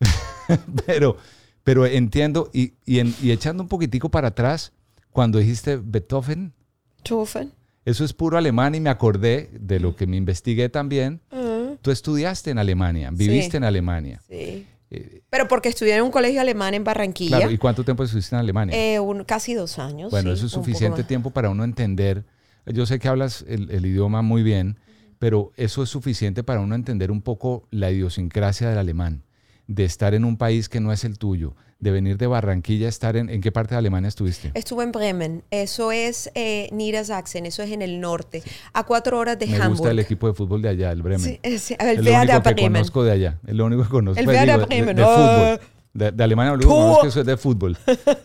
pero, 0.86 1.16
pero 1.64 1.86
entiendo 1.86 2.50
y, 2.52 2.74
y, 2.84 2.98
en- 3.00 3.14
y 3.22 3.30
echando 3.30 3.62
un 3.62 3.68
poquitico 3.68 4.08
para 4.10 4.28
atrás, 4.28 4.72
cuando 5.10 5.38
dijiste 5.38 5.76
Beethoven, 5.82 6.52
Beethoven. 6.98 7.52
eso 7.84 8.04
es 8.04 8.12
puro 8.12 8.38
alemán 8.38 8.74
y 8.74 8.80
me 8.80 8.90
acordé 8.90 9.50
de 9.52 9.80
lo 9.80 9.96
que 9.96 10.06
me 10.06 10.16
investigué 10.16 10.68
también. 10.68 11.20
Mm, 11.32 11.50
Tú 11.82 11.90
estudiaste 11.90 12.50
en 12.50 12.58
Alemania, 12.58 13.10
viviste 13.12 13.52
Sí. 13.52 13.56
en 13.56 13.64
Alemania. 13.64 14.20
sí. 14.28 14.66
Eh, 14.92 15.22
Pero 15.30 15.46
porque 15.46 15.68
estudié 15.68 15.94
en 15.94 16.02
un 16.02 16.10
colegio 16.10 16.40
alemán 16.40 16.74
en 16.74 16.82
Barranquilla. 16.82 17.36
claro, 17.36 17.52
¿y 17.52 17.58
cuánto 17.58 17.84
tiempo 17.84 18.02
estuviste 18.02 18.34
en 18.34 18.40
Alemania? 18.40 18.74
eh, 18.76 18.98
un- 18.98 19.22
casi 19.22 19.54
dos 19.54 19.78
años. 19.78 20.10
bueno, 20.10 20.30
sí, 20.30 20.34
eso 20.34 20.46
es 20.46 20.52
suficiente 20.52 21.04
tiempo 21.04 21.30
para 21.30 21.48
uno 21.48 21.62
entender. 21.62 22.24
Yo 22.66 22.84
sé 22.86 22.98
que 22.98 23.06
hablas 23.06 23.44
el, 23.46 23.70
el 23.70 23.86
idioma 23.86 24.20
muy 24.22 24.42
bien, 24.42 24.78
pero 25.20 25.52
eso 25.56 25.84
es 25.84 25.90
suficiente 25.90 26.42
para 26.42 26.58
uno 26.58 26.74
entender 26.74 27.12
un 27.12 27.22
poco 27.22 27.68
la 27.70 27.92
idiosincrasia 27.92 28.68
del 28.68 28.78
alemán, 28.78 29.22
de 29.70 29.84
estar 29.84 30.14
en 30.14 30.24
un 30.24 30.36
país 30.36 30.68
que 30.68 30.80
no 30.80 30.92
es 30.92 31.04
el 31.04 31.16
tuyo, 31.16 31.54
de 31.78 31.92
venir 31.92 32.18
de 32.18 32.26
Barranquilla, 32.26 32.88
estar 32.88 33.16
en... 33.16 33.30
¿En 33.30 33.40
qué 33.40 33.52
parte 33.52 33.74
de 33.74 33.78
Alemania 33.78 34.08
estuviste? 34.08 34.50
Estuve 34.54 34.82
en 34.82 34.90
Bremen, 34.90 35.44
eso 35.52 35.92
es 35.92 36.28
eh, 36.34 36.68
Niedersachsen, 36.72 37.46
eso 37.46 37.62
es 37.62 37.70
en 37.70 37.80
el 37.80 38.00
norte, 38.00 38.42
a 38.72 38.84
cuatro 38.84 39.16
horas 39.18 39.38
de 39.38 39.46
Me 39.46 39.54
Hamburg. 39.54 39.70
gusta 39.78 39.90
el 39.92 40.00
equipo 40.00 40.26
de 40.26 40.34
fútbol 40.34 40.60
de 40.60 40.70
allá, 40.70 40.90
el 40.90 41.02
Bremen. 41.02 41.20
Sí, 41.20 41.38
es- 41.44 41.70
Es 41.70 41.76
el 41.78 42.04
lo 42.04 42.10
Werder 42.10 42.34
único 42.36 42.42
que 42.42 42.54
Bremen. 42.54 42.72
conozco 42.72 43.04
de 43.04 43.12
allá. 43.12 43.38
Es 43.46 43.54
lo 43.54 43.64
único 43.64 43.82
que 43.84 43.88
conozco. 43.88 44.18
El 44.18 44.24
pues, 44.26 44.40
digo, 44.42 44.58
de- 44.58 44.66
Bremen. 44.66 44.96
De, 44.96 45.02
Ah. 45.06 45.58
fútbol. 45.58 45.68
De, 45.92 46.12
de 46.12 46.24
Alemania 46.24 46.52
lo 46.56 46.58
único 46.68 47.00
que 47.00 47.06
es 47.08 47.12
eso 47.14 47.20
es 47.20 47.26
de 47.26 47.36
fútbol. 47.36 47.76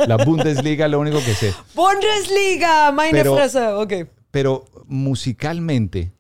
La 0.08 0.18
Bundesliga 0.18 0.86
es 0.86 0.92
lo 0.92 1.00
único 1.00 1.18
que 1.20 1.34
sé. 1.34 1.54
Bundesliga, 1.76 2.92
meine 2.92 3.12
Pero- 3.20 3.36
Fresse, 3.36 3.56
ok. 3.76 3.94
Pero 4.32 4.66
musicalmente, 4.88 6.12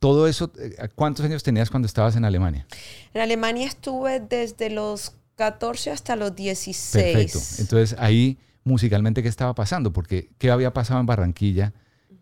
todo 0.00 0.26
eso, 0.26 0.50
eh, 0.58 0.88
¿cuántos 0.96 1.24
años 1.24 1.42
tenías 1.42 1.70
cuando 1.70 1.86
estabas 1.86 2.16
en 2.16 2.24
Alemania? 2.24 2.66
En 3.14 3.20
Alemania 3.20 3.66
estuve 3.68 4.18
desde 4.18 4.70
los 4.70 5.12
14 5.36 5.90
hasta 5.92 6.16
los 6.16 6.34
16. 6.34 7.04
Perfecto. 7.14 7.38
Entonces 7.58 7.96
ahí 8.00 8.38
musicalmente, 8.64 9.22
¿qué 9.22 9.28
estaba 9.28 9.54
pasando? 9.54 9.92
Porque 9.92 10.30
¿qué 10.38 10.50
había 10.50 10.72
pasado 10.72 11.00
en 11.00 11.06
Barranquilla? 11.06 11.72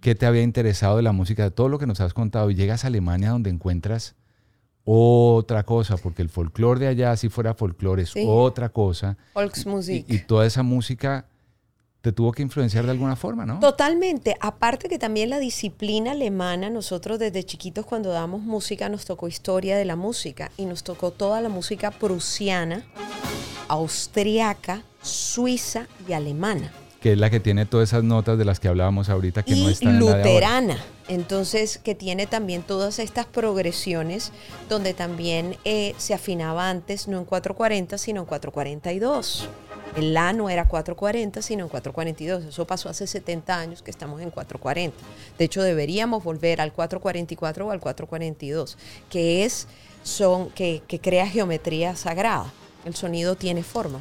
¿Qué 0.00 0.14
te 0.14 0.26
había 0.26 0.42
interesado 0.42 0.96
de 0.96 1.02
la 1.02 1.12
música? 1.12 1.42
De 1.44 1.50
todo 1.50 1.68
lo 1.68 1.78
que 1.78 1.86
nos 1.86 2.00
has 2.00 2.14
contado. 2.14 2.50
Y 2.50 2.54
llegas 2.54 2.84
a 2.84 2.88
Alemania 2.88 3.30
donde 3.30 3.50
encuentras 3.50 4.14
otra 4.84 5.64
cosa, 5.64 5.96
porque 5.98 6.22
el 6.22 6.28
folclore 6.30 6.80
de 6.80 6.86
allá, 6.88 7.16
si 7.16 7.28
fuera 7.28 7.54
folclore, 7.54 8.02
es 8.02 8.10
Sí. 8.10 8.24
otra 8.26 8.70
cosa. 8.70 9.16
Volksmusik. 9.34 10.08
Y, 10.08 10.14
y 10.16 10.18
toda 10.20 10.46
esa 10.46 10.62
música 10.62 11.26
te 12.00 12.12
tuvo 12.12 12.32
que 12.32 12.42
influenciar 12.42 12.84
de 12.84 12.92
alguna 12.92 13.16
forma, 13.16 13.44
¿no? 13.44 13.58
Totalmente. 13.58 14.36
Aparte 14.40 14.88
que 14.88 14.98
también 14.98 15.30
la 15.30 15.38
disciplina 15.38 16.12
alemana, 16.12 16.70
nosotros 16.70 17.18
desde 17.18 17.44
chiquitos 17.44 17.84
cuando 17.84 18.10
damos 18.10 18.42
música 18.42 18.88
nos 18.88 19.04
tocó 19.04 19.26
historia 19.26 19.76
de 19.76 19.84
la 19.84 19.96
música 19.96 20.52
y 20.56 20.66
nos 20.66 20.84
tocó 20.84 21.10
toda 21.10 21.40
la 21.40 21.48
música 21.48 21.90
prusiana, 21.90 22.84
austriaca, 23.66 24.82
suiza 25.02 25.88
y 26.08 26.12
alemana. 26.12 26.72
Que 27.00 27.12
es 27.12 27.18
la 27.18 27.30
que 27.30 27.40
tiene 27.40 27.64
todas 27.64 27.90
esas 27.90 28.02
notas 28.02 28.38
de 28.38 28.44
las 28.44 28.58
que 28.58 28.68
hablábamos 28.68 29.08
ahorita 29.08 29.44
que 29.44 29.54
no 29.54 29.68
están 29.68 29.96
en 29.96 30.04
la 30.04 30.06
de 30.06 30.10
ahora. 30.10 30.24
luterana. 30.24 30.76
Entonces, 31.08 31.78
que 31.78 31.94
tiene 31.94 32.26
también 32.26 32.62
todas 32.62 32.98
estas 32.98 33.26
progresiones 33.26 34.32
donde 34.68 34.94
también 34.94 35.56
eh, 35.64 35.94
se 35.96 36.14
afinaba 36.14 36.68
antes 36.70 37.08
no 37.08 37.18
en 37.18 37.24
440, 37.24 37.98
sino 37.98 38.20
en 38.20 38.26
442. 38.26 39.48
El 39.96 40.14
La 40.14 40.32
no 40.32 40.48
era 40.48 40.68
440, 40.68 41.42
sino 41.42 41.64
en 41.64 41.68
442. 41.68 42.44
Eso 42.44 42.66
pasó 42.66 42.88
hace 42.88 43.06
70 43.06 43.58
años 43.58 43.82
que 43.82 43.90
estamos 43.90 44.20
en 44.20 44.30
440. 44.30 44.96
De 45.38 45.44
hecho, 45.44 45.62
deberíamos 45.62 46.22
volver 46.22 46.60
al 46.60 46.72
444 46.72 47.66
o 47.66 47.70
al 47.70 47.80
442, 47.80 48.78
que 49.10 49.44
es 49.44 49.66
son 50.02 50.50
que, 50.50 50.82
que 50.86 51.00
crea 51.00 51.26
geometría 51.26 51.96
sagrada. 51.96 52.52
El 52.84 52.94
sonido 52.94 53.34
tiene 53.34 53.62
forma. 53.62 54.00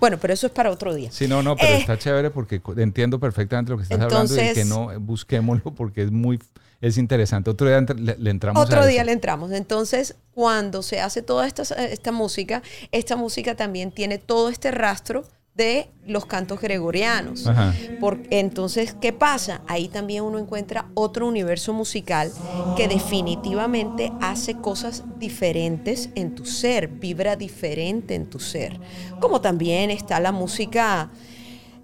Bueno, 0.00 0.18
pero 0.18 0.32
eso 0.32 0.46
es 0.46 0.52
para 0.52 0.70
otro 0.70 0.94
día. 0.94 1.10
Sí, 1.12 1.28
no, 1.28 1.42
no, 1.42 1.56
pero 1.56 1.74
Eh, 1.74 1.78
está 1.78 1.98
chévere 1.98 2.30
porque 2.30 2.62
entiendo 2.78 3.20
perfectamente 3.20 3.70
lo 3.70 3.76
que 3.76 3.82
estás 3.82 4.00
hablando 4.00 4.34
y 4.34 4.54
que 4.54 4.64
no 4.64 4.90
eh, 4.90 4.96
busquémoslo 4.96 5.74
porque 5.74 6.04
es 6.04 6.10
muy 6.10 6.40
es 6.80 6.96
interesante. 6.98 7.50
Otro 7.50 7.66
día 7.68 7.80
le, 7.80 8.16
le 8.18 8.30
entramos 8.30 8.62
Otro 8.62 8.80
a 8.80 8.86
día 8.86 9.00
eso. 9.00 9.06
le 9.06 9.12
entramos. 9.12 9.52
Entonces, 9.52 10.16
cuando 10.32 10.82
se 10.82 11.00
hace 11.00 11.22
toda 11.22 11.46
esta, 11.46 11.62
esta 11.84 12.12
música, 12.12 12.62
esta 12.92 13.16
música 13.16 13.54
también 13.54 13.92
tiene 13.92 14.18
todo 14.18 14.48
este 14.48 14.70
rastro 14.70 15.24
de 15.54 15.90
los 16.06 16.24
cantos 16.24 16.60
gregorianos. 16.60 17.46
Ajá. 17.46 17.74
Por- 17.98 18.20
entonces, 18.30 18.94
¿qué 18.98 19.12
pasa? 19.12 19.60
Ahí 19.66 19.88
también 19.88 20.22
uno 20.24 20.38
encuentra 20.38 20.86
otro 20.94 21.26
universo 21.26 21.74
musical 21.74 22.32
que 22.76 22.88
definitivamente 22.88 24.10
hace 24.22 24.54
cosas 24.54 25.02
diferentes 25.18 26.08
en 26.14 26.34
tu 26.34 26.46
ser, 26.46 26.88
vibra 26.88 27.36
diferente 27.36 28.14
en 28.14 28.26
tu 28.30 28.38
ser. 28.40 28.80
Como 29.20 29.40
también 29.40 29.90
está 29.90 30.18
la 30.20 30.32
música... 30.32 31.10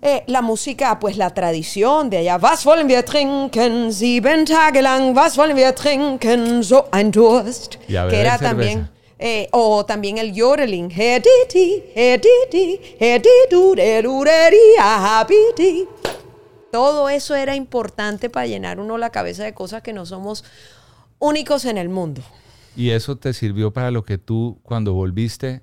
eh, 0.03 0.23
la 0.27 0.43
música, 0.43 0.99
pues 0.99 1.17
la 1.17 1.31
tradición 1.31 2.11
de 2.11 2.19
allá. 2.19 2.37
Was 2.37 2.65
wollen 2.65 2.89
wir 2.89 3.05
trinken? 3.05 3.93
Sieben 3.93 4.45
Tage 4.45 4.83
lang. 4.83 5.17
Was 5.17 5.37
wollen 5.37 5.57
wir 5.57 5.75
trinken? 5.75 6.63
So 6.63 6.87
ein 6.93 7.11
Durst. 7.11 7.77
Que 7.87 7.95
era 7.95 8.39
cerveza. 8.39 8.39
también. 8.39 8.91
eh, 9.19 9.49
o 9.53 9.85
también 9.85 10.19
el 10.19 10.33
yodeling. 10.33 10.91
Todo 16.71 17.09
eso 17.09 17.35
era 17.35 17.57
importante 17.57 18.31
para 18.31 18.47
llenar 18.47 18.81
uno 18.81 18.99
la 18.99 19.11
cabeza 19.11 19.45
de 19.45 19.55
cosas 19.55 19.83
que 19.83 19.93
no 19.93 20.05
somos 20.05 20.45
únicos 21.19 21.65
en 21.65 21.79
el 21.79 21.89
mundo. 21.89 22.23
Y 22.77 22.91
eso 22.91 23.17
te 23.17 23.33
sirvió 23.33 23.73
para 23.73 23.91
lo 23.91 24.05
que 24.05 24.19
tú 24.19 24.59
cuando 24.63 24.93
volviste 24.93 25.63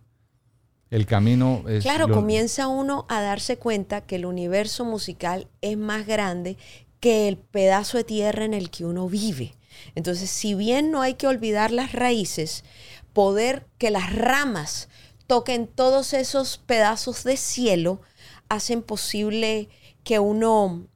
el 0.96 1.06
camino 1.06 1.64
es 1.68 1.84
Claro, 1.84 2.08
lo- 2.08 2.14
comienza 2.16 2.68
uno 2.68 3.06
a 3.10 3.22
darse 3.22 3.58
cuenta 3.58 4.02
que 4.02 4.16
el 4.18 4.26
universo 4.26 4.86
musical 4.86 5.48
es 5.62 5.78
más 5.78 6.06
grande 6.06 6.58
que 7.00 7.28
el 7.28 7.38
pedazo 7.38 7.98
de 7.98 8.04
tierra 8.04 8.46
en 8.46 8.54
el 8.54 8.70
que 8.70 8.86
uno 8.86 9.10
vive. 9.10 9.56
Entonces, 9.96 10.30
si 10.30 10.54
bien 10.54 10.91
no 10.91 11.02
hay 11.02 11.16
que 11.16 11.28
olvidar 11.28 11.72
las 11.72 11.91
raíces, 11.94 12.64
poder 13.12 13.66
que 13.78 13.89
las 13.91 14.16
ramas 14.16 14.88
toquen 15.28 15.68
todos 15.68 16.14
esos 16.14 16.58
pedazos 16.60 17.24
de 17.24 17.38
cielo 17.38 18.00
hacen 18.50 18.82
posible 18.84 19.70
que 20.04 20.20
uno 20.20 20.88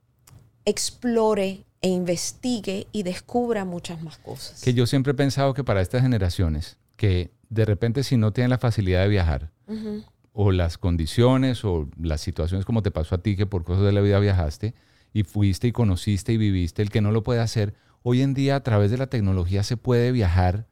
explore 0.66 1.64
e 1.82 1.90
investigue 1.90 2.88
y 2.92 3.04
descubra 3.04 3.66
muchas 3.66 4.02
más 4.02 4.18
cosas. 4.18 4.62
que 4.62 4.74
yo 4.74 4.86
siempre 4.86 5.12
he 5.12 5.16
pensado 5.16 5.54
que 5.54 5.64
para 5.64 5.82
estas 5.82 6.02
generaciones 6.02 6.78
que 6.96 7.32
de 7.50 7.66
repente 7.66 8.04
si 8.04 8.18
no 8.18 8.32
tienen 8.34 8.50
la 8.52 8.58
facilidad 8.58 9.02
de 9.04 9.08
viajar 9.10 9.52
o 10.34 10.52
las 10.52 10.78
condiciones 10.78 11.64
o 11.66 11.90
las 12.02 12.22
situaciones 12.22 12.66
como 12.66 12.82
te 12.84 12.92
pasó 12.92 13.16
a 13.16 13.18
ti 13.20 13.36
que 13.36 13.46
por 13.46 13.64
cosas 13.64 13.84
de 13.86 13.92
la 13.92 14.02
vida 14.02 14.20
viajaste 14.20 14.74
y 15.14 15.24
fuiste 15.24 15.68
y 15.68 15.72
conociste 15.72 16.34
y 16.34 16.38
viviste, 16.38 16.82
el 16.82 16.90
que 16.90 17.02
no 17.02 17.12
lo 17.12 17.24
puede 17.24 17.40
hacer, 17.40 17.74
hoy 18.04 18.22
en 18.22 18.34
día 18.34 18.56
a 18.58 18.64
través 18.64 18.92
de 18.92 18.98
la 18.98 19.08
tecnología 19.08 19.64
se 19.64 19.78
puede 19.78 20.12
viajar 20.12 20.68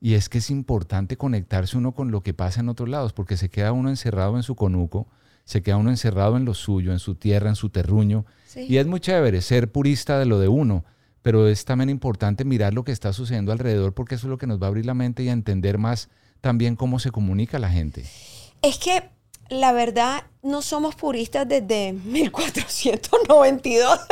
y 0.00 0.14
es 0.14 0.28
que 0.30 0.38
es 0.38 0.50
importante 0.50 1.16
conectarse 1.18 1.76
uno 1.76 1.92
con 1.92 2.10
lo 2.10 2.22
que 2.22 2.32
pasa 2.32 2.60
en 2.60 2.68
otros 2.70 2.88
lados 2.88 3.12
porque 3.12 3.36
se 3.36 3.50
queda 3.50 3.72
uno 3.72 3.90
encerrado 3.90 4.36
en 4.36 4.42
su 4.42 4.54
conuco, 4.54 5.06
se 5.44 5.62
queda 5.62 5.76
uno 5.76 5.90
encerrado 5.90 6.36
en 6.36 6.44
lo 6.46 6.54
suyo, 6.54 6.92
en 6.92 6.98
su 7.00 7.14
tierra, 7.16 7.50
en 7.50 7.56
su 7.56 7.68
terruño 7.70 8.24
Sí. 8.46 8.66
y 8.68 8.78
es 8.78 8.86
muy 8.86 9.00
chévere 9.00 9.42
ser 9.42 9.70
purista 9.70 10.18
de 10.18 10.26
lo 10.26 10.38
de 10.40 10.48
uno, 10.48 10.84
pero 11.22 11.46
es 11.46 11.64
también 11.66 11.90
importante 11.90 12.44
mirar 12.44 12.72
lo 12.74 12.82
que 12.84 12.92
está 12.92 13.12
sucediendo 13.12 13.52
alrededor 13.52 13.92
porque 13.92 14.14
eso 14.14 14.26
es 14.26 14.30
lo 14.30 14.38
que 14.38 14.46
nos 14.46 14.60
va 14.60 14.66
a 14.66 14.68
abrir 14.68 14.86
la 14.86 14.94
mente 14.94 15.22
y 15.22 15.28
a 15.28 15.32
entender 15.32 15.76
más 15.78 16.08
también 16.40 16.76
cómo 16.76 16.98
se 16.98 17.10
comunica 17.10 17.58
la 17.58 17.70
gente. 17.70 18.04
Es 18.62 18.78
que 18.78 19.02
la 19.48 19.72
verdad 19.72 20.24
no 20.42 20.62
somos 20.62 20.94
puristas 20.94 21.48
desde 21.48 21.92
1492. 22.04 24.00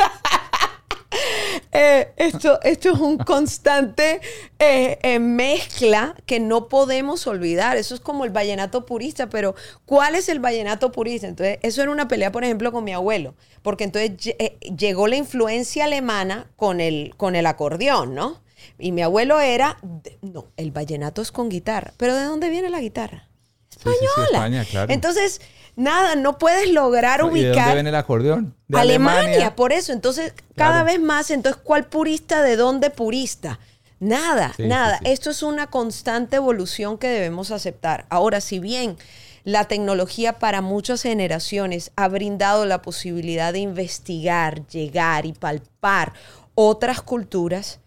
Eh, 1.71 2.13
esto, 2.17 2.59
esto 2.61 2.93
es 2.93 2.99
un 2.99 3.17
constante 3.17 4.21
eh, 4.59 4.99
eh, 5.01 5.19
mezcla 5.19 6.15
que 6.25 6.39
no 6.39 6.67
podemos 6.67 7.25
olvidar. 7.27 7.77
Eso 7.77 7.95
es 7.95 8.01
como 8.01 8.25
el 8.25 8.31
vallenato 8.31 8.85
purista, 8.85 9.29
pero 9.29 9.55
¿cuál 9.85 10.15
es 10.15 10.29
el 10.29 10.39
vallenato 10.39 10.91
purista? 10.91 11.27
Entonces, 11.27 11.59
eso 11.61 11.81
era 11.81 11.91
una 11.91 12.07
pelea, 12.07 12.31
por 12.31 12.43
ejemplo, 12.43 12.71
con 12.71 12.83
mi 12.83 12.93
abuelo, 12.93 13.35
porque 13.61 13.83
entonces 13.83 14.35
eh, 14.39 14.57
llegó 14.77 15.07
la 15.07 15.17
influencia 15.17 15.85
alemana 15.85 16.49
con 16.55 16.79
el, 16.79 17.13
con 17.17 17.35
el 17.35 17.45
acordeón, 17.45 18.15
¿no? 18.15 18.41
Y 18.77 18.91
mi 18.91 19.01
abuelo 19.01 19.39
era, 19.39 19.77
no, 20.21 20.47
el 20.57 20.71
vallenato 20.71 21.21
es 21.21 21.31
con 21.31 21.49
guitarra. 21.49 21.93
¿Pero 21.97 22.15
de 22.15 22.23
dónde 22.23 22.49
viene 22.49 22.69
la 22.69 22.79
guitarra? 22.79 23.27
Sí, 23.69 23.79
sí, 23.83 23.89
sí, 23.89 24.05
Española. 24.05 24.37
España, 24.37 24.65
claro. 24.65 24.93
Entonces, 24.93 25.41
nada, 25.75 26.15
no 26.15 26.37
puedes 26.37 26.71
lograr 26.71 27.19
¿Y 27.19 27.23
de 27.23 27.29
dónde 27.29 27.49
ubicar 27.49 27.73
viene 27.73 27.89
el 27.89 27.95
acordeón? 27.95 28.55
De 28.67 28.79
Alemania, 28.79 29.55
por 29.55 29.71
eso. 29.71 29.93
Entonces, 29.93 30.33
cada 30.55 30.83
vez 30.83 30.99
más, 30.99 31.31
entonces, 31.31 31.61
¿cuál 31.63 31.85
purista 31.85 32.41
de 32.41 32.55
dónde 32.55 32.89
purista? 32.89 33.59
Nada, 33.99 34.53
nada. 34.57 34.99
Esto 35.03 35.29
es 35.29 35.43
una 35.43 35.67
constante 35.67 36.37
evolución 36.37 36.97
que 36.97 37.07
debemos 37.07 37.51
aceptar. 37.51 38.05
Ahora, 38.09 38.39
si 38.41 38.59
bien 38.59 38.97
la 39.43 39.65
tecnología 39.65 40.39
para 40.39 40.61
muchas 40.61 41.01
generaciones 41.01 41.91
ha 41.95 42.07
brindado 42.07 42.65
la 42.65 42.81
posibilidad 42.81 43.51
de 43.51 43.59
investigar, 43.59 44.67
llegar 44.67 45.25
y 45.25 45.33
palpar 45.33 46.13
otras 46.55 47.01
culturas, 47.01 47.79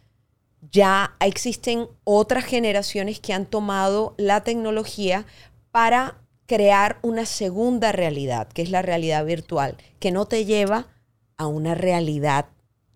ya 0.72 1.14
existen 1.20 1.86
otras 2.04 2.44
generaciones 2.44 3.20
que 3.20 3.34
han 3.34 3.46
tomado 3.46 4.14
la 4.16 4.42
tecnología 4.42 5.26
para 5.70 6.16
crear 6.46 6.98
una 7.02 7.26
segunda 7.26 7.92
realidad, 7.92 8.48
que 8.48 8.62
es 8.62 8.70
la 8.70 8.82
realidad 8.82 9.24
virtual, 9.24 9.76
que 10.00 10.10
no 10.10 10.26
te 10.26 10.44
lleva 10.44 10.88
a 11.36 11.46
una 11.46 11.74
realidad, 11.74 12.46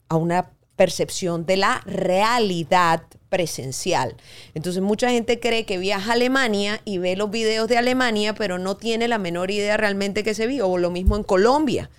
a 0.09 0.17
una 0.17 0.51
percepción 0.75 1.47
de 1.47 1.59
la 1.59 1.83
realidad 1.85 3.03
presencial. 3.29 4.15
Entonces 4.55 4.83
mucha 4.83 5.11
gente 5.11 5.41
cree 5.41 5.65
que 5.65 5.79
viaja 5.79 6.11
a 6.11 6.15
Alemania 6.15 6.81
y 6.85 6.99
ve 6.99 7.17
los 7.17 7.31
videos 7.31 7.69
de 7.69 7.77
Alemania, 7.79 8.35
pero 8.35 8.59
no 8.59 8.77
tiene 8.77 9.09
la 9.09 9.19
menor 9.19 9.51
idea 9.51 9.77
realmente 9.77 10.23
que 10.23 10.35
se 10.35 10.47
vio. 10.47 10.69
O 10.69 10.79
lo 10.79 10.91
mismo 10.91 11.17
en 11.17 11.23
Colombia, 11.23 11.91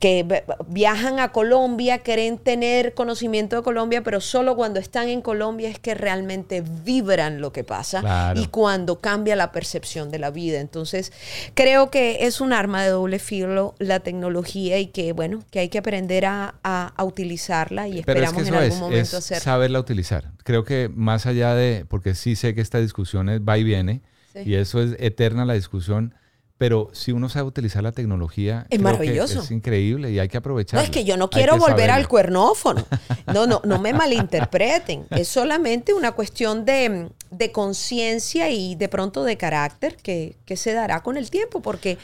que 0.00 0.44
viajan 0.66 1.20
a 1.20 1.30
Colombia, 1.30 2.02
creen 2.02 2.38
tener 2.38 2.94
conocimiento 2.94 3.56
de 3.56 3.62
Colombia, 3.62 4.02
pero 4.02 4.20
solo 4.20 4.56
cuando 4.56 4.80
están 4.80 5.08
en 5.08 5.20
Colombia 5.22 5.68
es 5.68 5.78
que 5.78 5.94
realmente 5.94 6.62
vibran 6.84 7.40
lo 7.40 7.52
que 7.52 7.62
pasa 7.62 8.00
Claro. 8.00 8.40
y 8.40 8.46
cuando 8.46 8.98
cambia 9.00 9.36
la 9.36 9.52
percepción 9.52 10.10
de 10.10 10.18
la 10.18 10.30
vida. 10.30 10.58
Entonces, 10.58 11.12
creo 11.54 11.90
que 11.90 12.26
es 12.26 12.40
un 12.40 12.52
arma 12.52 12.82
de 12.82 12.90
doble 12.90 13.18
filo 13.20 13.74
la 13.78 14.00
tecnología 14.00 14.78
y 14.78 14.86
que, 14.86 15.12
bueno, 15.12 15.44
que 15.50 15.60
hay 15.60 15.68
que 15.68 15.78
aprender 15.78 16.24
a, 16.26 16.54
a- 16.64 16.92
a 16.96 17.04
utilizarla 17.04 17.86
y 17.88 18.02
Pero 18.02 18.20
es 18.20 18.26
esperamos 18.28 18.42
que 18.42 18.48
en 18.48 18.54
algún 18.54 18.72
es, 18.72 18.80
momento 18.80 19.00
es 19.02 19.14
hacerlo. 19.14 19.44
saberla 19.44 19.78
utilizar. 19.80 20.30
Creo 20.44 20.64
que 20.64 20.90
más 20.94 21.26
allá 21.26 21.54
de, 21.54 21.84
porque 21.88 22.14
sí 22.14 22.36
sé 22.36 22.54
que 22.54 22.60
esta 22.60 22.78
discusión 22.78 23.28
es, 23.28 23.40
va 23.40 23.58
y 23.58 23.64
viene, 23.64 24.02
Sí. 24.32 24.40
y 24.46 24.54
eso 24.54 24.80
es 24.82 24.96
eterna 24.98 25.44
la 25.44 25.54
discusión, 25.54 26.14
Pero 26.58 26.90
si 26.92 27.10
uno 27.10 27.28
sabe 27.28 27.48
utilizar 27.48 27.82
la 27.82 27.90
tecnología, 27.90 28.66
Es 28.70 28.80
maravilloso. 28.80 29.40
es 29.40 29.50
increíble 29.50 30.12
y 30.12 30.20
hay 30.20 30.28
que 30.28 30.36
No, 30.36 30.40
aprovecharla. 30.40 30.84
es 30.84 30.90
que 30.90 31.02
yo 31.02 31.16
no 31.16 31.28
quiero 31.28 31.56
volver 31.56 31.90
al 31.90 32.06
cuernófono. 32.06 32.86
No, 33.34 33.46
no, 33.48 33.60
no 33.64 33.80
me 33.80 33.92
malinterpreten. 33.92 35.06
Es 35.10 35.26
solamente 35.26 35.92
una 35.92 36.12
cuestión 36.12 36.64
de, 36.64 37.10
de 37.32 37.50
conciencia 37.52 38.48
y 38.50 38.76
de 38.76 38.88
pronto 38.88 39.24
de 39.24 39.36
carácter 39.36 39.96
que, 39.96 40.36
que 40.44 40.56
se 40.56 40.72
dará 40.72 41.02
con 41.02 41.16
el 41.16 41.30
tiempo, 41.30 41.62
porque 41.62 41.98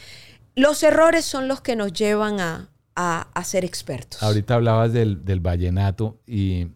los 0.57 0.82
errores 0.82 1.24
son 1.24 1.47
los 1.47 1.61
que 1.61 1.76
nos 1.76 1.93
llevan 1.93 2.41
a, 2.41 2.68
a- 2.97 3.28
a 3.32 3.45
ser 3.45 3.64
expertos. 3.64 4.20
Ahorita 4.24 4.55
hablabas 4.57 4.93
del, 4.93 5.24
del 5.24 5.39
vallenato 5.39 6.18
y 6.26 6.66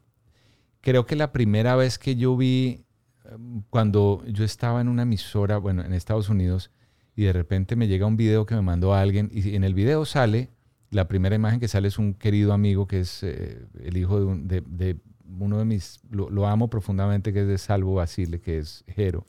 creo 0.83 1.07
que 1.07 1.16
la 1.16 1.33
primera 1.33 1.74
vez 1.76 1.99
que 1.99 2.14
yo 2.16 2.37
vi, 2.37 2.85
eh, 3.24 3.30
cuando 3.70 4.22
yo 4.26 4.45
estaba 4.45 4.80
en 4.83 4.89
una 4.89 5.03
emisora, 5.03 5.57
bueno, 5.57 5.83
en 5.83 5.95
Estados 5.95 6.28
Unidos, 6.28 6.70
y 7.16 7.22
de 7.24 7.33
repente 7.33 7.74
me 7.76 7.89
llega 7.89 8.05
un 8.07 8.16
video 8.18 8.45
que 8.45 8.55
me 8.55 8.62
mandó 8.62 8.95
alguien, 8.95 9.30
y 9.33 9.55
en 9.57 9.64
el 9.64 9.72
video 9.74 10.05
sale, 10.05 10.51
la 10.91 11.09
primera 11.09 11.35
imagen 11.35 11.59
que 11.61 11.68
sale 11.68 11.89
es 11.89 11.99
un 11.99 12.12
querido 12.12 12.53
amigo 12.53 12.87
que 12.87 13.01
es 13.01 13.22
eh, 13.22 13.64
el 13.83 13.97
hijo 13.97 14.18
de, 14.20 14.26
un- 14.26 14.47
de- 14.49 14.61
de 14.66 14.97
uno 15.39 15.57
de 15.59 15.64
mis, 15.64 16.01
lo, 16.11 16.28
lo 16.28 16.47
amo 16.47 16.68
profundamente, 16.68 17.33
que 17.33 17.41
es 17.41 17.47
de 17.47 17.57
Salvo 17.57 17.95
Basile, 17.95 18.39
que 18.41 18.59
es 18.59 18.85
Jero. 18.87 19.24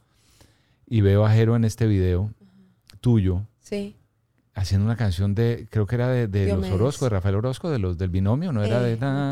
Y 0.86 1.00
veo 1.00 1.26
a 1.26 1.32
Jero 1.32 1.56
en 1.56 1.64
este 1.64 1.88
video 1.88 2.32
tuyo, 3.00 3.46
Sí. 3.60 3.96
Haciendo 4.56 4.86
una 4.86 4.96
canción 4.96 5.34
de, 5.36 5.68
creo 5.70 5.86
que 5.86 5.96
era 5.96 6.08
de, 6.10 6.28
de 6.28 6.56
los. 6.56 6.70
Orozco, 6.70 7.06
de 7.06 7.10
Rafael 7.10 7.36
Orozco, 7.36 7.70
de 7.70 7.80
los 7.80 7.98
del 7.98 8.10
binomio, 8.10 8.52
¿no? 8.52 8.64
Era 8.64 8.82
Eh, 8.88 8.92
de... 8.92 8.98
na, 8.98 9.32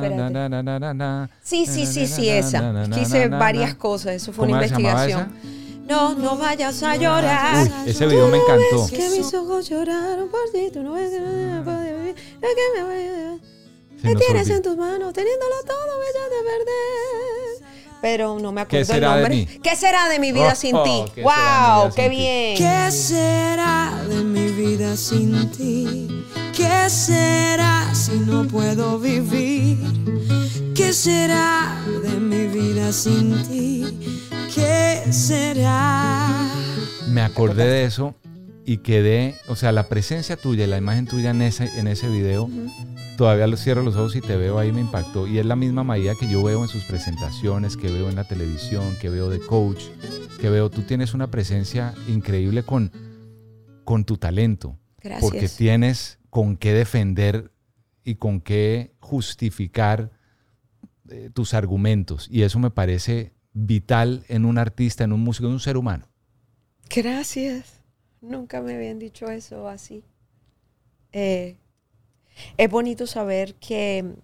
na, 0.64 0.94
na, 0.94 1.30
Sí, 1.44 1.66
sí, 1.66 1.86
sí, 1.86 2.08
sí, 2.08 2.30
esa. 2.30 2.72
na, 2.74 3.38
varias 3.38 3.76
cosas, 3.76 4.16
eso 4.16 4.34
fue 4.34 4.48
una 4.48 4.58
¿Cómo 4.58 4.68
se 4.68 4.74
llamaba 4.76 5.04
investigación. 5.06 5.62
No, 5.88 6.16
no 6.16 6.38
vayas 6.38 6.82
a 6.84 6.96
llorar. 6.96 7.68
Uy, 7.68 7.90
ese 7.90 8.06
video 8.06 8.28
me 8.30 8.38
encantó. 8.38 8.86
Es 8.86 8.92
que 8.92 9.10
mis 9.18 9.34
ojos 9.34 9.70
lloraron 9.70 10.30
por 10.30 10.50
ti, 10.54 10.70
tú 10.72 10.84
no 10.84 10.94
ves 10.94 11.10
que 11.10 11.20
no 11.20 11.32
me 14.04 14.16
tienes 14.16 14.50
en 14.50 14.62
tus 14.62 14.78
manos, 14.78 15.14
teniéndolo 15.14 15.56
todo, 15.66 16.00
me 16.00 16.06
echas 16.10 16.30
de 16.30 16.42
perder. 16.50 17.81
Pero 18.02 18.40
no 18.40 18.52
me 18.52 18.66
¿Qué 18.66 18.80
acuerdo 18.80 18.94
el 18.94 19.00
será 19.00 19.16
de 19.16 19.22
nombre. 19.22 19.36
mí? 19.36 19.60
¿Qué 19.62 19.76
será 19.76 20.10
de 20.10 20.20
mi 20.20 20.32
vida 20.32 20.52
Oh, 20.54 20.56
sin 20.56 20.76
oh, 20.76 20.84
ti? 20.84 21.04
¿qué 21.14 21.22
de 21.22 21.28
vida 21.28 21.78
¡Wow! 21.84 21.94
¡Qué 21.96 22.10
bien! 22.10 22.58
¿Qué 22.58 22.92
será 22.92 24.04
de 24.10 24.16
mi 24.24 24.52
vida 24.52 24.98
sin 24.98 25.52
ti? 25.52 26.08
¿Qué 26.56 26.90
será 26.90 27.94
si 27.94 28.14
no 28.20 28.48
puedo 28.48 28.98
vivir? 29.00 29.78
¿Qué 30.76 30.94
será 30.94 31.78
de 32.04 32.10
mi 32.20 32.48
vida 32.48 32.92
sin 32.92 33.42
ti? 33.44 34.26
¿Qué 34.54 35.04
será? 35.12 36.28
Me 37.08 37.22
acordé 37.22 37.66
de 37.66 37.86
eso 37.86 38.16
y 38.66 38.78
quedé, 38.78 39.36
o 39.48 39.56
sea, 39.56 39.72
la 39.72 39.88
presencia 39.88 40.38
tuya 40.38 40.66
y 40.66 40.68
la 40.68 40.78
imagen 40.78 41.08
tuya 41.08 41.32
en 41.32 41.42
ese, 41.42 41.66
en 41.80 41.88
ese 41.88 42.10
video, 42.10 42.50
todavía 43.18 43.48
lo 43.48 43.58
cierro 43.58 43.82
los 43.82 43.96
ojos 43.96 44.16
y 44.16 44.22
te 44.22 44.38
veo 44.38 44.60
ahí, 44.60 44.72
me 44.72 44.82
impactó. 44.82 45.28
Y 45.28 45.40
es 45.40 45.46
la 45.46 45.56
misma 45.56 45.84
María 45.84 46.14
que 46.16 46.30
yo 46.30 46.44
veo 46.44 46.62
en 46.62 46.68
sus 46.68 46.84
presentaciones, 46.84 47.76
que 47.76 47.92
veo 47.92 48.10
en 48.10 48.16
la 48.16 48.28
televisión, 48.28 48.96
que 49.02 49.10
veo 49.10 49.30
de 49.30 49.40
coach, 49.40 49.84
que 50.40 50.50
veo, 50.50 50.70
tú 50.70 50.84
tienes 50.84 51.14
una 51.14 51.32
presencia 51.32 51.94
increíble 52.08 52.64
con, 52.64 52.92
con 53.84 54.06
tu 54.06 54.18
talento. 54.18 54.78
Gracias. 55.02 55.22
Porque 55.22 55.50
tienes 55.50 56.20
con 56.30 56.56
qué 56.56 56.74
defender 56.74 57.52
y 58.04 58.16
con 58.16 58.42
qué 58.42 58.94
justificar 59.00 60.12
eh, 61.10 61.30
tus 61.34 61.54
argumentos. 61.54 62.28
Y 62.30 62.44
eso 62.44 62.60
me 62.60 62.70
parece 62.70 63.34
vital 63.54 64.24
en 64.28 64.46
un 64.46 64.58
artista, 64.58 65.04
en 65.04 65.14
un 65.14 65.22
músico, 65.22 65.48
en 65.48 65.54
un 65.54 65.60
ser 65.60 65.78
humano. 65.78 66.08
Gracias. 66.90 67.81
Nunca 68.22 68.62
me 68.62 68.76
habían 68.76 69.00
dicho 69.00 69.30
eso 69.30 69.68
así. 69.68 70.04
Eh, 71.12 71.58
es 72.58 72.70
bonito 72.70 73.08
saber 73.08 73.56
que 73.56 74.16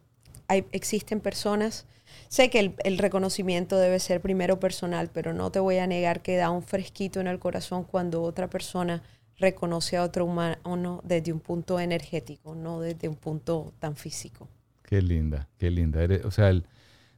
hay, 0.47 0.65
existen 0.71 1.19
personas. 1.19 1.85
Sé 2.29 2.49
que 2.49 2.73
el, 2.83 2.97
reconocimiento 2.97 3.77
debe 3.77 3.99
ser 3.99 4.21
primero 4.21 4.59
personal, 4.59 5.09
pero 5.11 5.33
no 5.33 5.51
te 5.51 5.59
voy 5.59 5.77
a 5.77 5.87
negar 5.87 6.21
que 6.21 6.37
da 6.37 6.51
un 6.51 6.63
fresquito 6.63 7.19
en 7.19 7.27
el 7.27 7.39
corazón 7.39 7.83
cuando 7.83 8.21
otra 8.21 8.49
persona 8.49 9.03
reconoce 9.37 9.97
a 9.97 10.03
otro 10.03 10.25
humano 10.25 11.01
desde 11.03 11.33
un 11.33 11.39
punto 11.39 11.79
energético, 11.79 12.55
no 12.55 12.79
desde 12.79 13.07
un 13.07 13.15
punto 13.15 13.73
tan 13.79 13.95
físico. 13.95 14.47
Qué 14.83 15.01
linda, 15.01 15.47
qué 15.57 15.69
linda. 15.69 15.99
O 16.23 16.31
sea, 16.31 16.49
el- 16.49 16.65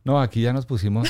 no, 0.03 0.19
aquí 0.21 0.41
ya 0.41 0.53
nos 0.53 0.65
pusimos. 0.65 1.07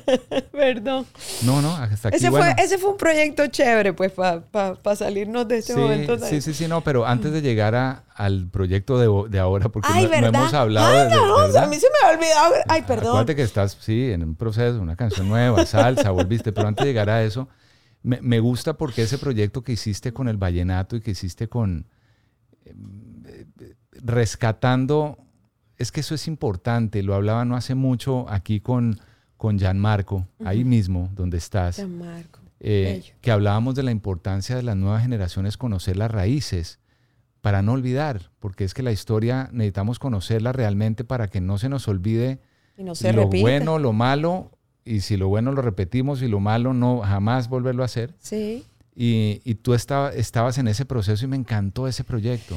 Perdón. 0.52 1.06
No, 1.44 1.60
no, 1.62 1.74
hasta 1.76 2.08
aquí. 2.08 2.16
Ese, 2.16 2.30
bueno. 2.30 2.46
fue, 2.54 2.64
ese 2.64 2.78
fue 2.78 2.90
un 2.90 2.96
proyecto 2.96 3.46
chévere, 3.48 3.92
pues, 3.92 4.12
para 4.12 4.96
salirnos 4.96 5.46
de 5.48 5.58
este 5.58 5.74
sí, 5.74 5.78
momento. 5.78 6.18
sí, 6.18 6.40
sí, 6.40 6.54
sí, 6.54 6.68
no, 6.68 6.82
pero 6.82 7.06
antes 7.06 7.32
de 7.32 7.42
llegar 7.42 7.74
a- 7.74 8.04
al 8.14 8.48
proyecto 8.48 8.98
de, 8.98 9.28
de 9.30 9.38
ahora, 9.38 9.68
porque 9.68 9.88
Ay, 9.92 10.06
no, 10.08 10.26
hemos 10.28 10.54
hablado 10.54 10.88
Ay, 10.96 11.08
de, 11.10 11.14
no, 11.16 11.36
¿verdad? 11.36 11.64
a 11.64 11.66
mí 11.66 11.76
se 11.76 11.86
me 11.88 12.08
ha 12.08 12.14
olvidado. 12.14 12.54
Ay, 12.68 12.82
perdón. 12.82 13.08
Acuérdate 13.08 13.36
que 13.36 13.42
estás, 13.42 13.76
sí, 13.80 14.10
en 14.10 14.22
un 14.24 14.34
proceso, 14.34 14.80
una 14.80 14.96
canción 14.96 15.28
nueva, 15.28 15.64
salsa, 15.66 16.10
volviste, 16.10 16.52
pero 16.52 16.66
antes 16.68 16.84
de 16.84 16.90
llegar 16.90 17.10
a 17.10 17.22
eso, 17.22 17.48
me, 18.02 18.20
me 18.22 18.40
gusta 18.40 18.74
porque 18.74 19.02
ese 19.02 19.18
proyecto 19.18 19.62
que 19.62 19.72
hiciste 19.72 20.12
con 20.12 20.28
el 20.28 20.36
vallenato 20.36 20.96
y 20.96 21.00
que 21.00 21.10
hiciste 21.12 21.48
con 21.48 21.86
eh, 22.64 22.74
eh, 23.60 23.74
rescatando, 23.92 25.18
es 25.78 25.92
que 25.92 26.00
eso 26.00 26.14
es 26.14 26.26
importante, 26.28 27.02
lo 27.02 27.14
hablaba 27.14 27.44
no 27.44 27.56
hace 27.56 27.74
mucho 27.74 28.28
aquí 28.28 28.60
con, 28.60 28.98
con 29.36 29.58
Gianmarco, 29.58 30.26
ahí 30.44 30.64
mismo, 30.64 31.08
donde 31.14 31.38
estás. 31.38 31.76
Gianmarco, 31.76 32.40
eh, 32.60 33.02
que 33.20 33.30
hablábamos 33.30 33.74
de 33.76 33.84
la 33.84 33.90
importancia 33.92 34.56
de 34.56 34.62
las 34.64 34.76
nuevas 34.76 35.02
generaciones 35.02 35.56
conocer 35.56 35.96
las 35.96 36.10
raíces 36.10 36.80
para 37.40 37.62
no 37.62 37.72
olvidar, 37.72 38.30
porque 38.40 38.64
es 38.64 38.74
que 38.74 38.82
la 38.82 38.90
historia 38.92 39.48
necesitamos 39.52 39.98
conocerla 40.00 40.52
realmente 40.52 41.04
para 41.04 41.28
que 41.28 41.40
no 41.40 41.56
se 41.58 41.68
nos 41.68 41.86
olvide 41.86 42.40
Y 42.76 42.82
no 42.82 42.94
se 42.96 43.12
lo 43.12 43.28
bueno, 43.28 43.78
lo 43.78 43.92
malo, 43.92 44.50
y 44.84 45.00
si 45.00 45.16
lo 45.16 45.28
bueno 45.28 45.52
lo 45.52 45.62
repetimos 45.62 46.20
y 46.22 46.28
lo 46.28 46.40
malo 46.40 46.74
no 46.74 47.00
jamás 47.02 47.48
volverlo 47.48 47.82
a 47.82 47.86
hacer. 47.86 48.14
Sí. 48.18 48.64
Y, 48.96 49.40
y 49.44 49.54
tú 49.54 49.74
estaba- 49.74 50.12
estabas 50.12 50.58
en 50.58 50.66
ese 50.66 50.84
proceso 50.84 51.24
y 51.24 51.28
me 51.28 51.36
encantó 51.36 51.86
ese 51.86 52.02
proyecto. 52.02 52.56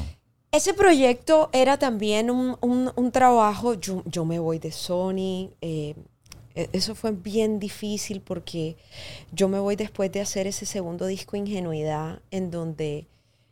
Ese 0.52 0.74
proyecto 0.74 1.48
era 1.52 1.78
también 1.78 2.30
un, 2.30 2.56
un- 2.60 3.10
trabajo, 3.12 3.74
yo, 3.74 4.02
yo 4.06 4.24
me 4.26 4.38
voy 4.38 4.58
de 4.58 4.70
Sony, 4.70 5.50
eh, 5.62 5.94
e- 6.54 6.68
eso 6.74 6.94
fue 6.94 7.12
bien 7.12 7.58
difícil 7.58 8.20
porque 8.20 8.76
yo 9.32 9.48
me 9.48 9.58
voy 9.58 9.76
después 9.76 10.12
de 10.12 10.20
hacer 10.20 10.46
ese 10.46 10.66
segundo 10.66 11.06
disco 11.06 11.36
Ingenuidad, 11.36 12.20
en 12.30 12.50
donde 12.50 13.06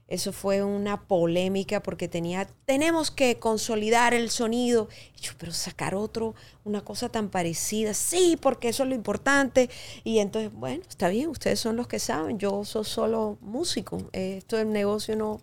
eso 0.08 0.32
fue 0.32 0.62
una 0.62 1.02
polémica 1.08 1.82
porque 1.82 2.06
tenía, 2.08 2.46
tenemos 2.66 3.10
que 3.10 3.38
consolidar 3.38 4.12
el 4.12 4.28
sonido, 4.30 4.88
Y 5.16 5.20
yo, 5.22 5.32
pero 5.38 5.52
sacar 5.52 5.94
otro, 5.94 6.34
una 6.64 6.82
cosa 6.84 7.08
tan 7.08 7.30
parecida, 7.30 7.94
sí, 7.94 8.36
porque 8.40 8.68
eso 8.68 8.82
es 8.82 8.88
lo 8.90 8.94
importante. 8.94 9.70
Y 10.04 10.18
entonces, 10.18 10.52
bueno, 10.52 10.82
está 10.88 11.08
bien, 11.08 11.28
ustedes 11.30 11.60
son 11.60 11.76
los 11.76 11.86
que 11.88 11.98
saben, 12.00 12.38
yo 12.38 12.64
soy 12.66 12.84
solo 12.84 13.38
músico, 13.40 13.98
eh, 14.12 14.36
esto 14.38 14.56
del 14.58 14.70
negocio 14.72 15.16
no... 15.16 15.40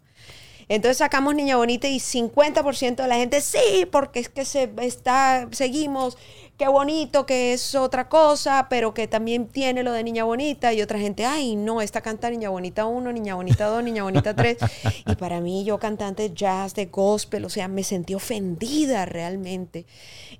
Entonces 0.69 0.97
sacamos 0.97 1.33
Niña 1.33 1.55
Bonita 1.55 1.87
y 1.87 1.99
50% 1.99 2.95
de 2.95 3.07
la 3.07 3.15
gente, 3.15 3.39
sí, 3.41 3.87
porque 3.89 4.19
es 4.19 4.29
que 4.29 4.43
se 4.43 4.69
está, 4.81 5.47
seguimos, 5.51 6.17
qué 6.57 6.67
bonito, 6.67 7.25
que 7.25 7.53
es 7.53 7.75
otra 7.75 8.09
cosa, 8.09 8.67
pero 8.69 8.93
que 8.93 9.07
también 9.07 9.47
tiene 9.47 9.83
lo 9.83 9.93
de 9.93 10.03
Niña 10.03 10.23
Bonita. 10.23 10.73
Y 10.73 10.81
otra 10.81 10.99
gente, 10.99 11.25
ay, 11.25 11.55
no, 11.55 11.81
esta 11.81 12.01
canta 12.01 12.29
Niña 12.29 12.49
Bonita 12.49 12.85
1, 12.85 13.11
Niña 13.13 13.35
Bonita 13.35 13.67
2, 13.67 13.83
Niña 13.83 14.03
Bonita 14.03 14.35
3. 14.35 14.57
Y 15.05 15.15
para 15.15 15.39
mí, 15.39 15.63
yo 15.63 15.77
cantante 15.77 16.31
jazz, 16.33 16.73
de 16.73 16.87
gospel, 16.87 17.45
o 17.45 17.49
sea, 17.49 17.67
me 17.67 17.83
sentí 17.83 18.15
ofendida 18.15 19.05
realmente. 19.05 19.85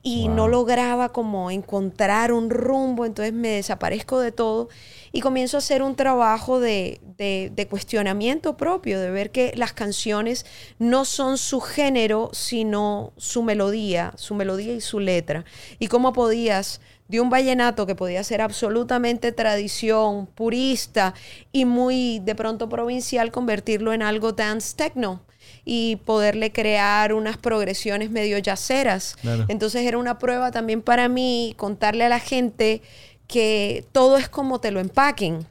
Y 0.04 0.30
no 0.30 0.48
lograba 0.48 1.10
como 1.10 1.52
encontrar 1.52 2.32
un 2.32 2.50
rumbo, 2.50 3.06
entonces 3.06 3.34
me 3.34 3.50
desaparezco 3.50 4.20
de 4.20 4.32
todo 4.32 4.70
y 5.12 5.20
comienzo 5.22 5.58
a 5.58 5.60
hacer 5.60 5.82
un 5.82 5.95
trabajo 5.95 6.60
de, 6.60 7.02
de- 7.18 7.52
de 7.54 7.68
cuestionamiento 7.68 8.56
propio, 8.56 9.00
de 9.02 9.12
ver 9.12 9.32
que 9.32 9.52
las 9.56 9.74
canciones 9.74 10.45
no 10.80 11.04
son 11.04 11.38
su 11.38 11.60
género, 11.60 12.30
sino 12.32 13.12
su 13.18 13.43
melodía, 13.43 14.14
su 14.16 14.34
melodía 14.36 14.74
y 14.74 14.82
su 14.82 15.00
letra. 15.00 15.43
Y 15.80 15.88
cómo 15.88 16.14
podías 16.14 16.80
de 17.10 17.20
un 17.22 17.30
vallenato 17.30 17.86
que 17.86 17.95
podía 17.95 18.24
ser 18.24 18.41
absolutamente 18.41 19.32
tradición, 19.32 20.28
purista 20.28 21.14
y 21.52 21.66
muy 21.66 22.20
de 22.20 22.36
pronto 22.36 22.70
provincial, 22.70 23.32
convertirlo 23.32 23.93
en 23.93 24.04
algo 24.04 24.32
dance 24.34 24.76
techno 24.76 25.22
y 25.70 25.97
poderle 25.97 26.53
crear 26.53 27.11
unas 27.13 27.38
progresiones 27.38 28.09
medio 28.09 28.38
yaceras. 28.38 29.18
Claro. 29.22 29.43
Entonces 29.49 29.84
era 29.84 29.97
una 29.97 30.18
prueba 30.18 30.49
también 30.49 30.82
para 30.82 31.09
mí 31.09 31.53
contarle 31.57 32.05
a 32.05 32.09
la 32.09 32.20
gente 32.20 32.82
que 33.28 33.86
todo 33.91 34.15
es 34.15 34.30
como 34.30 34.61
te 34.61 34.72
lo 34.72 34.80
empaquen 34.80 35.45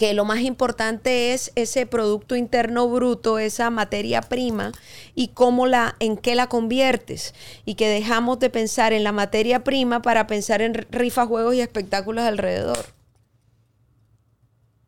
que 0.00 0.14
lo 0.14 0.24
más 0.24 0.40
importante 0.40 1.34
es 1.34 1.52
ese 1.56 1.84
producto 1.84 2.34
interno 2.34 2.88
bruto, 2.88 3.38
esa 3.38 3.68
materia 3.68 4.22
prima 4.22 4.72
y 5.14 5.28
cómo 5.28 5.66
la 5.66 5.94
en 6.00 6.16
qué 6.16 6.34
la 6.34 6.46
conviertes 6.46 7.34
y 7.66 7.74
que 7.74 7.86
dejamos 7.86 8.38
de 8.38 8.48
pensar 8.48 8.94
en 8.94 9.04
la 9.04 9.12
materia 9.12 9.62
prima 9.62 10.00
para 10.00 10.26
pensar 10.26 10.62
en 10.62 10.86
rifas, 10.90 11.28
juegos 11.28 11.54
y 11.54 11.60
espectáculos 11.60 12.24
alrededor. 12.24 12.78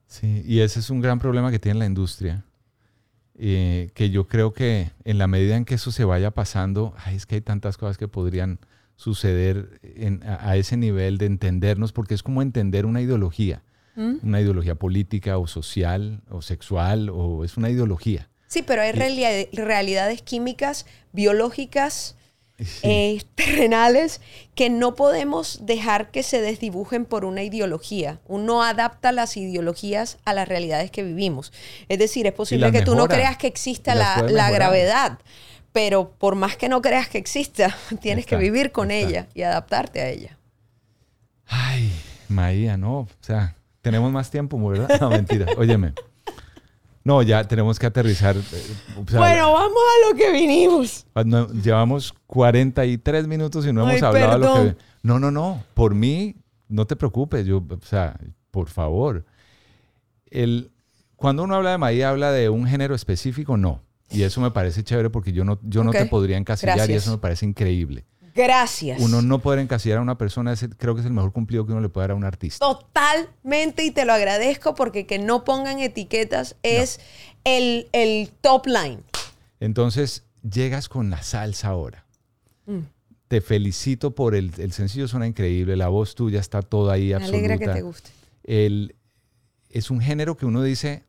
Sí, 0.07 0.43
y 0.47 0.61
ese 0.61 0.81
es 0.81 0.89
un 0.89 1.03
gran 1.03 1.19
problema 1.19 1.51
que 1.51 1.59
tiene 1.59 1.81
la 1.81 1.85
industria. 1.85 2.47
Eh, 3.39 3.91
que 3.95 4.11
yo 4.11 4.29
creo 4.29 4.53
que 4.53 4.91
en 5.05 5.19
la 5.19 5.27
medida 5.27 5.57
en 5.57 5.65
que 5.65 5.75
eso 5.77 5.91
se 5.93 6.05
vaya 6.05 6.31
pasando, 6.33 6.95
ay, 7.05 7.17
es 7.17 7.27
que 7.27 7.37
hay 7.37 7.41
tantas 7.41 7.77
cosas 7.79 7.99
que 7.99 8.09
podrían 8.09 8.59
suceder 8.97 9.81
en- 9.83 10.23
a, 10.25 10.51
a 10.51 10.57
ese 10.57 10.77
nivel 10.77 11.19
de 11.19 11.27
entendernos, 11.27 11.93
porque 11.93 12.15
es 12.15 12.23
como 12.23 12.43
entender 12.43 12.87
una 12.87 13.01
ideología, 13.01 13.63
¿Mm? 13.97 14.17
una 14.23 14.41
ideología 14.41 14.75
política 14.75 15.39
o 15.39 15.47
social 15.47 16.23
o 16.31 16.41
sexual, 16.43 17.11
o 17.11 17.45
es 17.45 17.57
una 17.57 17.71
ideología. 17.71 18.29
Sí, 18.47 18.63
pero 18.63 18.83
hay 18.83 18.93
realidades 18.93 20.23
químicas, 20.23 20.87
biológicas, 21.13 22.17
eh, 22.83 23.23
terrenales, 23.35 24.21
que 24.55 24.71
no 24.71 24.95
podemos 24.95 25.61
dejar 25.63 26.11
que 26.11 26.23
se 26.23 26.41
desdibujen 26.41 27.05
por 27.05 27.25
una 27.25 27.43
ideología. 27.43 28.21
Uno 28.27 28.63
adapta 28.63 29.13
las 29.13 29.37
ideologías 29.37 30.19
a 30.25 30.35
las 30.35 30.49
realidades 30.49 30.91
que 30.91 31.03
vivimos. 31.03 31.53
Es 31.89 31.99
decir, 31.99 32.27
es 32.27 32.33
posible 32.33 32.71
que 32.73 32.83
tú 32.83 32.95
no 32.95 33.09
creas 33.09 33.37
que 33.37 33.47
exista 33.47 33.95
la, 33.95 34.25
la 34.29 34.51
gravedad, 34.51 35.19
pero 35.73 36.11
por 36.11 36.35
más 36.35 36.57
que 36.57 36.69
no 36.69 36.83
creas 36.83 37.09
que 37.09 37.19
exista, 37.19 37.77
tienes 38.01 38.27
que 38.27 38.37
vivir 38.37 38.73
con 38.73 38.91
está. 38.91 39.09
ella 39.09 39.29
y 39.35 39.43
adaptarte 39.43 40.01
a 40.01 40.09
ella. 40.09 40.39
Ay, 41.47 41.93
María, 42.29 42.77
no, 42.77 43.01
o 43.01 43.09
sea, 43.21 43.57
tenemos 43.81 44.13
más 44.13 44.31
tiempo, 44.31 44.59
¿verdad? 44.69 44.89
No, 45.01 45.11
mentira, 45.11 45.47
óyeme. 45.57 45.93
No, 47.05 47.23
ya 47.23 47.45
tenemos 47.45 47.79
que 47.79 47.87
aterrizar. 47.87 48.37
eh, 48.37 48.41
o 49.05 49.09
sea, 49.09 49.19
bueno, 49.19 49.53
vamos 49.53 49.77
a 49.77 50.11
lo 50.11 50.17
que 50.17 50.31
vinimos. 50.33 51.07
no, 51.25 51.49
llevamos 51.53 52.15
43 52.27 53.27
minutos 53.27 53.67
y 53.67 53.73
no 53.73 53.89
hemos 53.89 54.03
hablado 54.03 54.33
de 54.33 54.39
lo 54.39 54.55
que... 54.55 54.77
No, 55.03 55.19
no, 55.19 55.31
no, 55.31 55.65
por 55.75 55.95
mí, 55.95 56.37
no 56.69 56.87
te 56.87 56.95
preocupes, 56.95 57.45
yo, 57.45 57.59
o 57.59 57.85
sea, 57.85 58.17
por 58.53 58.69
favor. 58.69 59.25
El, 60.31 60.71
cuando 61.17 61.43
uno 61.43 61.57
habla 61.57 61.73
de 61.73 61.79
María, 61.79 62.11
habla 62.11 62.31
de 62.31 62.49
un 62.49 62.67
género 62.67 62.95
específico, 62.95 63.57
no. 63.57 63.83
Y 64.11 64.23
eso 64.23 64.41
me 64.41 64.51
parece 64.51 64.85
chévere 64.85 65.11
porque 65.11 65.33
yo 65.33 65.45
no, 65.45 65.59
yo 65.63 65.83
no 65.83 65.91
te 65.91 66.07
podría 66.07 66.37
encasillar 66.37 66.89
y 66.91 66.95
eso 66.95 67.11
me 67.11 67.19
parece 67.19 67.47
increíble. 67.47 68.05
Gracias. 68.35 69.01
Uno 69.01 69.21
no 69.23 69.41
poder 69.41 69.59
encasillar 69.61 69.99
a 69.99 70.01
una 70.03 70.17
persona, 70.19 70.53
es 70.53 70.67
creo 70.79 70.95
que 70.95 71.01
es 71.01 71.07
el 71.07 71.13
mejor 71.13 71.33
cumplido 71.33 71.67
que 71.67 71.73
uno 71.73 71.81
le 71.81 71.89
puede 71.89 72.05
dar 72.05 72.11
a 72.13 72.15
un 72.15 72.25
artista. 72.25 72.65
Totalmente 72.67 73.85
y 73.85 73.91
te 73.91 74.05
lo 74.05 74.13
agradezco 74.13 74.75
porque 74.75 75.07
que 75.07 75.19
no 75.19 75.45
pongan 75.45 75.79
etiquetas 75.81 76.57
es 76.63 77.01
el, 77.45 77.89
el 77.93 78.31
top 78.41 78.67
line. 78.67 79.01
Entonces, 79.61 80.25
llegas 80.49 80.89
con 80.89 81.11
la 81.11 81.23
salsa 81.23 81.69
ahora. 81.69 82.05
Mm. 82.67 82.81
Te 83.29 83.41
felicito 83.41 84.15
por 84.15 84.35
el, 84.35 84.53
el 84.59 84.73
sencillo, 84.73 85.09
suena 85.09 85.27
increíble, 85.27 85.77
la 85.77 85.89
voz 85.89 86.15
tuya 86.15 86.41
está 86.41 86.63
toda 86.63 86.95
ahí 86.95 87.09
Me 87.09 87.15
absoluta. 87.15 87.39
alegra 87.39 87.59
que 87.59 87.69
te 87.69 87.83
guste. 87.83 88.11
El, 88.45 88.97
es 89.71 89.91
un 89.91 90.01
género 90.01 90.37
que 90.37 90.45
uno 90.47 90.63
dice, 90.63 91.05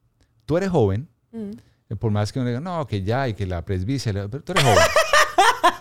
tú 0.46 0.58
eres 0.58 0.70
joven, 0.70 1.10
Mm. 1.32 1.96
por 2.00 2.12
más 2.12 2.32
que 2.32 2.40
uno 2.40 2.48
diga, 2.48 2.60
no, 2.60 2.86
que 2.86 3.02
ya, 3.02 3.28
y 3.28 3.34
que 3.34 3.46
la 3.48 3.66
presbicia, 3.66 4.14
pero 4.14 4.44
tú 4.44 4.52
eres 4.52 4.64
joven. 4.64 4.78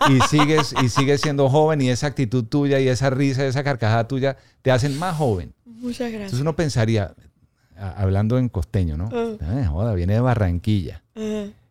y 0.09 0.19
sigues, 0.21 0.73
y 0.83 0.89
sigues 0.89 1.21
siendo 1.21 1.49
joven 1.49 1.81
y 1.81 1.89
esa 1.89 2.07
actitud 2.07 2.43
tuya 2.45 2.79
y 2.79 2.87
esa 2.87 3.09
risa, 3.09 3.45
esa 3.45 3.63
carcajada 3.63 4.07
tuya 4.07 4.37
te 4.61 4.71
hacen 4.71 4.97
más 4.99 5.15
joven. 5.17 5.53
Muchas 5.65 6.09
gracias. 6.09 6.21
Entonces 6.21 6.39
uno 6.41 6.55
pensaría, 6.55 7.13
hablando 7.75 8.37
en 8.37 8.49
costeño, 8.49 8.97
¿no? 8.97 9.09
Ah. 9.11 9.33
"Ah, 9.41 9.65
joda, 9.69 9.93
viene 9.93 10.13
de 10.13 10.19
Barranquilla 10.21 11.03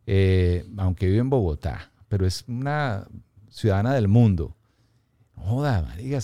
eh, 0.06 0.66
aunque 0.78 1.06
vive 1.06 1.18
en 1.18 1.30
Bogotá, 1.30 1.90
pero 2.08 2.26
es 2.26 2.44
una 2.48 3.06
ciudadana 3.50 3.94
del 3.94 4.08
mundo. 4.08 4.56
Joda, 5.36 5.82
marica, 5.82 6.18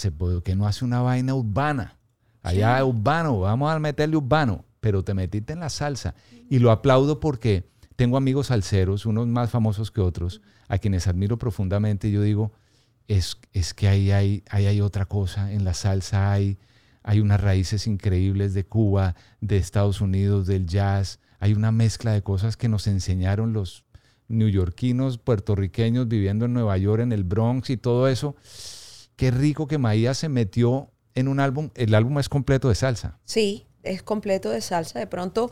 que 0.44 0.54
no 0.56 0.66
hace 0.66 0.84
una 0.84 1.00
vaina 1.00 1.34
urbana. 1.34 1.96
Allá 2.42 2.84
urbano, 2.84 3.40
vamos 3.40 3.70
a 3.72 3.78
meterle 3.78 4.16
urbano, 4.16 4.64
pero 4.80 5.02
te 5.02 5.14
metiste 5.14 5.52
en 5.52 5.60
la 5.60 5.68
salsa. 5.68 6.14
Y 6.50 6.58
lo 6.60 6.70
aplaudo 6.70 7.20
porque 7.20 7.68
tengo 7.98 8.16
amigos 8.16 8.46
salseros, 8.46 9.06
unos 9.06 9.26
más 9.26 9.50
famosos 9.50 9.90
que 9.90 10.00
otros, 10.00 10.40
a 10.68 10.78
quienes 10.78 11.08
admiro 11.08 11.36
profundamente. 11.36 12.12
Yo 12.12 12.22
digo, 12.22 12.52
es, 13.08 13.38
es 13.52 13.74
que 13.74 13.88
ahí 13.88 14.12
hay, 14.12 14.44
ahí 14.50 14.66
hay 14.66 14.80
otra 14.80 15.04
cosa. 15.04 15.52
En 15.52 15.64
la 15.64 15.74
salsa 15.74 16.30
hay, 16.30 16.60
hay 17.02 17.18
unas 17.18 17.40
raíces 17.40 17.88
increíbles 17.88 18.54
de 18.54 18.64
Cuba, 18.64 19.16
de 19.40 19.56
Estados 19.56 20.00
Unidos, 20.00 20.46
del 20.46 20.66
jazz. 20.66 21.18
Hay 21.40 21.54
una 21.54 21.72
mezcla 21.72 22.12
de 22.12 22.22
cosas 22.22 22.56
que 22.56 22.68
nos 22.68 22.86
enseñaron 22.86 23.52
los 23.52 23.84
neoyorquinos, 24.28 25.18
puertorriqueños 25.18 26.06
viviendo 26.06 26.44
en 26.44 26.52
Nueva 26.52 26.78
York, 26.78 27.02
en 27.02 27.10
el 27.10 27.24
Bronx 27.24 27.68
y 27.68 27.78
todo 27.78 28.06
eso. 28.06 28.36
Qué 29.16 29.32
rico 29.32 29.66
que 29.66 29.78
Maía 29.78 30.14
se 30.14 30.28
metió 30.28 30.92
en 31.16 31.26
un 31.26 31.40
álbum. 31.40 31.70
El 31.74 31.96
álbum 31.96 32.20
es 32.20 32.28
completo 32.28 32.68
de 32.68 32.76
salsa. 32.76 33.18
Sí, 33.24 33.66
es 33.82 34.04
completo 34.04 34.50
de 34.50 34.60
salsa. 34.60 35.00
De 35.00 35.08
pronto, 35.08 35.50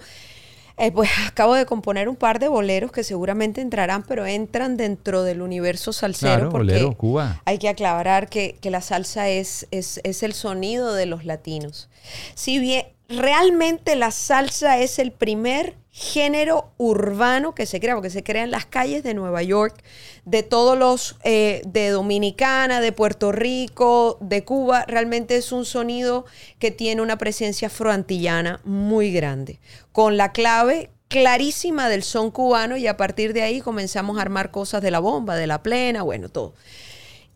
eh, 0.77 0.93
pues 0.93 1.11
acabo 1.27 1.55
de 1.55 1.67
componer 1.67 2.09
un 2.09 2.17
par 2.17 2.39
de 2.39 2.49
boleros 2.49 2.93
que 2.93 3.05
seguramente 3.05 3.61
entrarán, 3.61 4.03
pero 4.03 4.27
entran 4.27 4.77
dentro 4.77 5.23
del 5.23 5.43
universo 5.43 5.93
salsero. 5.93 6.35
Claro, 6.35 6.51
porque 6.51 6.73
bolero, 6.73 6.97
Cuba. 6.97 7.43
Hay 7.45 7.59
que 7.59 7.69
aclarar 7.69 8.29
que, 8.29 8.57
que 8.61 8.71
la 8.71 8.81
salsa 8.81 9.29
es, 9.29 9.67
es, 9.71 10.01
es 10.05 10.23
el 10.23 10.33
sonido 10.33 10.95
de 10.95 11.07
los 11.07 11.25
latinos. 11.25 11.89
Si 12.35 12.59
bien 12.59 12.87
realmente 13.09 13.97
la 13.97 14.11
salsa 14.11 14.79
es 14.79 14.99
el 14.99 15.13
primer 15.13 15.77
género 15.91 16.73
urbano 16.77 17.55
que 17.55 17.65
se 17.65 17.81
crea, 17.81 17.95
porque 17.95 18.11
se 18.11 18.23
crea 18.23 18.45
en 18.45 18.51
las 18.51 18.67
calles 18.67 19.03
de 19.03 19.15
Nueva 19.15 19.43
York, 19.43 19.83
de 20.27 20.43
todos 20.43 20.77
los, 20.77 21.17
eh, 21.25 21.63
de 21.67 21.89
Dominicana, 21.89 22.83
de 22.83 22.93
Puerto 22.93 23.33
Rico, 23.33 24.19
de 24.21 24.45
Cuba, 24.45 24.85
realmente 24.87 25.37
es 25.37 25.53
un 25.53 25.65
sonido 25.65 26.27
que 26.59 26.71
tiene 26.71 27.01
una 27.01 27.17
presencia 27.17 27.69
afroantillana 27.69 28.61
muy 28.65 29.11
grande, 29.11 29.59
con 29.93 30.19
la 30.19 30.33
clave 30.33 30.91
clarísima 31.09 31.89
del 31.89 32.03
son 32.03 32.31
cubano 32.31 32.77
y 32.77 32.87
a 32.89 32.97
partir 32.97 33.33
de 33.33 33.43
ahí 33.43 33.61
comenzamos 33.61 34.19
a 34.19 34.23
armar 34.23 34.51
cosas 34.51 34.83
de 34.83 34.91
la 34.91 34.99
bomba, 34.99 35.37
de 35.37 35.47
la 35.47 35.63
plena, 35.63 36.03
bueno, 36.03 36.29
todo. 36.29 36.53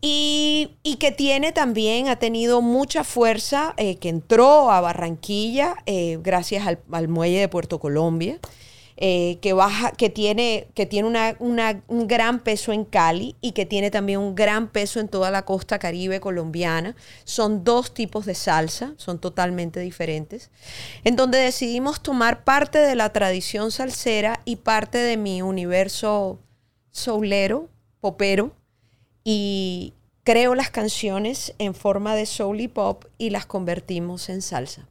Y, 0.03 0.97
que 0.99 1.11
tiene 1.11 1.51
también, 1.51 2.09
ha 2.09 2.17
tenido 2.17 2.61
mucha 2.61 3.03
fuerza, 3.03 3.73
eh, 3.77 3.97
que 3.97 4.09
entró 4.09 4.71
a 4.71 4.81
Barranquilla 4.81 5.75
eh, 5.85 6.19
gracias 6.21 6.67
al, 6.67 7.07
muelle 7.07 7.39
de 7.39 7.47
Puerto 7.47 7.79
Colombia, 7.79 8.39
eh, 8.97 9.39
que, 9.41 9.53
baja, 9.53 9.91
que 9.91 10.09
tiene, 10.09 10.67
que 10.75 10.85
tiene 10.85 11.35
un 11.39 12.07
gran 12.07 12.39
peso 12.39 12.71
en 12.71 12.85
Cali 12.85 13.35
y 13.41 13.51
que 13.53 13.65
tiene 13.65 13.89
también 13.89 14.19
un 14.19 14.35
gran 14.35 14.69
peso 14.69 14.99
en 14.99 15.07
toda 15.07 15.31
la 15.31 15.43
costa 15.43 15.79
caribe 15.79 16.19
colombiana. 16.19 16.95
Son 17.23 17.63
dos 17.63 17.93
tipos 17.93 18.25
de 18.25 18.35
salsa, 18.35 18.93
son 18.97 19.19
totalmente 19.19 19.79
diferentes, 19.79 20.51
en 21.03 21.15
donde 21.15 21.39
decidimos 21.39 22.01
tomar 22.01 22.43
parte 22.43 22.79
de 22.79 22.95
la 22.95 23.11
tradición 23.11 23.71
salsera 23.71 24.41
y 24.45 24.57
parte 24.57 24.97
de 24.99 25.17
mi 25.17 25.41
universo 25.41 26.39
soulero, 26.91 27.69
popero, 28.01 28.55
y 29.23 29.93
creo 30.23 30.55
las 30.55 30.69
canciones 30.69 31.53
en 31.57 31.73
forma 31.73 32.15
de 32.15 32.25
soul 32.25 32.61
y 32.61 32.67
pop 32.67 33.05
y 33.17 33.29
las 33.29 33.45
convertimos 33.45 34.29
en 34.29 34.41
salsa. 34.41 34.87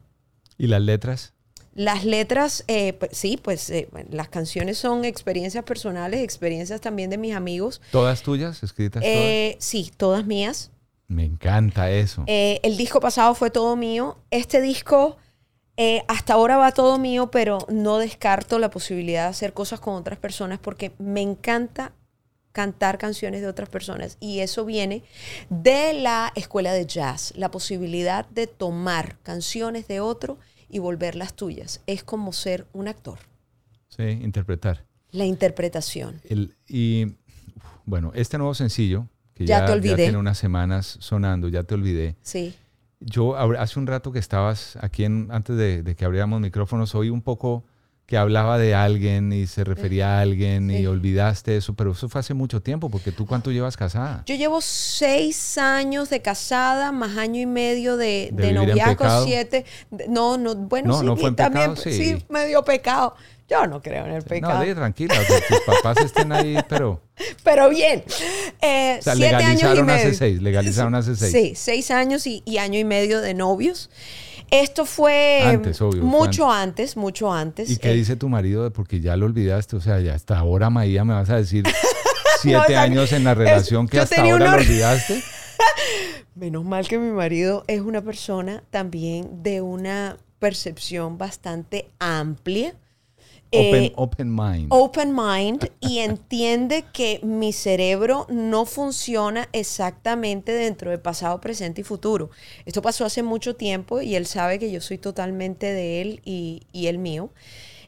¿Y 0.58 0.66
las 0.66 0.82
letras? 0.82 1.32
Las 1.74 2.04
letras, 2.04 2.64
eh, 2.66 2.94
pues, 2.94 3.16
sí, 3.16 3.38
pues 3.40 3.70
eh, 3.70 3.88
las 4.10 4.28
canciones 4.28 4.76
son 4.76 5.04
experiencias 5.04 5.64
personales, 5.64 6.20
experiencias 6.20 6.80
también 6.80 7.10
de 7.10 7.18
mis 7.18 7.34
amigos. 7.34 7.80
¿Todas 7.92 8.22
tuyas? 8.22 8.62
¿Escritas 8.62 9.02
Eh, 9.06 9.56
sí, 9.60 9.92
todas 9.96 10.26
mías. 10.26 10.72
Me 11.06 11.24
encanta 11.24 11.90
eso. 11.90 12.24
Eh, 12.26 12.60
el 12.62 12.76
disco 12.76 13.00
pasado 13.00 13.34
fue 13.34 13.50
todo 13.50 13.76
mío. 13.76 14.18
Este 14.30 14.60
disco 14.60 15.16
hasta 16.08 16.34
ahora 16.34 16.58
va 16.58 16.72
todo 16.72 16.98
mío, 16.98 17.30
pero 17.30 17.66
no 17.70 17.96
descarto 17.96 18.58
la 18.58 18.68
posibilidad 18.68 19.22
de 19.22 19.30
hacer 19.30 19.54
cosas 19.54 19.80
con 19.80 19.94
otras 19.94 20.18
personas 20.18 20.58
porque 20.58 20.92
me 20.98 21.22
encanta 21.22 21.92
cantar 22.52 22.98
canciones 22.98 23.40
de 23.42 23.46
otras 23.46 23.68
personas 23.68 24.16
y 24.20 24.40
eso 24.40 24.64
viene 24.64 25.04
de 25.50 25.92
la 25.94 26.32
escuela 26.34 26.72
de 26.72 26.84
jazz, 26.86 27.32
la 27.36 27.50
posibilidad 27.50 28.26
de 28.28 28.46
tomar 28.46 29.18
canciones 29.22 29.86
de 29.88 30.00
otro 30.00 30.38
y 30.68 30.78
volverlas 30.80 31.34
tuyas. 31.34 31.80
Es 31.86 32.02
como 32.04 32.32
ser 32.32 32.66
un 32.72 32.88
actor, 32.88 33.18
Sí, 33.88 34.02
interpretar. 34.02 34.84
la 35.12 35.24
interpretación. 35.24 36.20
El, 36.24 36.54
y 36.68 37.14
bueno, 37.84 38.12
este 38.14 38.38
nuevo 38.38 38.54
sencillo, 38.54 39.06
que 39.34 39.46
Ya 39.46 39.60
ya, 39.60 39.66
te 39.66 39.72
olvidé. 39.72 39.96
tiene 39.96 40.18
unas 40.18 40.38
semanas 40.38 40.96
sonando, 41.00 41.48
ya 41.48 41.62
te 41.64 41.74
olvidé. 41.74 42.16
Sí. 42.22 42.54
Yo 43.00 43.36
hace 43.36 43.78
un 43.78 43.86
rato 43.86 44.12
que 44.12 44.18
estabas 44.18 44.76
aquí, 44.80 45.04
en, 45.04 45.28
antes 45.30 45.56
de, 45.56 45.82
de 45.82 45.96
que 45.96 46.04
abriéramos 46.04 46.40
micrófonos, 46.40 46.94
oí 46.94 47.08
un 47.10 47.22
poco 47.22 47.64
que 48.10 48.18
hablaba 48.18 48.58
de 48.58 48.74
alguien 48.74 49.32
y 49.32 49.46
se 49.46 49.62
refería 49.62 50.18
a 50.18 50.20
alguien 50.20 50.68
y 50.68 50.84
olvidaste 50.84 51.56
eso, 51.56 51.74
pero 51.74 51.92
eso 51.92 52.08
fue 52.08 52.18
hace 52.18 52.34
mucho 52.34 52.60
tiempo, 52.60 52.90
porque 52.90 53.12
tú 53.12 53.24
cuánto 53.24 53.52
llevas 53.52 53.76
casada. 53.76 54.24
Yo 54.26 54.34
llevo 54.34 54.60
seis 54.60 55.56
años 55.58 56.10
de 56.10 56.20
casada, 56.20 56.90
más 56.90 57.16
año 57.16 57.40
y 57.40 57.46
medio 57.46 57.96
de, 57.96 58.30
¿De 58.32 58.50
noviazgo, 58.52 59.24
siete. 59.24 59.64
No, 60.08 60.38
no, 60.38 60.56
bueno, 60.56 60.88
No, 60.88 60.98
sí, 60.98 61.06
no 61.06 61.16
fue 61.16 61.28
en 61.28 61.36
también, 61.36 61.74
pecado, 61.76 61.82
sí. 61.88 61.92
sí. 61.92 62.24
medio 62.28 62.64
pecado. 62.64 63.14
Yo 63.48 63.68
no 63.68 63.80
creo 63.80 64.04
en 64.06 64.12
el 64.12 64.22
pecado. 64.24 64.64
No, 64.64 64.74
tranquila, 64.74 65.14
que 65.24 65.54
tus 65.54 65.60
papás 65.66 65.98
estén 66.04 66.32
ahí, 66.32 66.56
pero... 66.68 67.00
Pero 67.44 67.68
bien, 67.68 68.02
eh, 68.60 68.96
O 68.98 69.02
sea, 69.02 69.14
siete 69.14 69.36
años 69.36 69.62
y 69.62 69.64
legalizaron 69.64 69.90
hace 69.90 70.04
medio. 70.04 70.18
seis, 70.18 70.42
legalizaron 70.42 70.94
hace 70.96 71.14
seis. 71.14 71.32
Sí, 71.32 71.52
seis 71.54 71.90
años 71.92 72.26
y, 72.26 72.42
y 72.44 72.58
año 72.58 72.80
y 72.80 72.84
medio 72.84 73.20
de 73.20 73.34
novios. 73.34 73.88
Esto 74.50 74.84
fue 74.84 75.42
Antes, 75.44 75.80
obvio, 75.80 76.00
fue 76.02 76.10
mucho 76.10 76.50
antes, 76.50 76.96
mucho 76.96 77.32
antes. 77.32 77.70
¿Y 77.70 77.76
qué 77.76 77.90
Eh, 77.92 77.94
dice 77.94 78.16
tu 78.16 78.28
marido? 78.28 78.70
Porque 78.72 79.00
ya 79.00 79.16
lo 79.16 79.26
olvidaste, 79.26 79.76
o 79.76 79.80
sea, 79.80 80.00
ya 80.00 80.14
hasta 80.14 80.38
ahora, 80.38 80.70
Maía, 80.70 81.04
me 81.04 81.14
vas 81.14 81.30
a 81.30 81.36
decir 81.36 81.64
siete 82.40 82.58
o 82.58 82.66
sea, 82.66 82.82
años 82.82 83.12
en 83.12 83.24
la 83.24 83.34
relación 83.34 83.86
que 83.86 84.00
hasta 84.00 84.22
ahora 84.22 84.34
una- 84.34 84.56
lo 84.56 84.62
olvidaste. 84.62 85.22
Menos 86.34 86.64
mal 86.64 86.88
que 86.88 86.98
mi 86.98 87.10
marido 87.12 87.64
es 87.66 87.80
una 87.80 88.00
persona 88.02 88.62
también 88.70 89.42
de 89.42 89.60
una 89.60 90.16
percepción 90.38 91.18
bastante 91.18 91.88
amplia. 91.98 92.74
Open, 93.52 93.84
Eh, 93.84 93.92
open 93.96 94.34
mind. 94.34 94.66
open 94.70 95.12
mind 95.14 95.70
y 95.80 95.98
entiende 95.98 96.84
que 96.92 97.18
mi 97.24 97.52
cerebro 97.52 98.26
no 98.30 98.64
funciona 98.64 99.48
exactamente 99.52 100.52
dentro 100.52 100.90
de 100.90 100.98
pasado, 100.98 101.40
presente 101.40 101.80
y 101.80 101.84
futuro. 101.84 102.30
Esto 102.64 102.80
pasó 102.80 103.04
hace 103.04 103.24
mucho 103.24 103.56
tiempo 103.56 104.00
y 104.02 104.14
él 104.14 104.26
sabe 104.26 104.58
que 104.60 104.70
yo 104.70 104.80
soy 104.80 104.98
totalmente 104.98 105.66
de 105.66 106.00
él 106.00 106.20
y, 106.24 106.62
y 106.72 106.86
él 106.86 106.98
mío. 106.98 107.30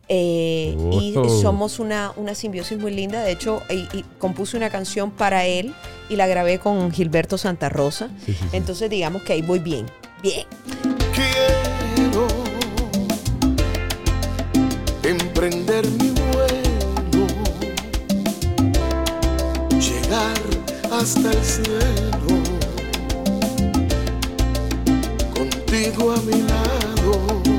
Eh, 0.09 0.77
Y 0.91 1.15
somos 1.41 1.79
una, 1.79 2.13
una 2.17 2.35
simbiosis 2.35 2.77
muy 2.77 2.91
linda. 2.93 3.23
De 3.23 3.31
hecho, 3.31 3.63
y- 3.71 3.87
y 3.97 4.05
compuse 4.19 4.57
una 4.57 4.69
canción 4.69 5.13
para 5.13 5.47
él 5.47 5.73
y 6.09 6.17
la 6.17 6.27
grabé 6.27 6.59
con 6.59 6.91
Gilberto 6.91 7.39
Santa 7.39 7.69
Rosa. 7.69 8.09
Sí, 8.27 8.33
sí, 8.33 8.39
sí. 8.51 8.57
Entonces 8.57 8.91
digamos 8.91 9.23
que 9.23 9.35
ahí 9.35 9.43
voy 9.43 9.61
bien. 9.61 9.87
Bien. 10.23 10.47
Quiero 11.15 12.27
emprender 15.45 15.85
mi 15.99 16.11
vuelo, 16.11 17.27
llegar 19.81 20.41
hasta 20.93 21.33
el 21.33 21.45
cielo, 21.45 22.39
contigo 25.35 26.13
a 26.13 26.17
mi 26.19 26.43
lado. 26.43 27.52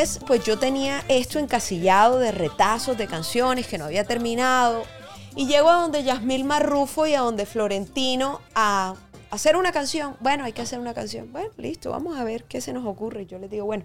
Después, 0.00 0.26
pues 0.26 0.44
yo 0.44 0.58
tenía 0.58 1.04
esto 1.08 1.38
encasillado 1.38 2.18
de 2.18 2.32
retazos 2.32 2.96
de 2.96 3.06
canciones 3.06 3.66
que 3.66 3.78
no 3.78 3.84
había 3.84 4.04
terminado. 4.04 4.84
Y 5.36 5.46
llego 5.46 5.68
a 5.68 5.74
donde 5.74 6.02
Yasmil 6.02 6.44
Marrufo 6.44 7.06
y 7.06 7.14
a 7.14 7.20
donde 7.20 7.46
Florentino 7.46 8.40
a 8.54 8.96
hacer 9.30 9.56
una 9.56 9.72
canción. 9.72 10.16
Bueno, 10.20 10.44
hay 10.44 10.52
que 10.52 10.62
hacer 10.62 10.80
una 10.80 10.94
canción. 10.94 11.30
Bueno, 11.32 11.50
listo, 11.56 11.90
vamos 11.90 12.18
a 12.18 12.24
ver 12.24 12.44
qué 12.44 12.60
se 12.60 12.72
nos 12.72 12.86
ocurre. 12.86 13.26
Yo 13.26 13.38
les 13.38 13.50
digo, 13.50 13.64
bueno, 13.64 13.84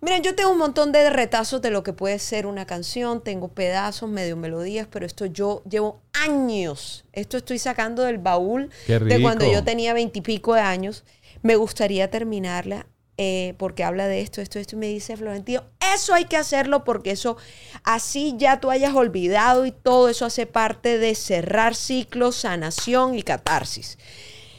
miren, 0.00 0.22
yo 0.22 0.34
tengo 0.34 0.50
un 0.50 0.58
montón 0.58 0.92
de 0.92 1.08
retazos 1.08 1.62
de 1.62 1.70
lo 1.70 1.82
que 1.82 1.92
puede 1.92 2.18
ser 2.18 2.46
una 2.46 2.66
canción. 2.66 3.22
Tengo 3.22 3.48
pedazos, 3.48 4.10
medio 4.10 4.36
melodías, 4.36 4.88
pero 4.90 5.06
esto 5.06 5.24
yo 5.26 5.62
llevo 5.70 6.00
años. 6.12 7.04
Esto 7.12 7.38
estoy 7.38 7.58
sacando 7.58 8.02
del 8.02 8.18
baúl 8.18 8.70
de 8.86 9.22
cuando 9.22 9.50
yo 9.50 9.64
tenía 9.64 9.94
veintipico 9.94 10.54
de 10.54 10.60
años. 10.60 11.04
Me 11.42 11.56
gustaría 11.56 12.10
terminarla 12.10 12.86
eh, 13.16 13.54
porque 13.58 13.84
habla 13.84 14.08
de 14.08 14.20
esto, 14.20 14.40
esto, 14.40 14.58
esto. 14.58 14.76
Y 14.76 14.78
me 14.78 14.88
dice 14.88 15.16
Florentino, 15.16 15.62
eso 15.94 16.14
hay 16.14 16.24
que 16.24 16.36
hacerlo 16.36 16.84
porque 16.84 17.12
eso, 17.12 17.36
así 17.84 18.34
ya 18.36 18.60
tú 18.60 18.70
hayas 18.70 18.94
olvidado 18.94 19.66
y 19.66 19.72
todo 19.72 20.08
eso 20.08 20.26
hace 20.26 20.46
parte 20.46 20.98
de 20.98 21.14
cerrar 21.14 21.74
ciclos, 21.74 22.36
sanación 22.36 23.14
y 23.14 23.22
catarsis. 23.22 23.98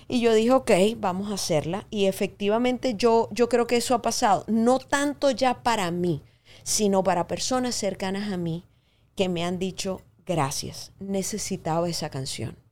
Y 0.07 0.21
yo 0.21 0.33
dije, 0.33 0.51
ok, 0.51 0.71
vamos 0.97 1.31
a 1.31 1.35
hacerla. 1.35 1.87
Y 1.89 2.05
efectivamente 2.05 2.95
yo, 2.95 3.27
yo 3.31 3.49
creo 3.49 3.67
que 3.67 3.77
eso 3.77 3.95
ha 3.95 4.01
pasado, 4.01 4.45
no 4.47 4.79
tanto 4.79 5.31
ya 5.31 5.63
para 5.63 5.91
mí, 5.91 6.21
sino 6.63 7.03
para 7.03 7.27
personas 7.27 7.75
cercanas 7.75 8.31
a 8.31 8.37
mí 8.37 8.65
que 9.15 9.29
me 9.29 9.43
han 9.43 9.59
dicho, 9.59 10.01
gracias, 10.25 10.91
necesitaba 10.99 11.89
esa 11.89 12.09
canción. 12.09 12.64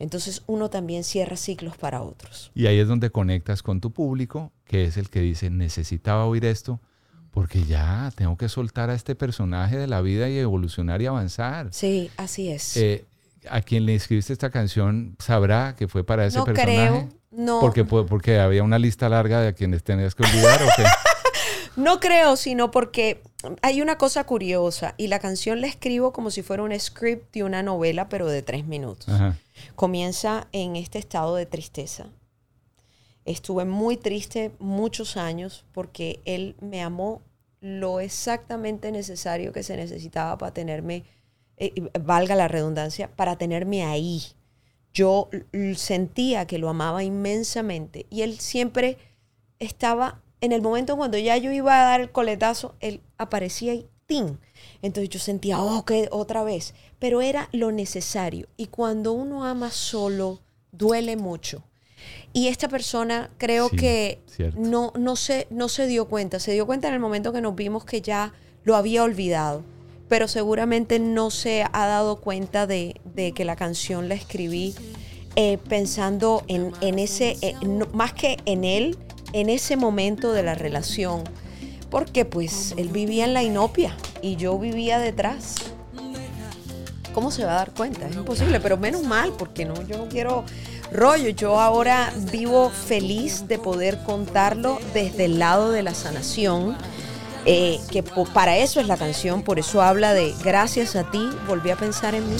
Entonces 0.00 0.42
uno 0.46 0.70
también 0.70 1.04
cierra 1.04 1.36
ciclos 1.36 1.76
para 1.76 2.02
otros. 2.02 2.50
Y 2.54 2.66
ahí 2.66 2.78
es 2.78 2.88
donde 2.88 3.10
conectas 3.10 3.62
con 3.62 3.80
tu 3.80 3.92
público, 3.92 4.50
que 4.64 4.84
es 4.84 4.96
el 4.96 5.10
que 5.10 5.20
dice, 5.20 5.50
necesitaba 5.50 6.24
oír 6.24 6.46
esto, 6.46 6.80
porque 7.30 7.64
ya 7.64 8.10
tengo 8.16 8.36
que 8.36 8.48
soltar 8.48 8.90
a 8.90 8.94
este 8.94 9.14
personaje 9.14 9.76
de 9.76 9.86
la 9.86 10.00
vida 10.00 10.28
y 10.28 10.38
evolucionar 10.38 11.00
y 11.02 11.06
avanzar. 11.06 11.68
Sí, 11.70 12.10
así 12.16 12.48
es. 12.48 12.76
Eh, 12.78 13.04
a 13.48 13.60
quien 13.60 13.86
le 13.86 13.94
escribiste 13.94 14.32
esta 14.32 14.50
canción 14.50 15.16
sabrá 15.18 15.76
que 15.76 15.86
fue 15.86 16.02
para 16.02 16.26
ese 16.26 16.38
No 16.38 16.44
personaje. 16.44 16.72
creo, 16.88 17.08
no. 17.30 17.60
Porque, 17.60 17.84
porque 17.84 18.40
había 18.40 18.62
una 18.62 18.78
lista 18.78 19.08
larga 19.08 19.40
de 19.40 19.48
a 19.48 19.52
quienes 19.52 19.84
tenías 19.84 20.14
que 20.14 20.24
olvidar. 20.24 20.62
¿o 20.62 20.66
qué? 20.76 20.84
No 21.76 22.00
creo, 22.00 22.36
sino 22.36 22.72
porque 22.72 23.22
hay 23.62 23.80
una 23.80 23.96
cosa 23.96 24.24
curiosa 24.24 24.94
y 24.96 25.06
la 25.06 25.20
canción 25.20 25.60
la 25.60 25.68
escribo 25.68 26.12
como 26.12 26.32
si 26.32 26.42
fuera 26.42 26.64
un 26.64 26.78
script 26.78 27.32
de 27.32 27.44
una 27.44 27.62
novela, 27.62 28.08
pero 28.08 28.26
de 28.26 28.42
tres 28.42 28.66
minutos. 28.66 29.08
Ajá. 29.08 29.36
Comienza 29.74 30.48
en 30.52 30.76
este 30.76 30.98
estado 30.98 31.36
de 31.36 31.46
tristeza. 31.46 32.06
Estuve 33.24 33.64
muy 33.64 33.96
triste 33.96 34.52
muchos 34.58 35.16
años 35.16 35.64
porque 35.72 36.20
él 36.24 36.56
me 36.60 36.82
amó 36.82 37.22
lo 37.60 38.00
exactamente 38.00 38.90
necesario 38.90 39.52
que 39.52 39.62
se 39.62 39.76
necesitaba 39.76 40.38
para 40.38 40.54
tenerme, 40.54 41.04
eh, 41.58 41.90
valga 42.00 42.34
la 42.34 42.48
redundancia, 42.48 43.14
para 43.14 43.36
tenerme 43.36 43.84
ahí. 43.84 44.22
Yo 44.92 45.28
sentía 45.76 46.46
que 46.46 46.58
lo 46.58 46.68
amaba 46.68 47.04
inmensamente 47.04 48.06
y 48.10 48.22
él 48.22 48.40
siempre 48.40 48.96
estaba 49.58 50.22
en 50.40 50.52
el 50.52 50.62
momento 50.62 50.96
cuando 50.96 51.18
ya 51.18 51.36
yo 51.36 51.52
iba 51.52 51.80
a 51.80 51.84
dar 51.84 52.00
el 52.00 52.10
coletazo, 52.10 52.74
él 52.80 53.00
aparecía 53.18 53.74
y 53.74 53.86
¡tin! 54.06 54.38
Entonces 54.82 55.10
yo 55.10 55.18
sentía, 55.20 55.60
oh, 55.60 55.84
que 55.84 56.08
otra 56.10 56.42
vez. 56.44 56.74
Pero 56.98 57.20
era 57.20 57.48
lo 57.52 57.70
necesario. 57.72 58.46
Y 58.56 58.66
cuando 58.66 59.12
uno 59.12 59.44
ama 59.44 59.70
solo, 59.70 60.40
duele 60.72 61.16
mucho. 61.16 61.62
Y 62.32 62.48
esta 62.48 62.68
persona 62.68 63.30
creo 63.38 63.68
Sí, 63.68 63.76
que 63.76 64.22
cierto. 64.26 64.58
no, 64.60 64.92
no, 64.98 65.16
se, 65.16 65.46
no 65.50 65.68
se 65.68 65.86
dio 65.86 66.08
cuenta. 66.08 66.38
Se 66.40 66.52
dio 66.52 66.64
cuenta 66.66 66.88
en 66.88 66.94
el 66.94 67.00
momento 67.00 67.32
que 67.32 67.40
nos 67.42 67.54
vimos 67.56 67.84
que 67.84 68.00
ya 68.00 68.32
lo 68.64 68.76
había 68.76 69.02
olvidado. 69.02 69.62
Pero 70.08 70.28
seguramente 70.28 70.98
no 70.98 71.30
se 71.30 71.62
ha 71.62 71.86
dado 71.86 72.16
cuenta 72.20 72.66
de, 72.66 73.00
de 73.14 73.32
que 73.32 73.44
la 73.44 73.54
canción 73.56 74.08
la 74.08 74.14
escribí 74.14 74.74
eh, 75.36 75.58
pensando 75.68 76.42
en, 76.48 76.72
en 76.80 76.98
ese, 76.98 77.36
eh, 77.42 77.54
no- 77.64 77.86
más 77.92 78.12
que 78.14 78.38
en 78.46 78.64
él, 78.64 78.98
en 79.32 79.48
ese 79.48 79.76
momento 79.76 80.32
de 80.32 80.42
la 80.42 80.54
relación. 80.54 81.22
Porque 81.90 82.24
pues 82.24 82.74
él 82.76 82.88
vivía 82.88 83.24
en 83.24 83.34
la 83.34 83.42
inopia 83.42 83.96
y 84.22 84.36
yo 84.36 84.58
vivía 84.58 84.98
detrás. 84.98 85.56
¿Cómo 87.12 87.32
se 87.32 87.44
va 87.44 87.52
a 87.52 87.56
dar 87.56 87.72
cuenta? 87.72 88.06
Es 88.06 88.14
imposible, 88.14 88.60
pero 88.60 88.76
menos 88.76 89.02
mal, 89.02 89.32
porque 89.36 89.64
no, 89.64 89.74
yo 89.82 89.98
no 89.98 90.08
quiero 90.08 90.44
rollo. 90.92 91.30
Yo 91.30 91.58
ahora 91.60 92.12
vivo 92.30 92.70
feliz 92.70 93.48
de 93.48 93.58
poder 93.58 93.98
contarlo 94.04 94.78
desde 94.94 95.24
el 95.24 95.40
lado 95.40 95.70
de 95.72 95.82
la 95.82 95.94
sanación. 95.94 96.76
eh, 97.46 97.80
que 97.90 98.02
para 98.02 98.58
eso 98.58 98.80
es 98.80 98.86
la 98.86 98.96
canción, 98.96 99.42
por 99.42 99.58
eso 99.58 99.80
habla 99.82 100.12
de 100.12 100.34
gracias 100.44 100.94
a 100.94 101.10
ti, 101.10 101.28
volví 101.48 101.70
a 101.70 101.76
pensar 101.76 102.14
en 102.14 102.28
mí. 102.28 102.36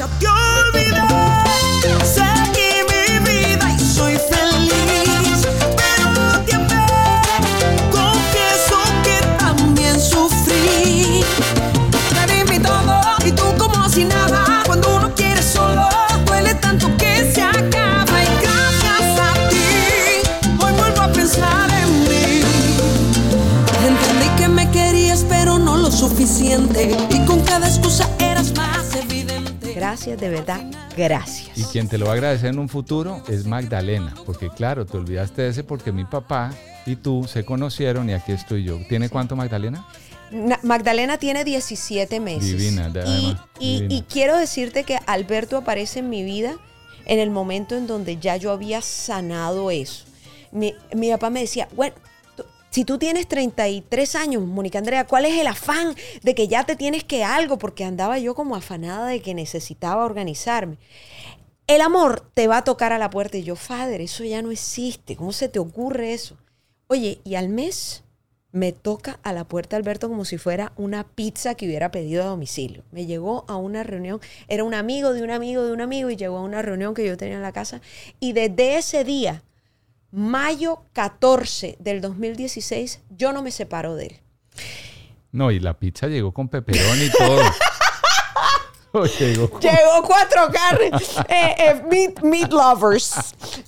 Seguí 2.04 2.70
mi 2.88 3.18
vida 3.18 3.76
y 3.76 3.80
soy 3.80 4.16
feliz. 4.16 4.89
Suficiente. 26.34 26.96
Y 27.10 27.26
con 27.26 27.40
cada 27.44 27.66
excusa 27.68 28.08
eras 28.20 28.54
más 28.56 28.94
evidente. 28.94 29.72
Gracias, 29.74 30.18
de 30.20 30.28
verdad, 30.28 30.60
gracias. 30.96 31.56
Y 31.58 31.64
quien 31.64 31.88
te 31.88 31.98
lo 31.98 32.06
va 32.06 32.12
a 32.12 32.14
agradecer 32.14 32.50
en 32.50 32.58
un 32.58 32.68
futuro 32.68 33.22
es 33.28 33.46
Magdalena, 33.46 34.14
porque 34.26 34.48
claro, 34.48 34.86
te 34.86 34.96
olvidaste 34.96 35.42
de 35.42 35.48
ese 35.48 35.64
porque 35.64 35.92
mi 35.92 36.04
papá 36.04 36.52
y 36.86 36.96
tú 36.96 37.26
se 37.30 37.44
conocieron 37.44 38.08
y 38.08 38.12
aquí 38.14 38.32
estoy 38.32 38.64
yo. 38.64 38.78
¿Tiene 38.88 39.08
cuánto 39.08 39.34
Magdalena? 39.36 39.86
Na- 40.30 40.60
Magdalena 40.62 41.18
tiene 41.18 41.44
17 41.44 42.20
meses. 42.20 42.44
Divina, 42.56 42.88
de- 42.88 43.00
Y, 43.00 43.02
además, 43.02 43.36
y- 43.58 43.74
divina. 43.80 43.94
y 43.94 44.02
quiero 44.02 44.36
decirte 44.36 44.84
que 44.84 44.98
Alberto 45.06 45.56
aparece 45.56 45.98
en 45.98 46.08
mi 46.10 46.22
vida 46.22 46.54
en 47.06 47.18
el 47.18 47.30
momento 47.30 47.76
en 47.76 47.86
donde 47.88 48.18
ya 48.18 48.36
yo 48.36 48.52
había 48.52 48.80
sanado 48.82 49.70
eso. 49.72 50.04
Mi, 50.52 50.74
mi 50.94 51.10
papá 51.10 51.30
me 51.30 51.40
decía, 51.40 51.68
bueno, 51.74 51.94
Si 52.70 52.84
tú 52.84 52.98
tienes 52.98 53.26
33 53.26 54.14
años, 54.14 54.42
Mónica 54.44 54.78
Andrea, 54.78 55.04
¿cuál 55.04 55.26
es 55.26 55.38
el 55.40 55.48
afán 55.48 55.94
de 56.22 56.34
que 56.36 56.46
ya 56.46 56.64
te 56.64 56.76
tienes 56.76 57.02
que 57.02 57.24
algo? 57.24 57.58
Porque 57.58 57.84
andaba 57.84 58.18
yo 58.18 58.36
como 58.36 58.54
afanada 58.54 59.08
de 59.08 59.20
que 59.20 59.34
necesitaba 59.34 60.04
organizarme. 60.04 60.78
El 61.66 61.80
amor 61.80 62.30
te 62.32 62.46
va 62.46 62.58
a 62.58 62.64
tocar 62.64 62.92
a 62.92 62.98
la 62.98 63.10
puerta 63.10 63.38
y 63.38 63.42
yo, 63.42 63.56
Fader, 63.56 64.00
eso 64.00 64.22
ya 64.24 64.40
no 64.40 64.52
existe. 64.52 65.16
¿Cómo 65.16 65.32
se 65.32 65.48
te 65.48 65.58
ocurre 65.58 66.12
eso? 66.12 66.36
Oye, 66.86 67.20
y 67.24 67.34
al 67.34 67.48
mes 67.48 68.04
me 68.52 68.72
toca 68.72 69.18
a 69.22 69.32
la 69.32 69.44
puerta 69.44 69.76
Alberto 69.76 70.08
como 70.08 70.24
si 70.24 70.38
fuera 70.38 70.72
una 70.76 71.04
pizza 71.04 71.54
que 71.54 71.66
hubiera 71.66 71.90
pedido 71.90 72.22
a 72.22 72.26
domicilio. 72.26 72.84
Me 72.90 73.06
llegó 73.06 73.44
a 73.48 73.56
una 73.56 73.82
reunión, 73.82 74.20
era 74.48 74.64
un 74.64 74.74
amigo 74.74 75.12
de 75.12 75.22
un 75.22 75.30
amigo 75.30 75.64
de 75.64 75.72
un 75.72 75.80
amigo 75.80 76.10
y 76.10 76.16
llegó 76.16 76.38
a 76.38 76.42
una 76.42 76.62
reunión 76.62 76.94
que 76.94 77.06
yo 77.06 77.16
tenía 77.16 77.36
en 77.36 77.42
la 77.42 77.52
casa 77.52 77.80
y 78.18 78.32
desde 78.32 78.76
ese 78.76 79.04
día, 79.04 79.42
mayo 80.12 80.84
14 80.92 81.76
del 81.78 82.00
2016, 82.00 83.00
yo 83.10 83.32
no 83.32 83.42
me 83.42 83.50
separo 83.50 83.94
de 83.96 84.06
él. 84.06 84.20
No, 85.32 85.50
y 85.50 85.60
la 85.60 85.78
pizza 85.78 86.08
llegó 86.08 86.32
con 86.32 86.48
peperón 86.48 86.98
y 87.02 87.10
todo. 87.10 87.40
Llegó 89.20 89.48
con- 89.48 89.60
Llegó 89.60 90.02
cuatro 90.04 90.48
carnes, 90.52 91.16
eh, 91.28 91.54
eh, 91.58 91.82
meat, 91.88 92.22
meat 92.24 92.50
lovers. 92.52 93.14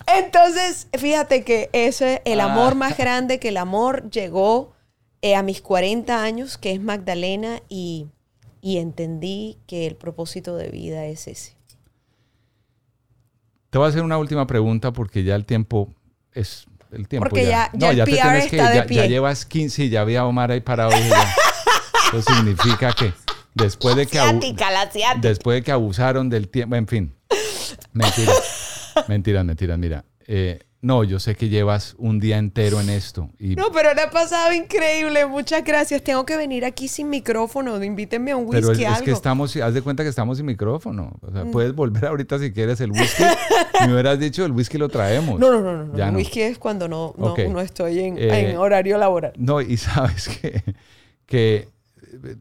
Entonces, 0.09 0.89
fíjate 0.99 1.45
que 1.45 1.71
ese 1.73 2.15
es 2.15 2.21
el 2.25 2.41
amor 2.41 2.75
más 2.75 2.99
grande, 2.99 3.39
que 3.39 3.51
el 3.51 3.57
amor 3.59 4.11
llegó 4.11 4.73
eh, 5.21 5.37
a 5.37 5.45
mis 5.45 5.63
40 5.63 6.25
años, 6.25 6.59
que 6.59 6.73
es 6.73 6.81
Magdalena, 6.81 7.61
y, 7.69 8.09
y 8.61 8.79
entendí 8.79 9.59
que 9.69 9.87
el 9.87 9.95
propósito 9.95 10.57
de 10.57 10.71
vida 10.71 11.05
es 11.07 11.29
ese. 11.29 11.55
Te 13.71 13.79
voy 13.79 13.87
a 13.87 13.91
hacer 13.91 14.03
una 14.03 14.19
última 14.19 14.49
pregunta 14.49 14.93
porque 14.93 15.23
ya 15.23 15.37
el 15.37 15.47
tiempo 15.47 15.89
es 16.35 16.67
el 16.93 17.09
tiempo. 17.09 17.29
Porque 17.29 17.45
ya- 17.47 17.71
ya 17.75 17.91
el 17.91 17.97
te 18.05 18.05
PR 18.05 18.23
tienes 18.23 18.47
que 18.51 18.57
ir, 18.57 18.61
está 18.63 18.71
de 18.71 18.77
ya, 18.79 18.87
pie. 18.87 18.97
ya 18.99 19.07
llevas 19.07 19.45
15 19.47 19.85
y 19.85 19.89
ya 19.91 20.01
había 20.03 20.25
Omar 20.27 20.51
ahí 20.51 20.61
parado. 20.61 20.91
dije, 20.91 21.09
ya. 21.09 21.35
Eso 22.19 22.35
significa 22.35 22.93
que 22.93 23.13
después 23.55 23.97
de 23.97 24.07
que, 24.07 24.19
Asiática, 24.19 24.71
la 24.71 24.89
después 25.21 25.57
de 25.57 25.63
que 25.63 25.73
abusaron 25.73 26.29
del 26.29 26.49
tiempo, 26.49 26.77
en 26.77 26.87
fin. 26.87 27.15
Mentira. 27.93 28.33
Mentiras, 29.09 29.45
mentiras. 29.45 29.79
Mira, 29.79 30.05
eh, 30.27 30.61
no, 30.85 31.05
yo 31.05 31.21
sé 31.21 31.37
que 31.37 31.49
llevas 31.49 31.95
un 31.97 32.19
día 32.19 32.39
entero 32.39 32.81
en 32.81 32.91
esto. 32.91 33.31
Y, 33.39 33.55
No, 33.55 33.71
pero 33.73 33.95
le 33.95 34.01
ha 34.03 34.11
pasado 34.11 34.53
increíble. 34.53 35.27
Muchas 35.27 35.63
gracias. 35.65 36.03
Tengo 36.03 36.27
que 36.27 36.37
venir 36.37 36.65
aquí 36.65 36.89
sin 36.89 37.09
micrófono. 37.09 37.83
Invítenme 37.83 38.33
a 38.33 38.37
un 38.37 38.51
pero 38.51 38.69
whisky, 38.69 38.83
es, 38.83 38.89
es 38.91 38.95
algo. 38.97 39.05
que 39.05 39.11
estamos, 39.13 39.57
haz 39.57 39.75
de 39.75 39.81
cuenta 39.83 40.03
que 40.03 40.09
estamos 40.09 40.39
sin 40.39 40.47
micrófono. 40.47 41.17
O 41.23 41.31
sea, 41.31 41.45
Mm. 41.45 41.51
puedes 41.53 41.73
volver 41.73 42.05
ahorita 42.07 42.39
si 42.41 42.53
quieres 42.53 42.81
el 42.81 42.91
whisky. 42.91 43.23
Me 43.87 43.93
hubieras 43.93 44.19
dicho, 44.19 44.45
el 44.45 44.51
whisky 44.53 44.77
lo 44.77 44.89
traemos. 44.89 45.39
No, 45.39 45.53
no, 45.53 45.61
no, 45.61 45.85
no. 45.87 45.97
Ya 45.97 46.07
El 46.09 46.13
no. 46.15 46.19
whisky 46.19 46.43
es 46.43 46.59
cuando 46.59 46.89
no, 46.89 47.15
no, 47.17 47.37
no 47.37 47.61
estoy 47.61 48.01
en, 48.01 48.19
Eh, 48.19 48.51
en 48.51 48.57
horario 48.57 48.99
laboral. 48.99 49.33
No, 49.37 49.61
y 49.61 49.77
sabes 49.79 50.29
que, 50.29 50.65
que 51.27 51.69
eh, 52.25 52.37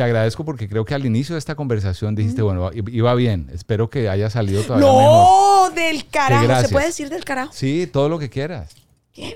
te 0.00 0.04
agradezco 0.04 0.46
porque 0.46 0.66
creo 0.66 0.86
que 0.86 0.94
al 0.94 1.04
inicio 1.04 1.34
de 1.34 1.38
esta 1.38 1.54
conversación 1.54 2.14
dijiste, 2.14 2.40
bueno, 2.40 2.70
iba 2.72 3.14
bien, 3.14 3.50
espero 3.52 3.90
que 3.90 4.08
haya 4.08 4.30
salido 4.30 4.62
todavía 4.62 4.86
mejor. 4.86 5.68
No, 5.68 5.74
del 5.74 6.08
carajo. 6.08 6.62
¿Se 6.62 6.70
puede 6.70 6.86
decir 6.86 7.10
del 7.10 7.22
carajo? 7.22 7.52
Sí, 7.52 7.86
todo 7.86 8.08
lo 8.08 8.18
que 8.18 8.30
quieras. 8.30 8.74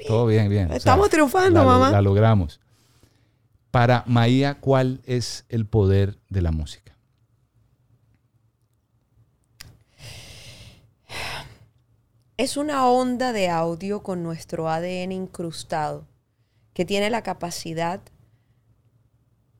Todo 0.06 0.24
bien, 0.24 0.48
bien. 0.48 0.70
O 0.70 0.74
Estamos 0.74 1.10
triunfando, 1.10 1.60
la 1.60 1.66
mamá. 1.66 1.90
La 1.90 2.00
logramos. 2.00 2.60
Para 3.70 4.04
Maía, 4.06 4.54
¿cuál 4.54 5.02
es 5.04 5.44
el 5.50 5.66
poder 5.66 6.16
de 6.30 6.40
la 6.40 6.50
música? 6.50 6.96
Es 12.38 12.56
una 12.56 12.86
onda 12.86 13.34
de 13.34 13.50
audio 13.50 14.02
con 14.02 14.22
nuestro 14.22 14.70
ADN 14.70 15.12
incrustado 15.12 16.06
que 16.72 16.86
tiene 16.86 17.10
la 17.10 17.22
capacidad 17.22 18.00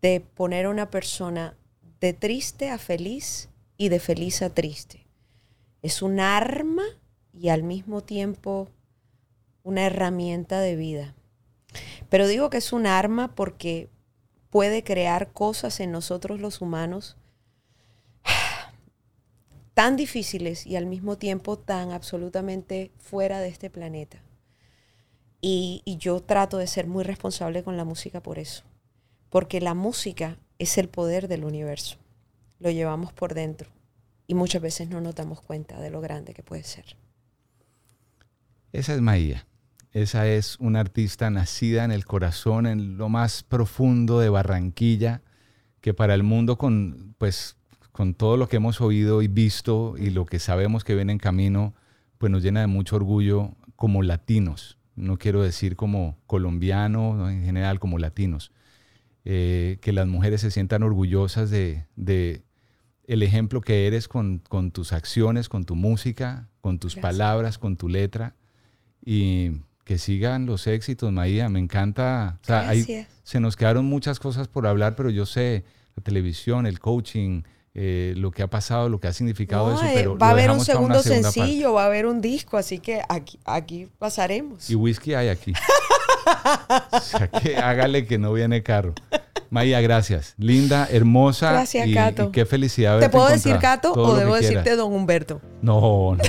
de 0.04 0.20
poner 0.20 0.66
a 0.66 0.68
una 0.68 0.90
persona 0.90 1.56
de 1.98 2.12
triste 2.12 2.68
a 2.68 2.76
feliz 2.76 3.48
y 3.78 3.88
de 3.88 3.98
feliz 4.00 4.42
a 4.42 4.50
triste. 4.50 5.06
Es 5.80 6.02
un 6.02 6.20
arma 6.20 6.82
y 7.32 7.48
al 7.48 7.62
mismo 7.62 8.02
tiempo 8.02 8.68
una 9.62 9.86
herramienta 9.86 10.60
de 10.60 10.76
vida. 10.76 11.14
Pero 12.10 12.28
digo 12.28 12.50
que 12.50 12.58
es 12.58 12.74
un 12.74 12.86
arma 12.86 13.34
porque 13.34 13.88
puede 14.50 14.84
crear 14.84 15.32
cosas 15.32 15.80
en 15.80 15.90
nosotros 15.90 16.38
los 16.38 16.60
humanos 16.60 17.16
tan 19.72 19.96
difíciles 19.96 20.66
y 20.66 20.76
al 20.76 20.84
mismo 20.84 21.16
tiempo 21.16 21.58
tan 21.58 21.92
absolutamente 21.92 22.90
fuera 22.98 23.40
de 23.40 23.48
este 23.48 23.70
planeta. 23.70 24.22
Y, 25.40 25.82
yo 25.98 26.20
trato 26.20 26.58
de 26.58 26.66
ser 26.66 26.88
muy 26.88 27.04
responsable 27.04 27.62
con 27.62 27.78
la 27.78 27.86
música 27.86 28.22
por 28.22 28.38
eso. 28.38 28.64
Porque 29.34 29.60
la 29.60 29.74
música 29.74 30.38
es 30.60 30.78
el 30.78 30.88
poder 30.88 31.26
del 31.26 31.42
universo. 31.42 31.96
Lo 32.60 32.70
llevamos 32.70 33.12
por 33.12 33.34
dentro. 33.34 33.68
Y 34.28 34.34
muchas 34.34 34.62
veces 34.62 34.88
no 34.90 35.00
nos 35.00 35.16
damos 35.16 35.40
cuenta 35.40 35.80
de 35.80 35.90
lo 35.90 36.00
grande 36.00 36.34
que 36.34 36.44
puede 36.44 36.62
ser. 36.62 36.84
Esa 38.70 38.94
es 38.94 39.00
Maía. 39.00 39.44
Esa 39.90 40.28
es 40.28 40.56
una 40.60 40.78
artista 40.78 41.30
nacida 41.30 41.84
en 41.84 41.90
el 41.90 42.04
corazón, 42.04 42.68
en 42.68 42.96
lo 42.96 43.08
más 43.08 43.42
profundo 43.42 44.20
de 44.20 44.28
Barranquilla, 44.28 45.20
que 45.80 45.94
para 45.94 46.14
el 46.14 46.22
mundo 46.22 46.56
con, 46.56 47.16
pues, 47.18 47.56
con 47.90 48.14
todo 48.14 48.36
lo 48.36 48.48
que 48.48 48.58
hemos 48.58 48.80
oído 48.80 49.20
y 49.20 49.26
visto 49.26 49.96
y 49.98 50.10
lo 50.10 50.26
que 50.26 50.38
sabemos 50.38 50.84
que 50.84 50.94
viene 50.94 51.10
en 51.10 51.18
camino, 51.18 51.74
pues 52.18 52.30
nos 52.30 52.44
llena 52.44 52.60
de 52.60 52.68
mucho 52.68 52.94
orgullo 52.94 53.56
como 53.74 54.04
latinos. 54.04 54.78
No 54.94 55.18
quiero 55.18 55.42
decir 55.42 55.74
como 55.74 56.18
colombianos, 56.28 57.16
¿no? 57.16 57.28
en 57.28 57.44
general 57.44 57.80
como 57.80 57.98
latinos. 57.98 58.52
Eh, 59.26 59.78
que 59.80 59.92
las 59.92 60.06
mujeres 60.06 60.42
se 60.42 60.50
sientan 60.50 60.82
orgullosas 60.82 61.48
de, 61.50 61.86
de 61.96 62.42
el 63.06 63.22
ejemplo 63.22 63.60
que 63.62 63.86
eres 63.86 64.06
con, 64.08 64.38
con 64.48 64.70
tus 64.70 64.92
acciones, 64.92 65.48
con 65.48 65.64
tu 65.64 65.74
música, 65.76 66.48
con 66.60 66.78
tus 66.78 66.94
Gracias. 66.94 67.12
palabras, 67.12 67.58
con 67.58 67.76
tu 67.76 67.88
letra 67.88 68.34
y 69.04 69.62
que 69.84 69.98
sigan 69.98 70.46
los 70.46 70.66
éxitos, 70.66 71.12
María. 71.12 71.48
Me 71.48 71.58
encanta. 71.58 72.38
O 72.42 72.46
sea, 72.46 72.62
Gracias. 72.64 73.08
se 73.22 73.40
nos 73.40 73.56
quedaron 73.56 73.84
muchas 73.86 74.18
cosas 74.18 74.48
por 74.48 74.66
hablar, 74.66 74.94
pero 74.96 75.10
yo 75.10 75.26
sé 75.26 75.64
la 75.96 76.02
televisión, 76.02 76.66
el 76.66 76.78
coaching, 76.80 77.42
eh, 77.74 78.14
lo 78.16 78.30
que 78.30 78.42
ha 78.42 78.48
pasado, 78.48 78.88
lo 78.88 79.00
que 79.00 79.08
ha 79.08 79.12
significado 79.12 79.68
No, 79.70 79.76
eso. 79.76 79.84
eh, 79.86 79.92
Pero 79.94 80.16
va 80.18 80.28
a 80.28 80.30
haber 80.30 80.50
un 80.50 80.60
segundo 80.64 81.02
segunda 81.02 81.28
parte. 81.28 81.40
sencillo, 81.40 81.72
va 81.74 81.84
a 81.84 81.86
haber 81.86 82.06
un 82.06 82.20
disco, 82.20 82.56
así 82.56 82.78
que 82.78 83.00
aquí, 83.08 83.38
aquí 83.44 83.88
pasaremos. 83.98 84.68
Y 84.70 84.74
whisky 84.74 85.14
hay 85.14 85.28
aquí. 85.28 85.52
o 86.92 87.00
sea, 87.00 87.28
que 87.28 87.56
hágale 87.56 88.06
que 88.06 88.18
no 88.18 88.32
viene 88.32 88.62
carro. 88.62 88.94
Maya, 89.50 89.80
gracias. 89.80 90.34
Linda, 90.36 90.88
hermosa. 90.90 91.52
Gracias, 91.52 91.86
y, 91.86 91.94
Cato. 91.94 92.24
y 92.24 92.32
qué 92.32 92.44
felicidad. 92.44 92.98
¿Te 92.98 93.08
puedo 93.08 93.28
decir. 93.28 93.56
Cato 93.58 93.92
Todo 93.92 94.14
o 94.14 94.16
debo 94.16 94.34
decirte 94.34 94.62
quieras. 94.62 94.78
Don 94.78 94.92
Humberto? 94.92 95.40
No, 95.62 96.16
no. 96.16 96.22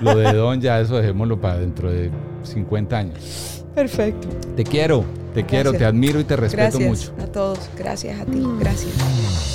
Lo 0.00 0.16
de 0.16 0.32
Don 0.32 0.60
ya 0.60 0.80
eso 0.80 0.96
dejémoslo 0.96 1.40
para 1.40 1.58
dentro 1.58 1.90
de 1.90 2.10
50 2.42 2.96
años. 2.96 3.64
Perfecto. 3.76 4.28
Te 4.56 4.64
quiero, 4.64 5.04
te 5.34 5.44
quiero, 5.44 5.72
te 5.72 5.84
admiro 5.84 6.18
y 6.18 6.24
te 6.24 6.34
respeto 6.34 6.78
Gracias 6.78 7.10
mucho. 7.10 7.22
a 7.22 7.26
todos. 7.30 7.58
Gracias 7.76 8.20
a 8.20 8.24
ti. 8.24 8.42
Gracias. 8.58 8.92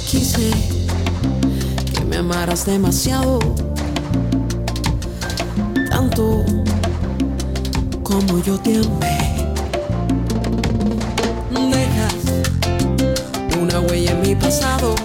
Quise 0.10 0.52
que 1.94 2.06
me 2.06 2.18
amaras 2.18 2.66
demasiado, 2.66 3.40
tanto 5.90 6.46
como 8.04 8.42
yo 8.44 8.60
te 8.60 8.78
amé. 8.78 9.31
Una 13.62 13.80
huella 13.80 14.12
en 14.12 14.22
mi 14.22 14.36
pasado. 14.36 14.96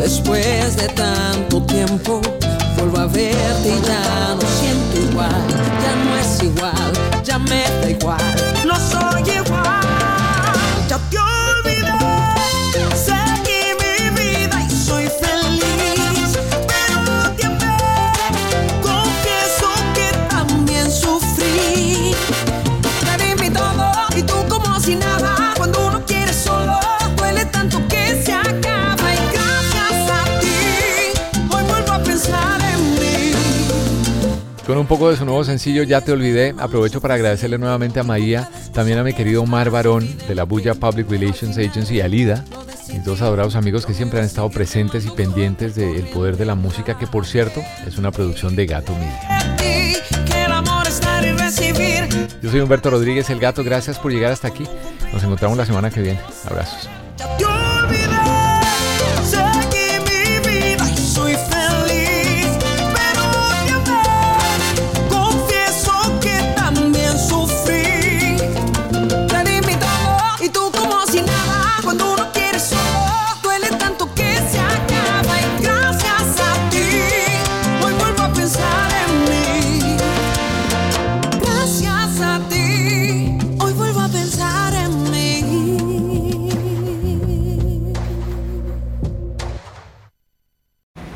Después 0.00 0.76
de 0.76 0.88
tanto 0.88 1.62
tiempo, 1.62 2.20
vuelvo 2.76 2.98
a 2.98 3.06
verte 3.06 3.68
y 3.68 3.86
ya 3.86 4.34
no 4.34 4.46
siento 4.60 5.10
igual. 5.10 5.44
Ya 5.82 5.92
no 6.04 6.16
es 6.16 6.42
igual, 6.42 7.24
ya 7.24 7.38
me 7.38 7.62
da 7.80 7.90
igual. 7.90 8.20
No 8.66 8.76
soy 8.76 9.22
igual, 9.22 9.43
un 34.84 34.88
poco 34.88 35.10
de 35.10 35.16
su 35.16 35.24
nuevo 35.24 35.42
sencillo 35.44 35.82
Ya 35.82 36.02
te 36.02 36.12
olvidé, 36.12 36.54
aprovecho 36.58 37.00
para 37.00 37.14
agradecerle 37.14 37.56
nuevamente 37.56 38.00
a 38.00 38.02
Maía, 38.02 38.50
también 38.74 38.98
a 38.98 39.02
mi 39.02 39.14
querido 39.14 39.42
Omar 39.42 39.70
Barón 39.70 40.06
de 40.28 40.34
la 40.34 40.44
Bulla 40.44 40.74
Public 40.74 41.08
Relations 41.08 41.56
Agency 41.56 41.94
y 41.94 42.00
a 42.02 42.08
Lida, 42.08 42.44
mis 42.92 43.02
dos 43.02 43.22
adorados 43.22 43.56
amigos 43.56 43.86
que 43.86 43.94
siempre 43.94 44.18
han 44.18 44.26
estado 44.26 44.50
presentes 44.50 45.06
y 45.06 45.10
pendientes 45.10 45.74
del 45.74 46.04
poder 46.08 46.36
de 46.36 46.44
la 46.44 46.54
música, 46.54 46.98
que 46.98 47.06
por 47.06 47.24
cierto 47.24 47.62
es 47.86 47.96
una 47.96 48.10
producción 48.10 48.56
de 48.56 48.66
Gato 48.66 48.92
Media. 48.92 49.56
Yo 52.42 52.50
soy 52.50 52.60
Humberto 52.60 52.90
Rodríguez, 52.90 53.30
el 53.30 53.40
gato. 53.40 53.64
Gracias 53.64 53.98
por 53.98 54.12
llegar 54.12 54.32
hasta 54.32 54.48
aquí. 54.48 54.64
Nos 55.14 55.22
encontramos 55.22 55.56
la 55.56 55.64
semana 55.64 55.88
que 55.90 56.02
viene. 56.02 56.20
Abrazos. 56.44 56.90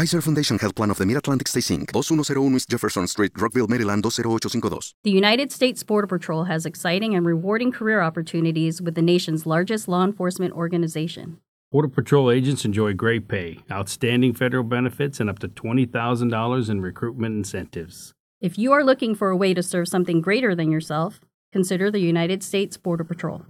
Kaiser 0.00 0.22
Foundation 0.22 0.58
Health 0.58 0.76
Plan 0.76 0.90
of 0.90 0.96
the 0.96 1.04
Mid-Atlantic 1.04 1.46
Stay 1.46 1.60
Inc., 1.60 1.92
2101 1.92 2.54
East 2.54 2.70
Jefferson 2.70 3.06
Street, 3.06 3.32
Rockville, 3.36 3.66
Maryland 3.66 4.02
20852. 4.02 4.94
The 5.04 5.10
United 5.10 5.52
States 5.52 5.82
Border 5.82 6.06
Patrol 6.06 6.44
has 6.44 6.64
exciting 6.64 7.14
and 7.14 7.26
rewarding 7.26 7.70
career 7.70 8.00
opportunities 8.00 8.80
with 8.80 8.94
the 8.94 9.02
nation's 9.02 9.44
largest 9.44 9.88
law 9.88 10.02
enforcement 10.02 10.54
organization. 10.54 11.36
Border 11.70 11.88
Patrol 11.88 12.30
agents 12.30 12.64
enjoy 12.64 12.94
great 12.94 13.28
pay, 13.28 13.58
outstanding 13.70 14.32
federal 14.32 14.64
benefits, 14.64 15.20
and 15.20 15.28
up 15.28 15.38
to 15.40 15.48
$20,000 15.48 16.70
in 16.70 16.80
recruitment 16.80 17.36
incentives. 17.36 18.14
If 18.40 18.58
you 18.58 18.72
are 18.72 18.82
looking 18.82 19.14
for 19.14 19.28
a 19.28 19.36
way 19.36 19.52
to 19.52 19.62
serve 19.62 19.86
something 19.86 20.22
greater 20.22 20.54
than 20.54 20.70
yourself, 20.70 21.20
consider 21.52 21.90
the 21.90 22.00
United 22.00 22.42
States 22.42 22.78
Border 22.78 23.04
Patrol. 23.04 23.44